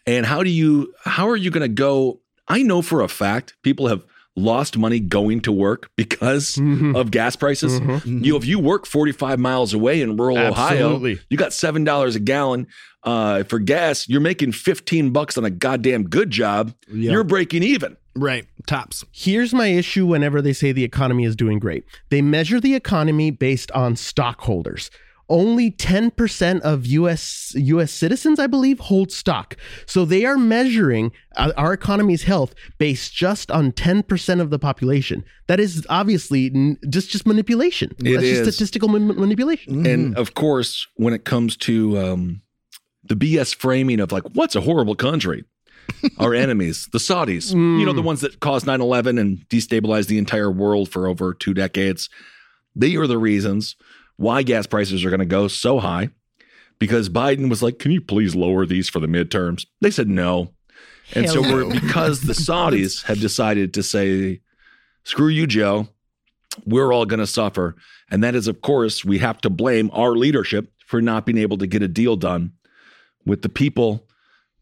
And 0.08 0.26
how 0.26 0.44
do 0.44 0.50
you? 0.50 0.94
How 1.04 1.28
are 1.28 1.36
you 1.36 1.52
gonna 1.52 1.68
go? 1.68 2.22
I 2.48 2.62
know 2.62 2.82
for 2.82 3.02
a 3.02 3.10
fact 3.10 3.56
people 3.64 3.88
have 3.88 4.06
lost 4.36 4.78
money 4.78 5.00
going 5.00 5.42
to 5.42 5.52
work 5.52 5.90
because 5.98 6.56
Mhm. 6.56 6.96
of 6.96 7.12
gas 7.12 7.36
prices. 7.36 7.80
Mhm. 7.82 8.24
You, 8.24 8.38
if 8.38 8.46
you 8.46 8.60
work 8.60 8.86
45 8.86 9.40
miles 9.40 9.74
away 9.74 10.02
in 10.02 10.16
rural 10.16 10.38
Absolutely. 10.38 11.12
Ohio, 11.14 11.22
you 11.30 11.38
got 11.38 11.52
seven 11.54 11.84
dollars 11.84 12.16
a 12.16 12.20
gallon 12.20 12.68
uh, 13.04 13.44
for 13.44 13.60
gas. 13.60 14.08
You're 14.08 14.22
making 14.22 14.52
15 14.54 15.10
bucks 15.10 15.38
on 15.38 15.44
a 15.44 15.50
goddamn 15.50 16.04
good 16.04 16.30
job. 16.30 16.74
Yeah. 16.92 17.12
You're 17.14 17.24
breaking 17.24 17.64
even. 17.64 17.98
Right. 18.16 18.46
Tops. 18.68 19.04
Here's 19.12 19.54
my 19.54 19.68
issue 19.68 20.06
whenever 20.06 20.42
they 20.42 20.54
say 20.54 20.72
the 20.72 20.84
economy 20.84 21.24
is 21.26 21.36
doing 21.36 21.60
great. 21.60 21.84
They 22.10 22.22
measure 22.22 22.60
the 22.60 22.76
economy 22.76 23.32
based 23.32 23.72
on 23.72 23.96
stockholders. 23.96 24.92
Only 25.32 25.72
10% 25.72 26.60
of 26.60 26.86
US 26.88 27.54
US 27.56 27.92
citizens, 27.92 28.38
I 28.38 28.48
believe, 28.48 28.80
hold 28.80 29.14
stock. 29.14 29.56
So 29.86 30.04
they 30.04 30.26
are 30.26 30.38
measuring 30.38 31.14
uh, 31.38 31.54
our 31.56 31.72
economy's 31.72 32.24
health 32.24 32.54
based 32.78 33.14
just 33.14 33.50
on 33.50 33.72
10% 33.72 34.42
of 34.42 34.50
the 34.50 34.60
population. 34.60 35.24
That 35.48 35.62
is 35.62 35.88
obviously 35.90 36.78
just 36.90 37.10
just 37.10 37.26
manipulation. 37.26 37.96
It 38.00 38.16
That's 38.16 38.24
is. 38.24 38.40
just 38.40 38.58
statistical 38.58 38.90
man- 38.90 39.18
manipulation. 39.18 39.86
And 39.86 40.18
of 40.18 40.34
course, 40.34 40.86
when 40.96 41.14
it 41.14 41.24
comes 41.24 41.56
to 41.58 41.98
um, 41.98 42.42
the 43.06 43.16
BS 43.16 43.56
framing 43.56 44.02
of 44.02 44.12
like, 44.12 44.24
what's 44.34 44.58
a 44.58 44.62
horrible 44.62 44.96
country? 44.96 45.46
Our 46.18 46.34
enemies, 46.34 46.90
the 46.92 47.00
Saudis, 47.00 47.54
you 47.54 47.86
know, 47.86 47.94
the 47.94 48.02
ones 48.02 48.20
that 48.20 48.42
caused 48.42 48.68
9 48.68 48.82
11 48.82 49.18
and 49.18 49.48
destabilized 49.48 50.08
the 50.08 50.18
entire 50.18 50.52
world 50.52 50.90
for 50.90 51.08
over 51.08 51.34
two 51.34 51.54
decades. 51.54 52.10
They 52.76 52.98
are 52.98 53.08
the 53.08 53.18
reasons 53.18 53.78
why 54.22 54.44
gas 54.44 54.68
prices 54.68 55.04
are 55.04 55.10
going 55.10 55.20
to 55.20 55.26
go 55.26 55.48
so 55.48 55.80
high 55.80 56.10
because 56.78 57.10
Biden 57.10 57.50
was 57.50 57.64
like, 57.64 57.80
can 57.80 57.92
you 57.92 58.02
please 58.02 58.36
lower 58.36 58.66
these 58.66 58.88
for 58.88 59.00
the 59.00 59.08
midterms? 59.08 59.66
They 59.82 59.92
said 59.92 60.08
no. 60.08 60.54
And 61.14 61.28
so 61.28 61.42
Hell 61.42 61.54
we're 61.54 61.64
no. 61.64 61.80
because 61.80 62.22
the 62.22 62.34
Saudis 62.48 63.04
have 63.06 63.20
decided 63.20 63.74
to 63.74 63.84
say, 63.84 64.42
screw 65.04 65.28
you, 65.28 65.48
Joe. 65.48 65.90
We're 66.66 66.94
all 66.94 67.06
going 67.06 67.20
to 67.20 67.28
suffer. 67.28 67.76
And 68.12 68.24
that 68.24 68.36
is, 68.36 68.48
of 68.48 68.62
course, 68.62 69.04
we 69.04 69.18
have 69.20 69.42
to 69.42 69.50
blame 69.50 69.90
our 69.94 70.12
leadership 70.12 70.72
for 70.86 71.02
not 71.02 71.26
being 71.26 71.38
able 71.38 71.58
to 71.58 71.68
get 71.68 71.82
a 71.82 71.88
deal 71.88 72.16
done 72.16 72.54
with 73.26 73.42
the 73.42 73.50
people 73.50 74.08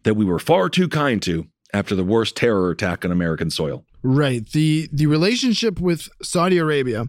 that 0.04 0.16
we 0.16 0.24
were 0.24 0.40
far 0.40 0.70
too 0.70 0.88
kind 0.88 1.22
to 1.24 1.48
after 1.74 1.96
the 1.96 2.04
worst 2.04 2.38
terror 2.38 2.70
attack 2.72 3.04
on 3.04 3.12
American 3.12 3.50
soil. 3.50 3.86
Right. 4.04 4.48
The 4.52 4.88
the 4.94 5.08
relationship 5.08 5.80
with 5.80 6.08
Saudi 6.22 6.58
Arabia 6.58 7.06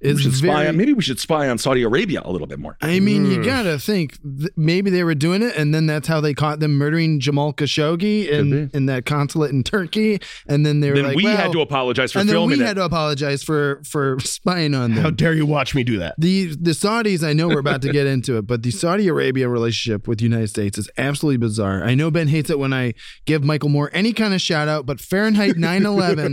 We 0.00 0.10
is 0.10 0.20
should 0.20 0.34
spy 0.34 0.46
very 0.46 0.68
on, 0.68 0.76
maybe 0.76 0.92
we 0.92 1.02
should 1.02 1.18
spy 1.18 1.48
on 1.48 1.58
Saudi 1.58 1.82
Arabia 1.82 2.22
a 2.24 2.30
little 2.30 2.46
bit 2.46 2.60
more. 2.60 2.76
I 2.80 3.00
mean, 3.00 3.24
Hmm. 3.24 3.32
you 3.32 3.44
gotta 3.44 3.76
think 3.80 4.16
th- 4.22 4.50
maybe 4.56 4.90
they 4.90 5.02
were 5.02 5.16
doing 5.16 5.42
it, 5.42 5.56
and 5.56 5.74
then 5.74 5.86
that's 5.86 6.06
how 6.06 6.20
they 6.20 6.34
caught 6.34 6.60
them 6.60 6.74
murdering 6.78 7.18
Jamal 7.18 7.52
Khashoggi 7.52 8.28
in, 8.28 8.70
in 8.72 8.86
that 8.86 9.04
consulate 9.06 9.50
in 9.50 9.64
Turkey, 9.64 10.20
and 10.46 10.64
then 10.64 10.78
they 10.78 10.90
were 10.90 10.94
Then 10.96 11.04
like, 11.06 11.16
we 11.16 11.24
well, 11.24 11.36
had 11.36 11.50
to 11.50 11.60
apologize 11.60 12.12
for 12.12 12.20
and 12.20 12.28
then 12.28 12.34
filming 12.34 12.58
we 12.58 12.64
it. 12.64 12.66
had 12.68 12.76
to 12.76 12.84
apologize 12.84 13.42
for 13.42 13.82
for 13.84 14.20
spying 14.20 14.72
on 14.76 14.94
them. 14.94 15.02
How 15.02 15.10
dare 15.10 15.34
you 15.34 15.46
watch 15.46 15.74
me 15.74 15.82
do 15.82 15.98
that? 15.98 16.14
The 16.18 16.54
the 16.54 16.70
Saudis, 16.70 17.24
I 17.26 17.32
know 17.32 17.48
we're 17.48 17.58
about 17.58 17.82
to 17.82 17.90
get 17.92 18.06
into 18.14 18.36
it, 18.36 18.46
but 18.46 18.62
the 18.62 18.70
Saudi 18.70 19.08
Arabia 19.08 19.48
relationship 19.48 20.06
with 20.06 20.18
the 20.18 20.24
United 20.24 20.48
States 20.48 20.78
is 20.78 20.88
absolutely 20.96 21.38
bizarre. 21.38 21.82
I 21.82 21.96
know 21.96 22.12
Ben 22.12 22.28
hates 22.28 22.50
it 22.50 22.60
when 22.60 22.72
I 22.72 22.94
give 23.26 23.42
Michael 23.42 23.68
Moore 23.70 23.90
any 23.92 24.12
kind 24.12 24.32
of 24.32 24.40
shout 24.40 24.68
out, 24.68 24.86
but 24.86 25.00
Fahrenheit 25.00 25.56
9/11 25.56 26.27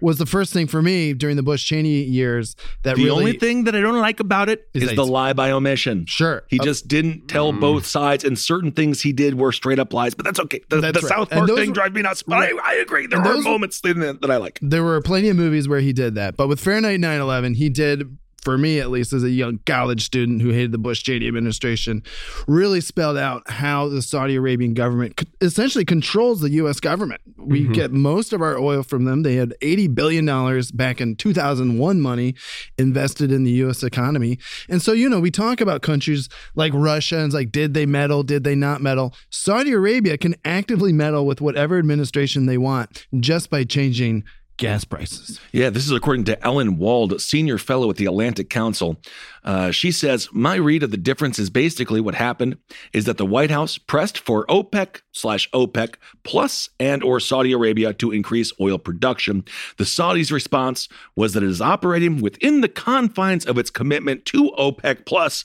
was 0.00 0.18
the 0.18 0.26
first 0.26 0.52
thing 0.52 0.66
for 0.66 0.82
me 0.82 1.12
during 1.14 1.36
the 1.36 1.42
Bush 1.42 1.64
Cheney 1.64 2.02
years 2.02 2.56
that 2.82 2.96
the 2.96 3.04
really 3.04 3.10
only 3.18 3.38
thing 3.38 3.64
that 3.64 3.74
I 3.74 3.80
don't 3.80 3.98
like 4.00 4.20
about 4.20 4.48
it 4.48 4.68
Is 4.74 4.82
is, 4.84 4.96
the 4.96 5.06
lie 5.06 5.32
by 5.32 5.50
omission. 5.50 6.06
Sure. 6.06 6.44
He 6.48 6.58
Uh, 6.60 6.64
just 6.64 6.88
didn't 6.88 7.28
tell 7.28 7.52
both 7.52 7.86
sides, 7.86 8.24
and 8.24 8.38
certain 8.38 8.72
things 8.72 9.00
he 9.02 9.12
did 9.12 9.38
were 9.38 9.52
straight 9.52 9.78
up 9.78 9.92
lies. 9.92 10.14
But 10.14 10.24
that's 10.24 10.40
okay. 10.40 10.60
The, 10.68 10.80
That's 10.80 11.00
the 11.00 11.06
right. 11.06 11.16
South 11.16 11.28
And 11.30 11.38
Park 11.38 11.48
those 11.48 11.58
thing 11.58 11.68
were- 11.70 11.74
drives 11.74 11.94
me 11.94 12.02
nuts. 12.02 12.22
But 12.22 12.36
Right. 12.40 12.54
I, 12.64 12.72
I 12.72 12.74
agree. 12.76 13.06
There 13.06 13.18
And 13.18 13.26
are 13.26 13.34
those- 13.34 13.44
moments 13.44 13.80
in 13.84 14.02
it 14.02 14.20
that 14.20 14.30
I 14.30 14.36
like. 14.36 14.58
there 14.62 14.84
were 14.84 15.00
plenty 15.00 15.28
of 15.28 15.36
movies 15.36 15.68
where 15.68 15.80
he 15.80 15.92
did 15.92 16.14
that, 16.16 16.36
but 16.36 16.48
with 16.48 16.60
Fahrenheit 16.60 17.00
9/11, 17.00 17.54
he 17.56 17.68
did. 17.68 18.16
For 18.42 18.56
me, 18.56 18.78
at 18.80 18.90
least, 18.90 19.12
as 19.12 19.24
a 19.24 19.30
young 19.30 19.58
college 19.66 20.04
student 20.04 20.42
who 20.42 20.50
hated 20.50 20.72
the 20.72 20.78
Bush 20.78 21.02
Cheney 21.02 21.26
administration, 21.26 22.02
really 22.46 22.80
spelled 22.80 23.16
out 23.16 23.50
how 23.50 23.88
the 23.88 24.00
Saudi 24.00 24.36
Arabian 24.36 24.74
government 24.74 25.20
essentially 25.40 25.84
controls 25.84 26.40
the 26.40 26.50
U.S. 26.50 26.78
government. 26.78 27.20
We 27.36 27.62
mm-hmm. 27.62 27.72
get 27.72 27.92
most 27.92 28.32
of 28.32 28.40
our 28.40 28.56
oil 28.56 28.82
from 28.82 29.04
them. 29.04 29.22
They 29.22 29.34
had 29.34 29.54
$80 29.60 29.94
billion 29.94 30.62
back 30.74 31.00
in 31.00 31.16
2001 31.16 32.00
money 32.00 32.34
invested 32.78 33.32
in 33.32 33.44
the 33.44 33.50
U.S. 33.52 33.82
economy. 33.82 34.38
And 34.68 34.80
so, 34.80 34.92
you 34.92 35.08
know, 35.08 35.20
we 35.20 35.30
talk 35.30 35.60
about 35.60 35.82
countries 35.82 36.28
like 36.54 36.72
Russia 36.74 37.16
and 37.16 37.26
it's 37.26 37.34
like, 37.34 37.50
did 37.50 37.74
they 37.74 37.86
meddle? 37.86 38.22
Did 38.22 38.44
they 38.44 38.54
not 38.54 38.80
meddle? 38.80 39.14
Saudi 39.30 39.72
Arabia 39.72 40.16
can 40.16 40.36
actively 40.44 40.92
meddle 40.92 41.26
with 41.26 41.40
whatever 41.40 41.78
administration 41.78 42.46
they 42.46 42.58
want 42.58 43.06
just 43.18 43.50
by 43.50 43.64
changing 43.64 44.24
gas 44.58 44.84
prices. 44.84 45.40
Yeah, 45.52 45.70
this 45.70 45.86
is 45.86 45.92
according 45.92 46.24
to 46.24 46.44
Ellen 46.44 46.76
Wald, 46.76 47.20
senior 47.20 47.56
fellow 47.56 47.88
at 47.88 47.96
the 47.96 48.06
Atlantic 48.06 48.50
Council. 48.50 49.00
Uh, 49.44 49.70
she 49.70 49.90
says, 49.90 50.28
My 50.32 50.56
read 50.56 50.82
of 50.82 50.90
the 50.90 50.96
difference 50.96 51.38
is 51.38 51.48
basically 51.48 52.00
what 52.00 52.16
happened 52.16 52.58
is 52.92 53.06
that 53.06 53.16
the 53.16 53.24
White 53.24 53.50
House 53.50 53.78
pressed 53.78 54.18
for 54.18 54.44
OPEC 54.46 55.00
slash 55.12 55.48
OPEC 55.52 55.94
plus 56.24 56.68
and 56.78 57.02
or 57.02 57.20
Saudi 57.20 57.52
Arabia 57.52 57.94
to 57.94 58.10
increase 58.10 58.52
oil 58.60 58.78
production. 58.78 59.44
The 59.78 59.84
Saudis' 59.84 60.32
response 60.32 60.88
was 61.16 61.32
that 61.32 61.42
it 61.42 61.48
is 61.48 61.62
operating 61.62 62.20
within 62.20 62.60
the 62.60 62.68
confines 62.68 63.46
of 63.46 63.56
its 63.56 63.70
commitment 63.70 64.24
to 64.26 64.50
OPEC 64.58 65.06
plus. 65.06 65.44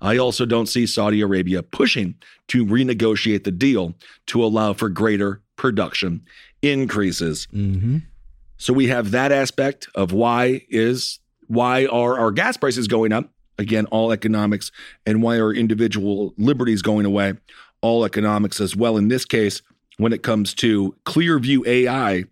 I 0.00 0.16
also 0.16 0.46
don't 0.46 0.66
see 0.66 0.86
Saudi 0.86 1.20
Arabia 1.20 1.62
pushing 1.62 2.14
to 2.48 2.66
renegotiate 2.66 3.44
the 3.44 3.52
deal 3.52 3.94
to 4.26 4.42
allow 4.44 4.72
for 4.72 4.88
greater 4.88 5.42
production 5.56 6.24
increases. 6.62 7.46
So 8.64 8.72
we 8.72 8.86
have 8.86 9.10
that 9.10 9.30
aspect 9.30 9.88
of 9.94 10.12
why 10.12 10.62
is 10.70 11.18
why 11.48 11.84
are 11.84 12.18
our 12.18 12.30
gas 12.30 12.56
prices 12.56 12.88
going 12.88 13.12
up? 13.12 13.28
Again, 13.58 13.84
all 13.90 14.10
economics, 14.10 14.72
and 15.04 15.22
why 15.22 15.36
are 15.36 15.52
individual 15.52 16.32
liberties 16.38 16.80
going 16.80 17.04
away? 17.04 17.34
All 17.82 18.06
economics 18.06 18.62
as 18.62 18.74
well. 18.74 18.96
In 18.96 19.08
this 19.08 19.26
case, 19.26 19.60
when 19.98 20.14
it 20.14 20.22
comes 20.22 20.54
to 20.54 20.96
Clearview 21.04 21.66
AI, 21.66 22.24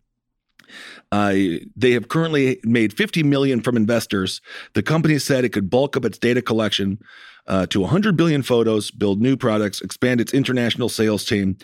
Uh, 1.11 1.35
they 1.77 1.93
have 1.93 2.09
currently 2.09 2.59
made 2.65 2.95
50 2.95 3.23
million 3.23 3.61
from 3.61 3.77
investors. 3.77 4.41
The 4.73 4.83
company 4.83 5.19
said 5.19 5.45
it 5.45 5.53
could 5.53 5.69
bulk 5.69 5.99
up 5.99 6.07
its 6.07 6.17
data 6.17 6.41
collection 6.41 6.99
uh, 7.47 7.67
to 7.67 7.81
100 7.81 8.17
billion 8.17 8.43
photos, 8.43 8.91
build 8.91 9.21
new 9.21 9.37
products, 9.37 9.83
expand 9.83 10.23
its 10.23 10.33
international 10.33 10.89
sales 10.89 11.27
team, 11.27 11.59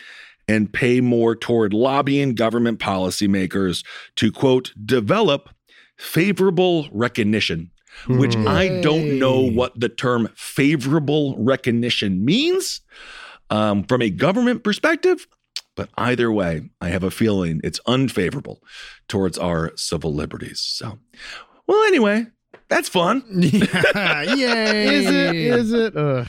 and 0.49 0.73
pay 0.73 1.01
more 1.01 1.37
toward 1.37 1.73
lobbying 1.73 2.35
government 2.35 2.81
policymakers 2.81 3.85
to 4.17 4.33
quote 4.33 4.73
develop 4.85 5.51
favorable 5.97 6.89
recognition. 6.93 7.71
Which 8.07 8.37
I 8.37 8.81
don't 8.81 9.19
know 9.19 9.41
what 9.41 9.79
the 9.79 9.89
term 9.89 10.29
favorable 10.37 11.35
recognition 11.37 12.25
means 12.25 12.81
um, 13.51 13.83
from 13.83 14.03
a 14.03 14.11
government 14.11 14.63
perspective. 14.63 15.27
But 15.75 15.89
either 15.97 16.31
way, 16.31 16.71
I 16.81 16.91
have 16.91 17.03
a 17.03 17.11
feeling 17.11 17.61
it's 17.65 17.81
unfavorable 17.87 18.63
towards 19.09 19.37
our 19.37 19.73
civil 19.77 20.15
liberties. 20.15 20.61
So, 20.61 20.99
well, 21.67 21.83
anyway, 21.85 22.27
that's 22.69 22.89
fun. 22.89 23.23
Yeah, 23.95 24.23
yay! 24.23 24.87
Is 24.95 25.07
it? 25.07 25.35
Is 25.35 25.73
it? 25.73 25.97
Ugh. 25.97 26.29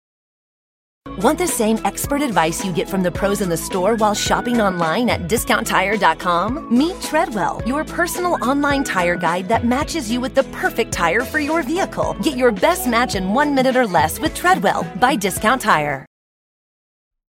Want 1.17 1.39
the 1.39 1.47
same 1.47 1.79
expert 1.83 2.21
advice 2.21 2.63
you 2.63 2.71
get 2.71 2.87
from 2.87 3.01
the 3.03 3.11
pros 3.11 3.41
in 3.41 3.49
the 3.49 3.57
store 3.57 3.95
while 3.95 4.13
shopping 4.13 4.61
online 4.61 5.09
at 5.09 5.21
discounttire.com? 5.27 6.75
Meet 6.75 7.01
Treadwell, 7.01 7.61
your 7.65 7.83
personal 7.83 8.43
online 8.43 8.83
tire 8.83 9.15
guide 9.15 9.47
that 9.47 9.65
matches 9.65 10.11
you 10.11 10.21
with 10.21 10.35
the 10.35 10.43
perfect 10.45 10.91
tire 10.91 11.21
for 11.21 11.39
your 11.39 11.63
vehicle. 11.63 12.15
Get 12.21 12.37
your 12.37 12.51
best 12.51 12.87
match 12.87 13.15
in 13.15 13.33
one 13.33 13.53
minute 13.53 13.75
or 13.75 13.87
less 13.87 14.19
with 14.19 14.35
Treadwell 14.35 14.83
by 14.99 15.15
Discount 15.15 15.61
Tire. 15.61 16.05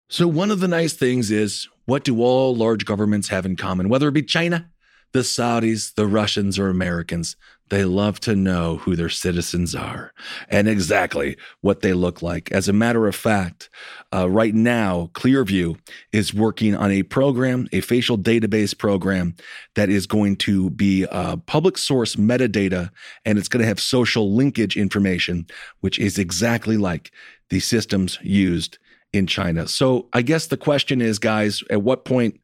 So, 0.08 0.26
one 0.26 0.50
of 0.50 0.60
the 0.60 0.68
nice 0.68 0.92
things 0.92 1.30
is 1.30 1.68
what 1.84 2.04
do 2.04 2.20
all 2.22 2.54
large 2.54 2.84
governments 2.84 3.28
have 3.28 3.46
in 3.46 3.54
common? 3.54 3.88
Whether 3.88 4.08
it 4.08 4.12
be 4.12 4.22
China, 4.22 4.68
the 5.12 5.20
Saudis, 5.20 5.94
the 5.94 6.06
Russians, 6.06 6.58
or 6.58 6.68
Americans, 6.68 7.36
they 7.70 7.84
love 7.84 8.20
to 8.20 8.36
know 8.36 8.76
who 8.76 8.94
their 8.94 9.08
citizens 9.08 9.74
are 9.74 10.12
and 10.48 10.68
exactly 10.68 11.36
what 11.60 11.80
they 11.80 11.92
look 11.92 12.20
like. 12.20 12.52
As 12.52 12.68
a 12.68 12.72
matter 12.72 13.06
of 13.06 13.14
fact, 13.14 13.70
uh, 14.12 14.28
right 14.28 14.54
now, 14.54 15.10
Clearview 15.14 15.78
is 16.12 16.34
working 16.34 16.74
on 16.74 16.90
a 16.90 17.04
program, 17.04 17.68
a 17.72 17.80
facial 17.80 18.18
database 18.18 18.76
program 18.76 19.34
that 19.76 19.88
is 19.88 20.06
going 20.06 20.36
to 20.36 20.70
be 20.70 21.06
uh, 21.06 21.36
public 21.36 21.78
source 21.78 22.16
metadata 22.16 22.90
and 23.24 23.38
it's 23.38 23.48
going 23.48 23.62
to 23.62 23.68
have 23.68 23.80
social 23.80 24.34
linkage 24.34 24.76
information, 24.76 25.46
which 25.80 25.98
is 25.98 26.18
exactly 26.18 26.76
like 26.76 27.12
the 27.48 27.60
systems 27.60 28.18
used 28.22 28.78
in 29.12 29.26
China. 29.26 29.66
So 29.66 30.08
I 30.12 30.22
guess 30.22 30.46
the 30.46 30.56
question 30.56 31.00
is, 31.00 31.18
guys, 31.18 31.62
at 31.70 31.82
what 31.82 32.04
point, 32.04 32.40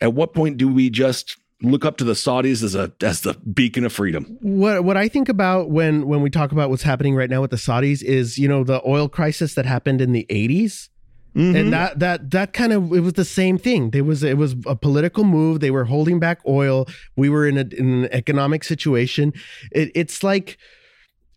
at 0.00 0.14
what 0.14 0.34
point 0.34 0.56
do 0.56 0.68
we 0.68 0.90
just 0.90 1.36
look 1.62 1.84
up 1.84 1.96
to 1.98 2.04
the 2.04 2.12
Saudis 2.12 2.62
as 2.62 2.74
a 2.74 2.92
as 3.00 3.22
the 3.22 3.34
beacon 3.34 3.84
of 3.84 3.92
freedom? 3.92 4.38
What 4.40 4.84
what 4.84 4.96
I 4.96 5.08
think 5.08 5.28
about 5.28 5.70
when 5.70 6.06
when 6.06 6.22
we 6.22 6.30
talk 6.30 6.52
about 6.52 6.70
what's 6.70 6.82
happening 6.82 7.14
right 7.14 7.30
now 7.30 7.40
with 7.40 7.50
the 7.50 7.56
Saudis 7.56 8.02
is 8.02 8.38
you 8.38 8.48
know 8.48 8.64
the 8.64 8.82
oil 8.86 9.08
crisis 9.08 9.54
that 9.54 9.66
happened 9.66 10.00
in 10.00 10.12
the 10.12 10.26
80s. 10.30 10.88
Mm-hmm. 11.34 11.56
And 11.56 11.72
that 11.72 11.98
that 11.98 12.30
that 12.30 12.52
kind 12.52 12.72
of 12.72 12.92
it 12.92 13.00
was 13.00 13.12
the 13.12 13.24
same 13.24 13.58
thing. 13.58 13.90
There 13.90 14.04
was 14.04 14.22
it 14.22 14.38
was 14.38 14.56
a 14.66 14.74
political 14.74 15.24
move. 15.24 15.60
They 15.60 15.70
were 15.70 15.84
holding 15.84 16.18
back 16.18 16.40
oil. 16.46 16.86
We 17.16 17.28
were 17.28 17.46
in, 17.46 17.58
a, 17.58 17.66
in 17.76 18.04
an 18.04 18.08
economic 18.12 18.64
situation. 18.64 19.32
It, 19.70 19.92
it's 19.94 20.22
like 20.22 20.58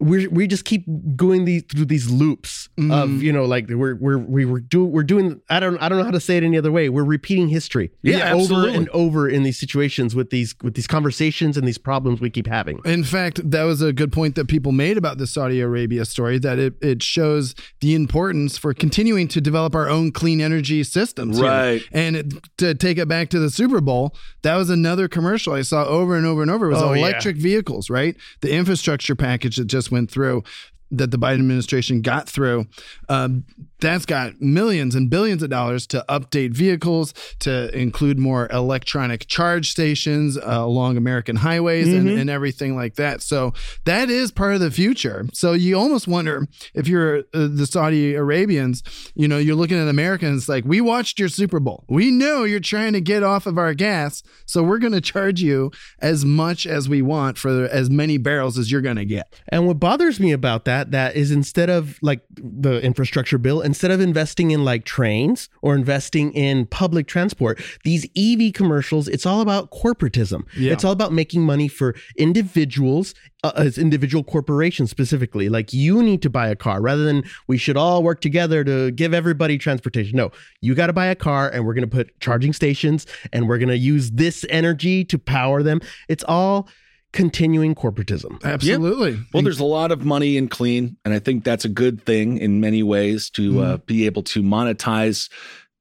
we 0.01 0.27
we 0.27 0.47
just 0.47 0.65
keep 0.65 0.83
going 1.15 1.45
these 1.45 1.63
through 1.63 1.85
these 1.85 2.09
loops 2.09 2.67
of 2.77 2.83
mm-hmm. 2.83 3.21
you 3.21 3.31
know 3.31 3.45
like 3.45 3.67
we're 3.69 3.95
we're 3.95 4.17
we 4.17 4.45
were 4.45 4.59
do 4.59 4.83
we're 4.83 5.03
doing 5.03 5.39
I 5.49 5.59
don't 5.59 5.77
I 5.81 5.87
don't 5.89 5.99
know 5.99 6.03
how 6.03 6.11
to 6.11 6.19
say 6.19 6.37
it 6.37 6.43
any 6.43 6.57
other 6.57 6.71
way. 6.71 6.89
We're 6.89 7.03
repeating 7.03 7.49
history 7.49 7.91
Yeah, 8.01 8.33
over 8.33 8.67
and 8.67 8.89
over 8.89 9.29
in 9.29 9.43
these 9.43 9.59
situations 9.59 10.15
with 10.15 10.31
these 10.31 10.55
with 10.63 10.73
these 10.73 10.87
conversations 10.87 11.55
and 11.55 11.67
these 11.67 11.77
problems 11.77 12.19
we 12.19 12.29
keep 12.29 12.47
having. 12.47 12.79
In 12.83 13.03
fact, 13.03 13.49
that 13.49 13.63
was 13.63 13.81
a 13.81 13.93
good 13.93 14.11
point 14.11 14.35
that 14.35 14.47
people 14.47 14.71
made 14.71 14.97
about 14.97 15.19
the 15.19 15.27
Saudi 15.27 15.61
Arabia 15.61 16.05
story 16.05 16.39
that 16.39 16.57
it, 16.57 16.73
it 16.81 17.03
shows 17.03 17.53
the 17.79 17.93
importance 17.93 18.57
for 18.57 18.73
continuing 18.73 19.27
to 19.29 19.39
develop 19.39 19.75
our 19.75 19.87
own 19.87 20.11
clean 20.11 20.41
energy 20.41 20.83
systems. 20.83 21.37
here. 21.37 21.47
Right. 21.47 21.81
And 21.91 22.15
it, 22.15 22.33
to 22.57 22.73
take 22.73 22.97
it 22.97 23.07
back 23.07 23.29
to 23.29 23.39
the 23.39 23.49
Super 23.51 23.81
Bowl, 23.81 24.15
that 24.41 24.55
was 24.55 24.69
another 24.69 25.07
commercial 25.07 25.53
I 25.53 25.61
saw 25.61 25.85
over 25.85 26.15
and 26.15 26.25
over 26.25 26.41
and 26.41 26.49
over. 26.49 26.65
It 26.65 26.73
was 26.73 26.81
Oh, 26.81 26.93
yeah. 26.93 27.01
electric 27.01 27.37
vehicles, 27.37 27.89
right? 27.89 28.15
The 28.41 28.51
infrastructure 28.51 29.15
package 29.15 29.57
that 29.57 29.65
just 29.65 29.90
went 29.91 30.09
through. 30.09 30.43
That 30.91 31.11
the 31.11 31.17
Biden 31.17 31.39
administration 31.39 32.01
got 32.01 32.27
through, 32.27 32.65
um, 33.07 33.45
that's 33.79 34.05
got 34.05 34.41
millions 34.41 34.93
and 34.93 35.09
billions 35.09 35.41
of 35.41 35.49
dollars 35.49 35.87
to 35.87 36.05
update 36.07 36.51
vehicles, 36.51 37.13
to 37.39 37.75
include 37.75 38.19
more 38.19 38.47
electronic 38.51 39.25
charge 39.27 39.71
stations 39.71 40.37
uh, 40.37 40.41
along 40.45 40.97
American 40.97 41.37
highways 41.37 41.87
and, 41.91 42.09
and 42.09 42.29
everything 42.29 42.75
like 42.75 42.95
that. 42.95 43.21
So 43.21 43.53
that 43.85 44.09
is 44.09 44.31
part 44.31 44.53
of 44.53 44.59
the 44.59 44.69
future. 44.69 45.25
So 45.33 45.53
you 45.53 45.77
almost 45.77 46.07
wonder 46.07 46.45
if 46.73 46.87
you're 46.87 47.19
uh, 47.33 47.47
the 47.49 47.65
Saudi 47.65 48.13
Arabians, 48.13 48.83
you 49.15 49.27
know, 49.27 49.37
you're 49.37 49.55
looking 49.55 49.79
at 49.79 49.87
Americans 49.87 50.47
like, 50.47 50.65
we 50.65 50.81
watched 50.81 51.19
your 51.19 51.29
Super 51.29 51.59
Bowl. 51.59 51.85
We 51.87 52.11
know 52.11 52.43
you're 52.43 52.59
trying 52.59 52.93
to 52.93 53.01
get 53.01 53.23
off 53.23 53.45
of 53.45 53.57
our 53.57 53.73
gas. 53.73 54.21
So 54.45 54.61
we're 54.61 54.77
going 54.77 54.93
to 54.93 55.01
charge 55.01 55.41
you 55.41 55.71
as 55.99 56.25
much 56.25 56.67
as 56.67 56.87
we 56.89 57.01
want 57.01 57.37
for 57.37 57.63
as 57.65 57.89
many 57.89 58.17
barrels 58.17 58.57
as 58.59 58.71
you're 58.71 58.81
going 58.81 58.97
to 58.97 59.05
get. 59.05 59.33
And 59.47 59.65
what 59.65 59.79
bothers 59.79 60.19
me 60.19 60.31
about 60.33 60.65
that, 60.65 60.80
that 60.89 61.15
is 61.15 61.29
instead 61.29 61.69
of 61.69 61.99
like 62.01 62.21
the 62.31 62.81
infrastructure 62.81 63.37
bill, 63.37 63.61
instead 63.61 63.91
of 63.91 64.01
investing 64.01 64.49
in 64.49 64.65
like 64.65 64.83
trains 64.83 65.49
or 65.61 65.75
investing 65.75 66.33
in 66.33 66.65
public 66.65 67.05
transport, 67.05 67.61
these 67.83 68.07
EV 68.17 68.53
commercials, 68.53 69.07
it's 69.07 69.27
all 69.27 69.41
about 69.41 69.69
corporatism. 69.69 70.43
Yeah. 70.57 70.73
It's 70.73 70.83
all 70.83 70.91
about 70.91 71.13
making 71.13 71.43
money 71.43 71.67
for 71.67 71.93
individuals, 72.17 73.13
uh, 73.43 73.51
as 73.55 73.77
individual 73.77 74.23
corporations 74.23 74.89
specifically. 74.89 75.49
Like 75.49 75.73
you 75.73 76.01
need 76.01 76.21
to 76.23 76.29
buy 76.29 76.47
a 76.47 76.55
car 76.55 76.81
rather 76.81 77.03
than 77.03 77.23
we 77.47 77.57
should 77.57 77.77
all 77.77 78.01
work 78.01 78.21
together 78.21 78.63
to 78.63 78.89
give 78.91 79.13
everybody 79.13 79.59
transportation. 79.59 80.17
No, 80.17 80.31
you 80.61 80.73
got 80.73 80.87
to 80.87 80.93
buy 80.93 81.07
a 81.07 81.15
car 81.15 81.49
and 81.49 81.65
we're 81.65 81.73
going 81.75 81.87
to 81.89 81.95
put 81.95 82.19
charging 82.19 82.53
stations 82.53 83.05
and 83.31 83.47
we're 83.47 83.59
going 83.59 83.69
to 83.69 83.77
use 83.77 84.11
this 84.11 84.45
energy 84.49 85.05
to 85.05 85.19
power 85.19 85.61
them. 85.61 85.81
It's 86.07 86.23
all 86.23 86.67
continuing 87.11 87.75
corporatism. 87.75 88.41
Absolutely. 88.43 89.19
Well, 89.33 89.43
there's 89.43 89.59
a 89.59 89.65
lot 89.65 89.91
of 89.91 90.05
money 90.05 90.37
in 90.37 90.47
clean, 90.47 90.97
and 91.03 91.13
I 91.13 91.19
think 91.19 91.43
that's 91.43 91.65
a 91.65 91.69
good 91.69 92.05
thing 92.05 92.37
in 92.37 92.59
many 92.61 92.83
ways 92.83 93.29
to 93.31 93.61
uh, 93.61 93.65
Mm-hmm. 93.77 93.85
be 93.85 94.05
able 94.05 94.23
to 94.23 94.41
monetize 94.41 95.29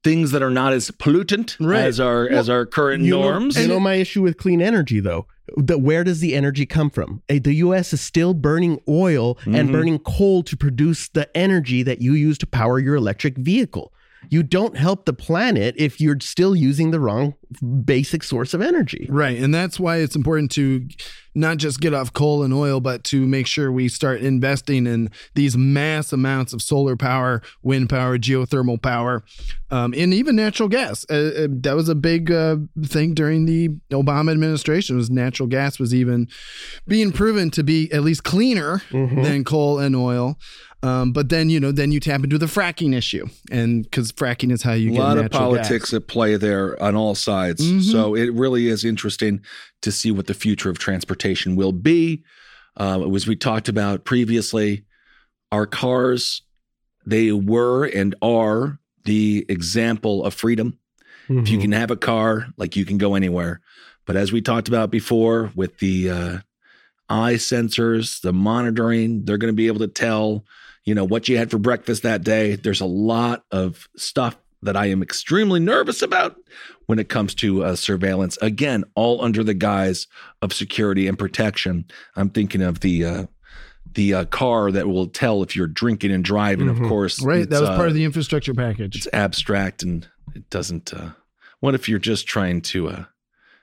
things 0.02 0.30
that 0.32 0.42
are 0.42 0.50
not 0.50 0.72
as 0.72 0.90
pollutant 0.92 1.56
Right. 1.60 1.84
as 1.84 2.00
our 2.00 2.28
as 2.28 2.48
our 2.48 2.64
current 2.66 3.04
You 3.04 3.10
know- 3.12 3.22
norms. 3.22 3.56
You 3.58 3.68
know, 3.68 3.78
my 3.80 3.94
issue 3.94 4.22
with 4.22 4.36
clean 4.38 4.60
energy, 4.62 4.98
though. 5.00 5.26
The, 5.56 5.76
where 5.78 6.04
does 6.04 6.20
the 6.20 6.34
energy 6.36 6.64
come 6.64 6.90
from? 6.90 7.22
Eh, 7.28 7.40
The 7.42 7.54
U.S. 7.54 7.92
is 7.92 8.00
still 8.00 8.34
burning 8.34 8.78
oil 8.88 9.36
and 9.46 9.72
burning 9.72 9.98
coal 9.98 10.44
to 10.44 10.56
produce 10.56 11.08
the 11.08 11.28
energy 11.36 11.82
that 11.82 12.00
you 12.00 12.12
use 12.14 12.38
to 12.38 12.46
power 12.46 12.78
your 12.78 12.94
electric 12.94 13.36
vehicle. 13.36 13.92
You 14.28 14.42
don't 14.42 14.76
help 14.76 15.06
the 15.06 15.12
planet 15.12 15.74
if 15.78 16.00
you're 16.00 16.18
still 16.20 16.54
using 16.54 16.90
the 16.90 17.00
wrong 17.00 17.34
basic 17.84 18.22
source 18.22 18.54
of 18.54 18.60
energy. 18.60 19.06
Right. 19.10 19.38
And 19.38 19.54
that's 19.54 19.80
why 19.80 19.96
it's 19.96 20.14
important 20.14 20.50
to 20.52 20.86
not 21.34 21.56
just 21.56 21.80
get 21.80 21.94
off 21.94 22.12
coal 22.12 22.42
and 22.42 22.52
oil, 22.52 22.80
but 22.80 23.04
to 23.04 23.26
make 23.26 23.46
sure 23.46 23.70
we 23.70 23.88
start 23.88 24.20
investing 24.20 24.86
in 24.86 25.10
these 25.34 25.56
mass 25.56 26.12
amounts 26.12 26.52
of 26.52 26.62
solar 26.62 26.96
power, 26.96 27.42
wind 27.62 27.88
power, 27.88 28.18
geothermal 28.18 28.80
power, 28.80 29.24
um, 29.70 29.94
and 29.96 30.12
even 30.12 30.36
natural 30.36 30.68
gas. 30.68 31.06
Uh, 31.08 31.14
uh, 31.14 31.48
that 31.50 31.74
was 31.74 31.88
a 31.88 31.94
big 31.94 32.30
uh, 32.30 32.56
thing 32.84 33.14
during 33.14 33.46
the 33.46 33.68
Obama 33.90 34.32
administration. 34.32 34.96
Was 34.96 35.10
natural 35.10 35.48
gas 35.48 35.78
was 35.78 35.94
even 35.94 36.28
being 36.86 37.12
proven 37.12 37.50
to 37.52 37.62
be 37.62 37.90
at 37.92 38.02
least 38.02 38.24
cleaner 38.24 38.82
than 38.90 39.44
coal 39.44 39.78
and 39.78 39.94
oil. 39.94 40.36
Um, 40.82 41.12
but 41.12 41.28
then 41.28 41.50
you 41.50 41.60
know, 41.60 41.72
then 41.72 41.92
you 41.92 42.00
tap 42.00 42.24
into 42.24 42.38
the 42.38 42.46
fracking 42.46 42.94
issue, 42.94 43.26
and 43.50 43.82
because 43.82 44.12
fracking 44.12 44.50
is 44.50 44.62
how 44.62 44.72
you 44.72 44.90
a 44.90 44.92
get 44.92 45.00
a 45.00 45.02
lot 45.02 45.18
of 45.18 45.30
politics 45.30 45.90
gas. 45.90 45.94
at 45.94 46.06
play 46.08 46.36
there 46.36 46.82
on 46.82 46.96
all 46.96 47.14
sides. 47.14 47.62
Mhm. 47.62 47.82
So 47.82 48.14
it 48.14 48.32
really 48.32 48.68
is 48.68 48.84
interesting 48.84 49.42
to 49.82 49.92
see 49.92 50.10
what 50.10 50.26
the 50.26 50.34
future 50.34 50.70
of 50.70 50.78
transportation 50.78 51.54
will 51.54 51.72
be. 51.72 52.22
Uh, 52.78 53.12
as 53.14 53.26
we 53.26 53.36
talked 53.36 53.68
about 53.68 54.04
previously, 54.04 54.84
our 55.52 55.66
cars, 55.66 56.42
they 57.04 57.30
were 57.32 57.84
and 57.84 58.14
are 58.22 58.78
the 59.04 59.44
example 59.48 60.24
of 60.24 60.32
freedom. 60.34 60.78
If 61.28 61.48
you 61.48 61.58
can 61.58 61.70
have 61.72 61.92
a 61.92 61.96
car, 61.96 62.48
like 62.56 62.74
you 62.74 62.84
can 62.84 62.98
go 62.98 63.14
anywhere. 63.14 63.60
But 64.04 64.16
as 64.16 64.32
we 64.32 64.40
talked 64.40 64.66
about 64.66 64.90
before, 64.90 65.52
with 65.54 65.78
the 65.78 66.10
uh, 66.10 66.38
eye 67.08 67.34
sensors, 67.34 68.20
the 68.20 68.32
monitoring, 68.32 69.24
they're 69.24 69.38
going 69.38 69.52
to 69.52 69.56
be 69.56 69.68
able 69.68 69.78
to 69.78 69.86
tell, 69.86 70.44
you 70.84 70.94
know, 70.94 71.04
what 71.04 71.28
you 71.28 71.36
had 71.36 71.50
for 71.50 71.58
breakfast 71.58 72.02
that 72.02 72.22
day. 72.24 72.56
There's 72.56 72.80
a 72.80 72.86
lot 72.86 73.44
of 73.50 73.88
stuff 73.96 74.36
that 74.62 74.76
I 74.76 74.86
am 74.86 75.02
extremely 75.02 75.60
nervous 75.60 76.02
about 76.02 76.36
when 76.86 76.98
it 76.98 77.08
comes 77.08 77.34
to 77.36 77.64
uh, 77.64 77.76
surveillance. 77.76 78.36
Again, 78.42 78.84
all 78.94 79.22
under 79.22 79.42
the 79.42 79.54
guise 79.54 80.06
of 80.42 80.52
security 80.52 81.06
and 81.06 81.18
protection. 81.18 81.86
I'm 82.16 82.30
thinking 82.30 82.62
of 82.62 82.80
the 82.80 83.04
uh, 83.04 83.26
the 83.92 84.14
uh, 84.14 84.24
car 84.26 84.70
that 84.70 84.86
will 84.86 85.08
tell 85.08 85.42
if 85.42 85.56
you're 85.56 85.66
drinking 85.66 86.12
and 86.12 86.24
driving. 86.24 86.66
Mhm. 86.68 86.82
Of 86.82 86.88
course, 86.88 87.22
Right. 87.22 87.48
That 87.48 87.60
was 87.60 87.70
part 87.70 87.80
uh, 87.82 87.86
of 87.88 87.94
the 87.94 88.04
infrastructure 88.04 88.54
package. 88.54 88.96
it's 88.96 89.08
abstract 89.12 89.82
and 89.82 90.06
it 90.34 90.48
doesn't. 90.50 90.92
Uh, 90.94 91.10
what 91.60 91.74
if 91.74 91.88
you're 91.88 91.98
just 91.98 92.26
trying 92.26 92.60
to, 92.62 92.88
uh, 92.88 93.04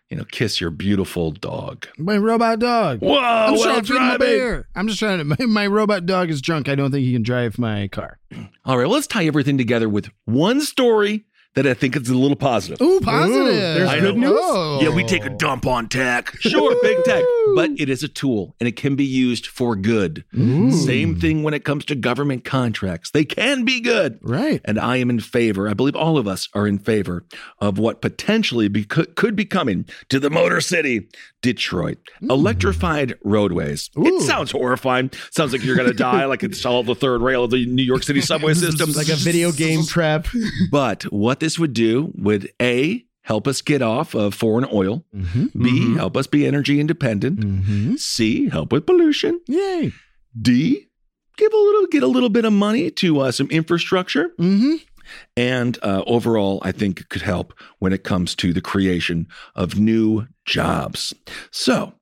you 0.09 0.15
know, 0.17 0.23
kiss 0.31 0.61
your 0.61 0.69
beautiful 0.69 1.31
dog? 1.31 1.87
My 1.97 2.17
robot 2.17 2.59
dog. 2.59 2.99
Whoa, 2.99 3.19
I'm 3.19 3.53
just 3.53 3.65
well 3.65 3.81
trying 3.81 3.83
to 3.83 3.93
feed 3.93 3.99
my 3.99 4.17
bear. 4.17 4.67
I'm 4.75 4.87
just 4.87 4.99
trying 4.99 5.17
to. 5.19 5.23
My, 5.23 5.45
my 5.45 5.67
robot 5.67 6.05
dog 6.05 6.29
is 6.29 6.41
drunk. 6.41 6.69
I 6.69 6.75
don't 6.75 6.91
think 6.91 7.05
he 7.05 7.13
can 7.13 7.23
drive 7.23 7.59
my 7.59 7.87
car. 7.89 8.17
All 8.65 8.77
right, 8.77 8.87
let's 8.87 9.07
tie 9.07 9.25
everything 9.25 9.57
together 9.57 9.89
with 9.89 10.09
one 10.25 10.61
story 10.61 11.25
that 11.57 11.65
I 11.65 11.73
think 11.73 11.95
it's 11.95 12.07
a 12.07 12.13
little 12.13 12.37
positive. 12.37 12.79
Ooh, 12.79 12.99
positive. 12.99 13.47
there's 13.47 13.89
I 13.89 13.99
good 13.99 14.15
know. 14.15 14.29
news. 14.29 14.39
Oh. 14.39 14.79
Yeah, 14.79 14.89
we 14.89 15.03
take 15.03 15.25
a 15.25 15.29
dump 15.31 15.65
on 15.65 15.89
tech. 15.89 16.31
Sure, 16.39 16.79
big 16.83 17.03
tech, 17.03 17.23
but 17.55 17.71
it 17.79 17.89
is 17.89 18.03
a 18.03 18.07
tool 18.07 18.55
and 18.59 18.67
it 18.67 18.75
can 18.75 18.95
be 18.95 19.03
used 19.03 19.47
for 19.47 19.75
good. 19.75 20.23
Same 20.35 21.19
thing 21.19 21.41
when 21.41 21.55
it 21.55 21.65
comes 21.65 21.83
to 21.85 21.95
government 21.95 22.45
contracts. 22.45 23.09
They 23.09 23.25
can 23.25 23.65
be 23.65 23.81
good. 23.81 24.19
Right. 24.21 24.61
And 24.65 24.79
I 24.79 24.97
am 24.97 25.09
in 25.09 25.19
favor, 25.19 25.67
I 25.67 25.73
believe 25.73 25.95
all 25.95 26.19
of 26.19 26.27
us 26.27 26.47
are 26.53 26.67
in 26.67 26.77
favor 26.77 27.25
of 27.59 27.79
what 27.79 28.01
potentially 28.03 28.67
be, 28.67 28.83
could, 28.83 29.15
could 29.15 29.35
be 29.35 29.45
coming 29.45 29.85
to 30.09 30.19
the 30.19 30.29
Motor 30.29 30.61
City, 30.61 31.09
Detroit. 31.41 31.97
Mm. 32.21 32.29
Electrified 32.29 33.15
roadways. 33.23 33.89
It 33.95 34.21
sounds 34.21 34.51
horrifying. 34.51 35.09
Sounds 35.31 35.53
like 35.53 35.63
you're 35.63 35.75
going 35.75 35.87
to 35.91 35.95
die, 35.95 36.25
like 36.25 36.43
it's 36.43 36.65
all 36.65 36.83
the 36.83 36.95
third 36.95 37.21
rail 37.21 37.45
of 37.45 37.49
the 37.51 37.65
New 37.65 37.83
York 37.83 38.03
City 38.03 38.21
subway 38.21 38.53
system. 38.55 38.91
Like 38.91 39.09
a 39.09 39.15
video 39.15 39.51
game 39.51 39.83
trap. 39.85 40.27
But 40.71 41.03
what 41.03 41.39
this 41.47 41.57
would 41.57 41.71
do 41.71 42.11
would 42.15 42.51
A, 42.61 43.05
help 43.21 43.47
us 43.47 43.61
get 43.61 43.81
off 43.81 44.13
of 44.13 44.33
foreign 44.35 44.67
oil, 44.69 45.05
B, 45.57 45.95
help 45.95 46.17
us 46.17 46.27
be 46.27 46.45
energy 46.45 46.77
independent, 46.81 47.39
Mm-hmm. 47.39 47.95
C, 47.95 48.49
help 48.49 48.73
with 48.73 48.85
pollution, 48.85 49.39
Yay. 49.47 49.93
D, 50.37 50.89
give 51.37 51.53
a 51.53 51.57
little, 51.57 51.87
get 51.87 52.03
a 52.03 52.07
little 52.07 52.27
bit 52.27 52.43
of 52.43 52.51
money 52.51 52.91
to 52.91 53.21
uh, 53.21 53.31
some 53.31 53.47
infrastructure. 53.49 54.31
Mm-hmm. 54.37 54.75
And 55.37 55.79
uh, 55.81 56.03
overall, 56.05 56.59
I 56.63 56.73
think 56.73 56.99
it 56.99 57.07
could 57.07 57.21
help 57.21 57.53
when 57.79 57.93
it 57.93 58.03
comes 58.03 58.35
to 58.35 58.51
the 58.51 58.59
creation 58.59 59.25
of 59.55 59.79
new 59.79 60.27
jobs. 60.43 61.13
So, 61.49 61.93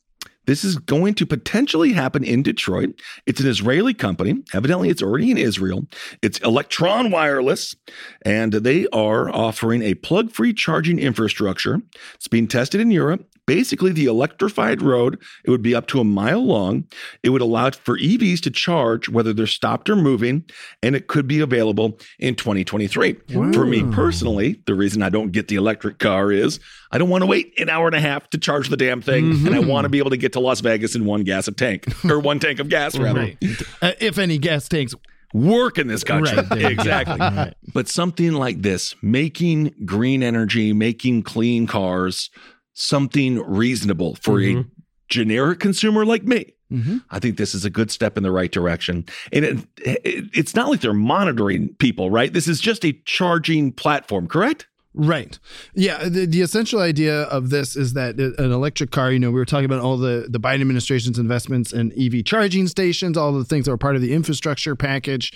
this 0.45 0.63
is 0.63 0.77
going 0.77 1.13
to 1.15 1.25
potentially 1.25 1.93
happen 1.93 2.23
in 2.23 2.43
Detroit. 2.43 2.99
It's 3.25 3.39
an 3.39 3.47
Israeli 3.47 3.93
company. 3.93 4.43
Evidently, 4.53 4.89
it's 4.89 5.01
already 5.01 5.31
in 5.31 5.37
Israel. 5.37 5.87
It's 6.21 6.39
Electreon 6.39 7.11
Wireless, 7.11 7.75
and 8.23 8.53
they 8.53 8.87
are 8.87 9.29
offering 9.29 9.81
a 9.81 9.95
plug 9.95 10.31
free 10.31 10.53
charging 10.53 10.99
infrastructure. 10.99 11.81
It's 12.15 12.27
being 12.27 12.47
tested 12.47 12.81
in 12.81 12.91
Europe. 12.91 13.27
Basically, 13.47 13.91
the 13.91 14.05
electrified 14.05 14.81
road, 14.81 15.21
it 15.43 15.51
would 15.51 15.61
be 15.61 15.75
up 15.75 15.85
to 15.87 15.99
a 15.99 16.03
mile 16.03 16.43
long. 16.43 16.85
It 17.21 17.29
would 17.29 17.41
allow 17.41 17.69
for 17.69 17.97
EVs 17.97 18.41
to 18.41 18.51
charge 18.51 19.07
whether 19.07 19.33
they're 19.33 19.45
stopped 19.45 19.87
or 19.87 19.95
moving, 19.95 20.45
and 20.81 20.95
it 20.95 21.07
could 21.07 21.27
be 21.27 21.41
available 21.41 21.99
in 22.17 22.35
2023. 22.35 23.13
For 23.53 23.65
me 23.65 23.83
personally, 23.91 24.61
the 24.65 24.73
reason 24.73 25.03
I 25.03 25.09
don't 25.09 25.31
get 25.31 25.47
the 25.47 25.57
electric 25.57 25.99
car 25.99 26.31
is 26.31 26.59
I 26.91 26.97
don't 26.97 27.09
want 27.09 27.21
to 27.21 27.27
wait 27.27 27.59
an 27.59 27.69
hour 27.69 27.87
and 27.87 27.95
a 27.95 27.99
half 27.99 28.29
to 28.31 28.37
charge 28.37 28.69
the 28.69 28.77
damn 28.77 29.01
thing, 29.01 29.29
and 29.45 29.49
I 29.49 29.59
mm-hmm. 29.59 29.69
want 29.69 29.85
to 29.85 29.89
be 29.89 29.99
able 29.99 30.11
to 30.11 30.17
get 30.17 30.33
to 30.35 30.39
Las 30.39 30.61
Vegas 30.61 30.95
in 30.95 31.05
one 31.05 31.23
gas 31.23 31.47
of 31.47 31.55
tank 31.55 31.87
or 32.05 32.19
one 32.19 32.39
tank 32.39 32.59
of 32.59 32.69
gas 32.69 32.97
rather 32.97 33.19
Right. 33.21 33.37
Uh, 33.81 33.91
if 33.99 34.17
any 34.19 34.37
gas 34.37 34.69
tanks. 34.69 34.93
work 35.33 35.77
in 35.77 35.87
this 35.87 36.03
country. 36.03 36.35
Right, 36.37 36.49
there 36.49 36.59
you 36.71 36.75
go. 36.75 36.81
exactly. 36.83 37.19
Right. 37.19 37.53
But 37.73 37.87
something 37.89 38.33
like 38.33 38.61
this, 38.61 38.95
making 39.01 39.73
green 39.85 40.23
energy, 40.23 40.71
making 40.73 41.23
clean 41.23 41.67
cars, 41.67 42.29
something 42.73 43.39
reasonable 43.41 44.15
for 44.15 44.41
a 44.41 44.63
generic 45.09 45.59
consumer 45.59 46.05
like 46.05 46.23
me. 46.23 46.53
Mm-hmm. 46.71 46.97
I 47.11 47.19
think 47.19 47.37
this 47.37 47.53
is 47.53 47.63
a 47.63 47.69
good 47.69 47.91
step 47.91 48.17
in 48.17 48.23
the 48.23 48.31
right 48.31 48.51
direction. 48.51 49.05
And 49.31 49.45
it, 49.45 49.57
it, 49.77 50.25
it's 50.33 50.55
not 50.55 50.69
like 50.69 50.81
they're 50.81 50.93
monitoring 50.93 51.69
people, 51.79 52.09
right? 52.09 52.33
This 52.33 52.47
is 52.47 52.59
just 52.59 52.83
a 52.85 52.93
charging 53.05 53.71
platform, 53.71 54.27
correct? 54.27 54.67
Right. 54.97 55.37
Yeah. 55.73 56.07
The, 56.07 56.25
the 56.25 56.41
essential 56.41 56.79
idea 56.79 57.23
of 57.23 57.49
this 57.49 57.75
is 57.75 57.93
that 57.93 58.15
an 58.17 58.51
electric 58.51 58.91
car, 58.91 59.11
you 59.11 59.19
know, 59.19 59.29
we 59.29 59.35
were 59.35 59.45
talking 59.45 59.65
about 59.65 59.81
all 59.81 59.97
the, 59.97 60.27
the 60.29 60.39
Biden 60.39 60.61
administration's 60.61 61.19
investments 61.19 61.73
in 61.73 61.91
EV 61.99 62.23
charging 62.23 62.67
stations, 62.67 63.17
all 63.17 63.33
the 63.33 63.43
things 63.43 63.65
that 63.65 63.73
are 63.73 63.77
part 63.77 63.97
of 63.97 64.01
the 64.01 64.13
infrastructure 64.13 64.73
package. 64.73 65.33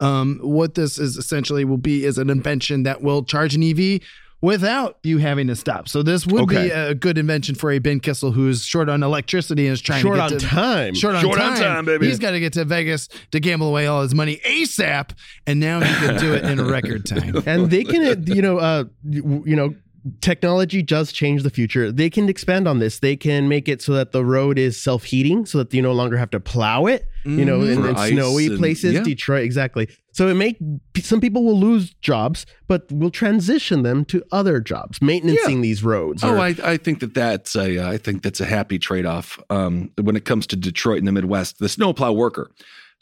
Um, 0.00 0.40
what 0.42 0.76
this 0.76 0.98
is 0.98 1.18
essentially 1.18 1.66
will 1.66 1.76
be 1.76 2.06
is 2.06 2.16
an 2.16 2.30
invention 2.30 2.84
that 2.84 3.02
will 3.02 3.22
charge 3.22 3.54
an 3.54 3.62
EV 3.62 4.00
without 4.42 4.98
you 5.02 5.18
having 5.18 5.46
to 5.46 5.56
stop. 5.56 5.88
So 5.88 6.02
this 6.02 6.26
would 6.26 6.42
Okay. 6.42 6.64
be 6.64 6.70
a 6.70 6.94
good 6.94 7.16
invention 7.16 7.54
for 7.54 7.70
a 7.70 7.78
Ben 7.78 8.00
Kissel 8.00 8.32
who's 8.32 8.64
short 8.64 8.88
on 8.90 9.02
electricity 9.02 9.66
and 9.66 9.72
is 9.72 9.80
trying 9.80 10.02
Short 10.02 10.16
to 10.16 10.22
on 10.22 10.30
to 10.30 10.38
time. 10.38 10.94
Short 10.94 11.14
on 11.14 11.22
time. 11.22 11.30
Short 11.30 11.40
on 11.40 11.50
time. 11.54 11.62
time, 11.62 11.84
baby. 11.86 12.08
He's 12.08 12.18
got 12.18 12.32
to 12.32 12.40
get 12.40 12.52
to 12.54 12.64
Vegas 12.64 13.08
to 13.30 13.40
gamble 13.40 13.68
away 13.68 13.86
all 13.86 14.02
his 14.02 14.14
money 14.14 14.40
ASAP, 14.44 15.10
and 15.46 15.60
now 15.60 15.80
he 15.80 15.94
can 16.06 16.20
do 16.20 16.34
it 16.34 16.44
in 16.44 16.58
a 16.58 16.64
record 16.64 17.06
time. 17.06 17.42
and 17.46 17.70
they 17.70 17.84
can 17.84 18.26
you 18.26 18.42
know 18.42 18.58
uh 18.58 18.84
you 19.08 19.42
you 19.46 19.56
know 19.56 19.74
technology 20.20 20.82
does 20.82 21.12
change 21.12 21.42
the 21.42 21.50
future. 21.50 21.92
They 21.92 22.10
can 22.10 22.28
expand 22.28 22.66
on 22.66 22.78
this. 22.78 22.98
They 22.98 23.16
can 23.16 23.48
make 23.48 23.68
it 23.68 23.80
so 23.82 23.92
that 23.94 24.12
the 24.12 24.24
road 24.24 24.58
is 24.58 24.80
self-heating 24.80 25.46
so 25.46 25.58
that 25.58 25.72
you 25.72 25.82
no 25.82 25.92
longer 25.92 26.16
have 26.16 26.30
to 26.30 26.40
plow 26.40 26.86
it 26.86 27.06
you 27.24 27.44
know 27.44 27.60
in, 27.60 27.84
in 27.84 27.96
snowy 27.96 28.46
and- 28.46 28.58
places. 28.58 28.94
yeah. 28.94 29.02
detroit 29.02 29.44
exactly. 29.44 29.88
So 30.12 30.28
it 30.28 30.34
may 30.34 30.56
some 31.00 31.20
people 31.20 31.44
will 31.44 31.58
lose 31.58 31.94
jobs 32.00 32.44
but 32.68 32.90
we'll 32.90 33.10
transition 33.10 33.82
them 33.82 34.04
to 34.06 34.22
other 34.32 34.60
jobs 34.60 35.00
maintaining 35.00 35.60
these 35.60 35.82
roads. 35.84 36.24
Oh, 36.24 36.36
I, 36.36 36.54
I 36.64 36.76
think 36.76 37.00
that 37.00 37.14
that's 37.14 37.54
a 37.54 37.86
I 37.86 37.96
think 37.96 38.22
that's 38.22 38.40
a 38.40 38.46
happy 38.46 38.78
trade 38.78 39.06
off. 39.06 39.38
Um, 39.50 39.90
when 40.00 40.16
it 40.16 40.24
comes 40.24 40.46
to 40.48 40.56
Detroit 40.56 40.98
in 40.98 41.04
the 41.04 41.12
Midwest, 41.12 41.58
the 41.60 41.68
snowplow 41.68 42.12
worker, 42.12 42.50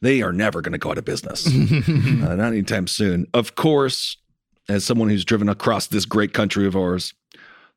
they 0.02 0.22
are 0.22 0.32
never 0.32 0.60
going 0.60 0.72
to 0.72 0.78
go 0.78 0.90
out 0.90 0.98
of 0.98 1.04
business, 1.04 1.46
uh, 1.48 2.34
not 2.36 2.52
anytime 2.52 2.86
soon. 2.86 3.26
Of 3.34 3.54
course, 3.54 4.16
as 4.70 4.84
someone 4.84 5.08
who's 5.08 5.24
driven 5.24 5.48
across 5.48 5.88
this 5.88 6.04
great 6.04 6.32
country 6.32 6.66
of 6.66 6.76
ours, 6.76 7.12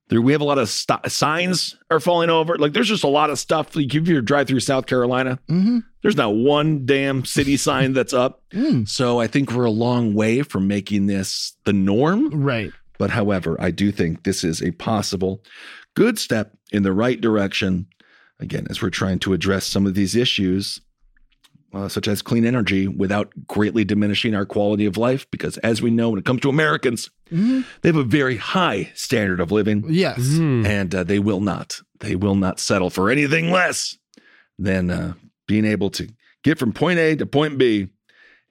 there 0.09 0.21
we 0.21 0.31
have 0.31 0.41
a 0.41 0.45
lot 0.45 0.57
of 0.57 0.69
st- 0.69 1.11
signs 1.11 1.75
are 1.89 1.99
falling 1.99 2.29
over. 2.29 2.57
Like 2.57 2.73
there's 2.73 2.89
just 2.89 3.03
a 3.03 3.09
lot 3.09 3.29
of 3.29 3.39
stuff. 3.39 3.75
Like 3.75 3.93
if 3.93 4.07
you 4.07 4.21
drive 4.21 4.47
through 4.47 4.59
South 4.59 4.85
Carolina, 4.85 5.39
mm-hmm. 5.49 5.79
there's 6.01 6.17
not 6.17 6.35
one 6.35 6.85
damn 6.85 7.25
city 7.25 7.57
sign 7.57 7.93
that's 7.93 8.13
up. 8.13 8.41
Mm. 8.53 8.87
So 8.87 9.19
I 9.19 9.25
think 9.25 9.51
we're 9.51 9.65
a 9.65 9.71
long 9.71 10.13
way 10.13 10.43
from 10.43 10.67
making 10.67 11.07
this 11.07 11.53
the 11.63 11.73
norm. 11.73 12.29
Right. 12.29 12.71
But 12.99 13.09
however, 13.09 13.59
I 13.59 13.71
do 13.71 13.91
think 13.91 14.23
this 14.23 14.43
is 14.43 14.61
a 14.61 14.69
possible 14.73 15.43
good 15.95 16.19
step 16.19 16.55
in 16.71 16.83
the 16.83 16.93
right 16.93 17.19
direction. 17.19 17.87
Again, 18.39 18.67
as 18.69 18.79
we're 18.79 18.91
trying 18.91 19.17
to 19.19 19.33
address 19.33 19.65
some 19.65 19.87
of 19.87 19.95
these 19.95 20.15
issues, 20.15 20.79
uh, 21.73 21.87
such 21.89 22.07
as 22.07 22.21
clean 22.21 22.45
energy, 22.45 22.87
without 22.87 23.31
greatly 23.47 23.83
diminishing 23.83 24.35
our 24.35 24.45
quality 24.45 24.85
of 24.85 24.97
life. 24.97 25.25
Because 25.31 25.57
as 25.59 25.81
we 25.81 25.89
know, 25.89 26.09
when 26.11 26.19
it 26.19 26.25
comes 26.25 26.41
to 26.41 26.49
Americans, 26.49 27.09
they 27.31 27.63
have 27.89 27.95
a 27.95 28.03
very 28.03 28.37
high 28.37 28.91
standard 28.95 29.39
of 29.39 29.51
living, 29.51 29.83
Yes. 29.89 30.19
and 30.37 30.93
uh, 30.93 31.03
they 31.03 31.19
will 31.19 31.41
not, 31.41 31.79
they 31.99 32.15
will 32.15 32.35
not 32.35 32.59
settle 32.59 32.89
for 32.89 33.09
anything 33.09 33.49
less 33.51 33.97
than 34.59 34.89
uh, 34.91 35.13
being 35.47 35.65
able 35.65 35.89
to 35.91 36.07
get 36.43 36.59
from 36.59 36.73
point 36.73 36.99
A 36.99 37.15
to 37.15 37.25
point 37.25 37.57
B 37.57 37.87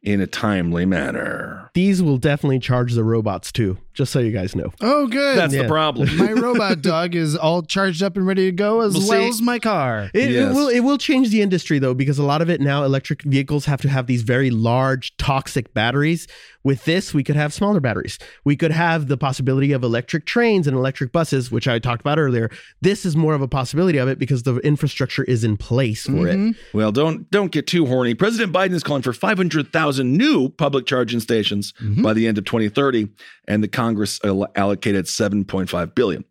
in 0.03 0.20
a 0.20 0.27
timely 0.27 0.85
manner. 0.85 1.70
these 1.75 2.03
will 2.03 2.18
definitely 2.18 2.59
charge 2.59 2.95
the 2.95 3.05
robots 3.05 3.53
too 3.53 3.79
just 3.95 4.12
so 4.12 4.18
you 4.20 4.32
guys 4.32 4.55
know 4.57 4.72
Oh, 4.80 5.07
good. 5.07 5.36
That's 5.36 5.55
Yeah. 5.55 5.62
the 5.62 5.68
problem. 5.68 6.16
my 6.16 6.32
robot 6.32 6.82
dog 6.82 7.14
is 7.14 7.36
all 7.36 7.62
charged 7.62 8.03
up 8.03 8.16
and 8.16 8.26
ready 8.26 8.47
to 8.47 8.53
go, 8.53 8.80
as 8.80 8.95
Well, 8.95 9.09
well 9.09 9.22
see- 9.22 9.28
as 9.28 9.43
my 9.43 9.59
car. 9.59 10.11
It, 10.14 10.30
it 10.32 10.49
will 10.55 10.68
it 10.68 10.80
will 10.80 10.99
change 10.99 11.30
the 11.30 11.43
industry 11.43 11.78
though 11.78 11.95
because 11.95 12.18
a 12.18 12.22
lot 12.24 12.43
of 12.43 12.51
it 12.51 12.61
now 12.61 12.84
electric 12.84 13.22
vehicles 13.22 13.66
have 13.66 13.80
to 13.82 13.88
have 13.88 14.07
these 14.07 14.22
very 14.22 14.51
large 14.51 15.16
toxic 15.16 15.72
batteries. 15.74 16.26
With 16.64 16.84
this, 16.84 17.12
we 17.12 17.24
could 17.24 17.34
have 17.34 17.53
smaller 17.53 17.80
batteries. 17.80 18.20
We 18.45 18.55
could 18.55 18.70
have 18.70 19.09
the 19.09 19.16
possibility 19.16 19.72
of 19.72 19.82
electric 19.82 20.26
trains 20.26 20.68
and 20.68 20.76
electric 20.76 21.11
buses, 21.11 21.51
which 21.51 21.66
I 21.66 21.80
talked 21.80 22.03
about 22.03 22.20
earlier. 22.20 22.51
This 22.80 23.05
is 23.05 23.16
more 23.16 23.34
of 23.34 23.43
a 23.43 23.49
possibility 23.49 23.99
of 23.99 24.07
it 24.09 24.16
because 24.20 24.45
the 24.45 24.57
infrastructure 24.59 25.24
is 25.24 25.43
in 25.43 25.57
place 25.57 26.05
for 26.05 26.28
it. 26.28 26.36
Mm-hmm. 26.36 26.76
Well, 26.78 26.93
don't 26.93 27.28
don't 27.32 27.51
get 27.51 27.66
too 27.66 27.86
horny. 27.86 28.14
President 28.14 28.53
Biden 28.53 28.74
is 28.74 28.84
calling 28.84 29.03
for 29.03 29.12
500,000 29.12 30.16
new 30.16 30.49
public 30.51 30.86
charging 30.86 31.18
stations 31.18 31.72
mm-hmm. 31.82 32.01
by 32.03 32.12
the 32.12 32.28
end 32.28 32.38
of 32.38 32.45
2030, 32.45 33.09
and 33.49 33.62
the 33.62 33.68
Congress 33.83 34.20
allocated 34.55 35.07
7.5 35.07 35.95
billion 35.97 36.24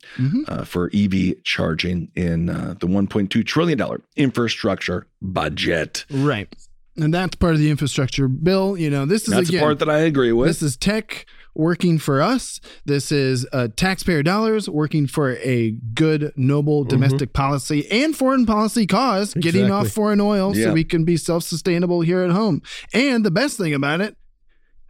uh, 0.47 0.63
for 0.63 0.89
EV 0.93 1.43
charging 1.43 2.09
in 2.15 2.49
uh, 2.49 2.75
the 2.79 2.87
1.2 2.87 3.45
trillion 3.45 3.77
dollar 3.77 4.01
infrastructure 4.15 5.05
budget. 5.21 6.05
Right. 6.09 6.47
And 6.95 7.13
that's 7.13 7.35
part 7.35 7.53
of 7.53 7.59
the 7.59 7.69
infrastructure 7.69 8.29
bill. 8.29 8.77
You 8.77 8.89
know, 8.89 9.05
this 9.05 9.23
is 9.23 9.33
That's 9.33 9.49
again, 9.49 9.59
the 9.59 9.65
part 9.65 9.79
that 9.79 9.89
I 9.89 9.99
agree 9.99 10.31
with. 10.31 10.47
This 10.47 10.61
is 10.61 10.77
tech 10.77 11.25
working 11.53 11.97
for 11.99 12.21
us. 12.21 12.61
This 12.85 13.11
is 13.11 13.45
uh, 13.51 13.67
taxpayer 13.75 14.23
dollars 14.23 14.69
working 14.69 15.05
for 15.07 15.35
a 15.37 15.71
good, 15.93 16.31
noble 16.37 16.85
domestic 16.85 17.33
policy 17.33 17.89
and 17.91 18.15
foreign 18.15 18.45
policy 18.45 18.87
cause, 18.87 19.33
getting 19.33 19.69
off 19.71 19.89
foreign 19.89 20.21
oil 20.21 20.55
Yeah. 20.55 20.67
so 20.67 20.73
we 20.73 20.85
can 20.85 21.03
be 21.03 21.17
self 21.17 21.43
sustainable 21.43 21.99
here 21.99 22.21
at 22.21 22.31
home. 22.31 22.61
And 22.93 23.25
the 23.25 23.31
best 23.31 23.57
thing 23.57 23.73
about 23.73 23.99
it, 23.99 24.15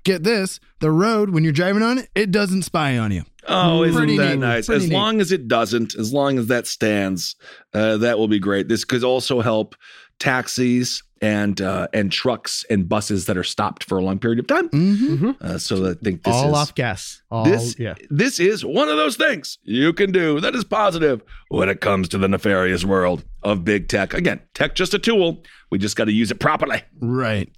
get 0.04 0.24
this 0.24 0.60
the 0.80 0.92
road, 0.92 1.30
when 1.30 1.44
you're 1.44 1.54
driving 1.54 1.84
on 1.84 2.00
it, 2.00 2.10
it 2.16 2.32
doesn't 2.32 2.64
spy 2.64 2.98
on 2.98 3.12
you. 3.12 3.24
Oh, 3.48 3.84
isn't 3.84 3.98
Pretty 3.98 4.18
that 4.18 4.32
neat. 4.32 4.40
nice? 4.40 4.66
Pretty 4.68 4.84
as 4.86 4.90
neat. 4.90 4.96
long 4.96 5.22
as 5.22 5.32
it 5.32 5.48
doesn't, 5.48 5.96
as 5.96 6.14
long 6.14 6.38
as 6.38 6.48
that 6.48 6.68
stands, 6.68 7.36
uh, 7.74 7.98
that 7.98 8.18
will 8.18 8.28
be 8.28 8.40
great. 8.40 8.68
This 8.68 8.86
could 8.86 9.04
also 9.04 9.42
help 9.42 9.76
taxis 10.20 11.04
and 11.22 11.62
uh, 11.62 11.88
and 11.94 12.12
trucks 12.12 12.66
and 12.70 12.90
buses 12.90 13.26
that 13.28 13.38
are 13.38 13.44
stopped 13.44 13.84
for 13.84 13.98
a 13.98 14.04
long 14.04 14.18
period 14.20 14.40
of 14.40 14.48
time. 14.48 14.70
Mm-hmm. 14.70 15.32
Uh, 15.40 15.58
so 15.58 15.90
I 15.90 15.94
think 15.94 16.24
this 16.24 16.34
All 16.34 16.50
is 16.50 16.58
off 16.58 16.76
gas. 16.76 17.22
All, 17.30 17.44
this 17.44 17.78
yeah. 17.78 17.94
this 18.10 18.40
is 18.40 18.66
one 18.66 18.90
of 18.90 18.98
those 18.98 19.18
things 19.18 19.60
you 19.64 19.94
can 19.94 20.12
do 20.12 20.40
that 20.40 20.56
is 20.56 20.64
positive 20.64 21.22
when 21.50 21.70
it 21.70 21.80
comes 21.80 22.10
to 22.10 22.18
the 22.18 22.28
nefarious 22.28 22.84
world 22.84 23.24
of 23.44 23.64
big 23.64 23.88
tech. 23.88 24.14
Again, 24.14 24.42
tech 24.56 24.74
just 24.74 24.94
a 24.94 25.00
tool. 25.00 25.44
We 25.70 25.78
just 25.78 25.96
got 25.96 26.06
to 26.06 26.12
use 26.12 26.32
it 26.32 26.40
properly. 26.40 26.82
Right. 27.00 27.50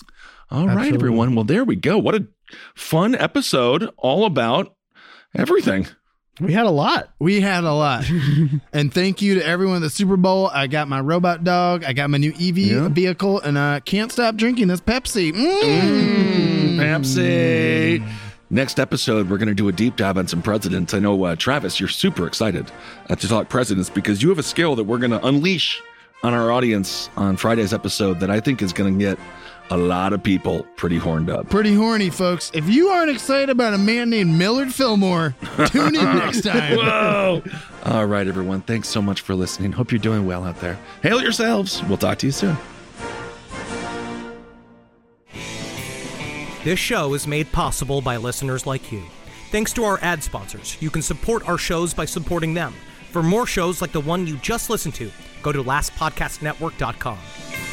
All 0.52 0.66
right, 0.68 0.74
Absolutely. 0.78 0.98
everyone. 0.98 1.36
Well, 1.36 1.46
there 1.46 1.64
we 1.64 1.76
go. 1.76 1.98
What 1.98 2.16
a 2.16 2.28
fun 2.76 3.16
episode 3.16 3.89
all 3.98 4.26
about 4.26 4.76
everything. 5.36 5.88
We 6.39 6.54
had 6.54 6.66
a 6.66 6.72
lot. 6.72 7.10
We 7.20 7.41
had 7.41 7.64
a 7.64 7.74
lot. 7.74 8.06
and 8.74 8.91
thank 8.94 9.22
you 9.22 9.36
to 9.36 9.46
everyone 9.46 9.78
at 9.78 9.82
the 9.82 9.89
Super 9.91 10.18
Bowl. 10.18 10.48
I 10.48 10.66
got 10.68 10.88
my 10.88 11.00
robot 11.00 11.44
dog. 11.44 11.84
I 11.84 11.94
got 11.94 12.10
my 12.10 12.18
new 12.18 12.32
EV 12.34 12.58
Yeah. 12.58 12.88
vehicle, 12.88 13.39
and 13.41 13.58
I 13.58 13.80
can't 13.82 14.12
stop 14.12 14.36
drinking 14.36 14.68
this 14.68 14.82
Pepsi. 14.82 15.32
Mm. 15.32 16.78
Pepsi. 16.78 18.08
Next 18.50 18.80
episode, 18.80 19.30
we're 19.30 19.38
going 19.38 19.48
to 19.48 19.54
do 19.56 19.68
a 19.68 19.72
deep 19.72 19.96
dive 19.96 20.18
on 20.18 20.28
some 20.28 20.41
presidents. 20.41 20.94
I 20.94 21.00
know, 21.00 21.24
uh, 21.24 21.36
Travis, 21.36 21.80
you're 21.80 21.89
super 21.89 22.28
excited 22.28 22.72
uh, 23.10 23.16
to 23.16 23.28
talk 23.28 23.50
presidents 23.50 23.89
because 23.89 24.22
you 24.22 24.30
have 24.30 24.38
a 24.39 24.44
skill 24.44 24.76
that 24.76 24.84
we're 24.84 25.00
going 25.00 25.12
to 25.12 25.26
unleash 25.26 25.82
on 26.24 26.34
our 26.34 26.52
audience 26.52 27.10
on 27.18 27.36
Friday's 27.38 27.74
episode 27.74 28.20
that 28.22 28.30
I 28.30 28.40
think 28.40 28.62
is 28.62 28.74
going 28.74 28.98
to 28.98 29.06
get 29.06 29.20
a 29.70 29.78
lot 29.78 30.14
of 30.14 30.22
people 30.24 30.64
pretty 30.76 30.98
horned 30.98 31.30
up. 31.30 31.50
Pretty 31.50 31.74
horny, 31.74 32.10
folks. 32.10 32.52
If 32.54 32.70
you 32.70 32.90
aren't 32.90 33.12
excited 33.12 33.50
about 33.50 33.74
a 33.74 33.78
man 33.78 34.10
named 34.10 34.34
Millard 34.38 34.74
Fillmore, 34.74 35.36
tune 35.68 35.96
in 35.96 36.04
next 36.04 36.42
time. 36.46 36.78
Whoa. 36.78 37.44
All 37.86 38.06
right, 38.06 38.28
everyone. 38.28 38.62
Thanks 38.62 38.88
so 38.90 39.02
much 39.02 39.22
for 39.22 39.36
listening. 39.36 39.72
Hope 39.72 39.92
you're 39.92 40.00
doing 40.00 40.26
well 40.26 40.44
out 40.44 40.60
there. 40.60 40.78
Hail 41.02 41.22
yourselves. 41.22 41.84
We'll 41.84 41.98
talk 41.98 42.18
to 42.20 42.28
you 42.28 42.32
soon. 42.32 42.58
This 46.64 46.80
show 46.80 47.14
is 47.14 47.28
made 47.28 47.52
possible 47.52 48.00
by 48.00 48.16
listeners 48.16 48.66
like 48.66 48.92
you. 48.92 49.04
Thanks 49.52 49.74
to 49.74 49.84
our 49.84 50.00
ad 50.02 50.24
sponsors, 50.24 50.78
you 50.82 50.90
can 50.90 51.02
support 51.02 51.48
our 51.48 51.58
shows 51.58 51.94
by 51.94 52.06
supporting 52.06 52.54
them. 52.54 52.74
For 53.12 53.22
more 53.22 53.46
shows 53.46 53.82
like 53.82 53.92
the 53.92 54.00
one 54.00 54.26
you 54.26 54.38
just 54.38 54.70
listened 54.70 54.96
to, 54.96 55.12
go 55.44 55.52
to 55.52 55.64
lastpodcastnetwork.com. 55.64 57.73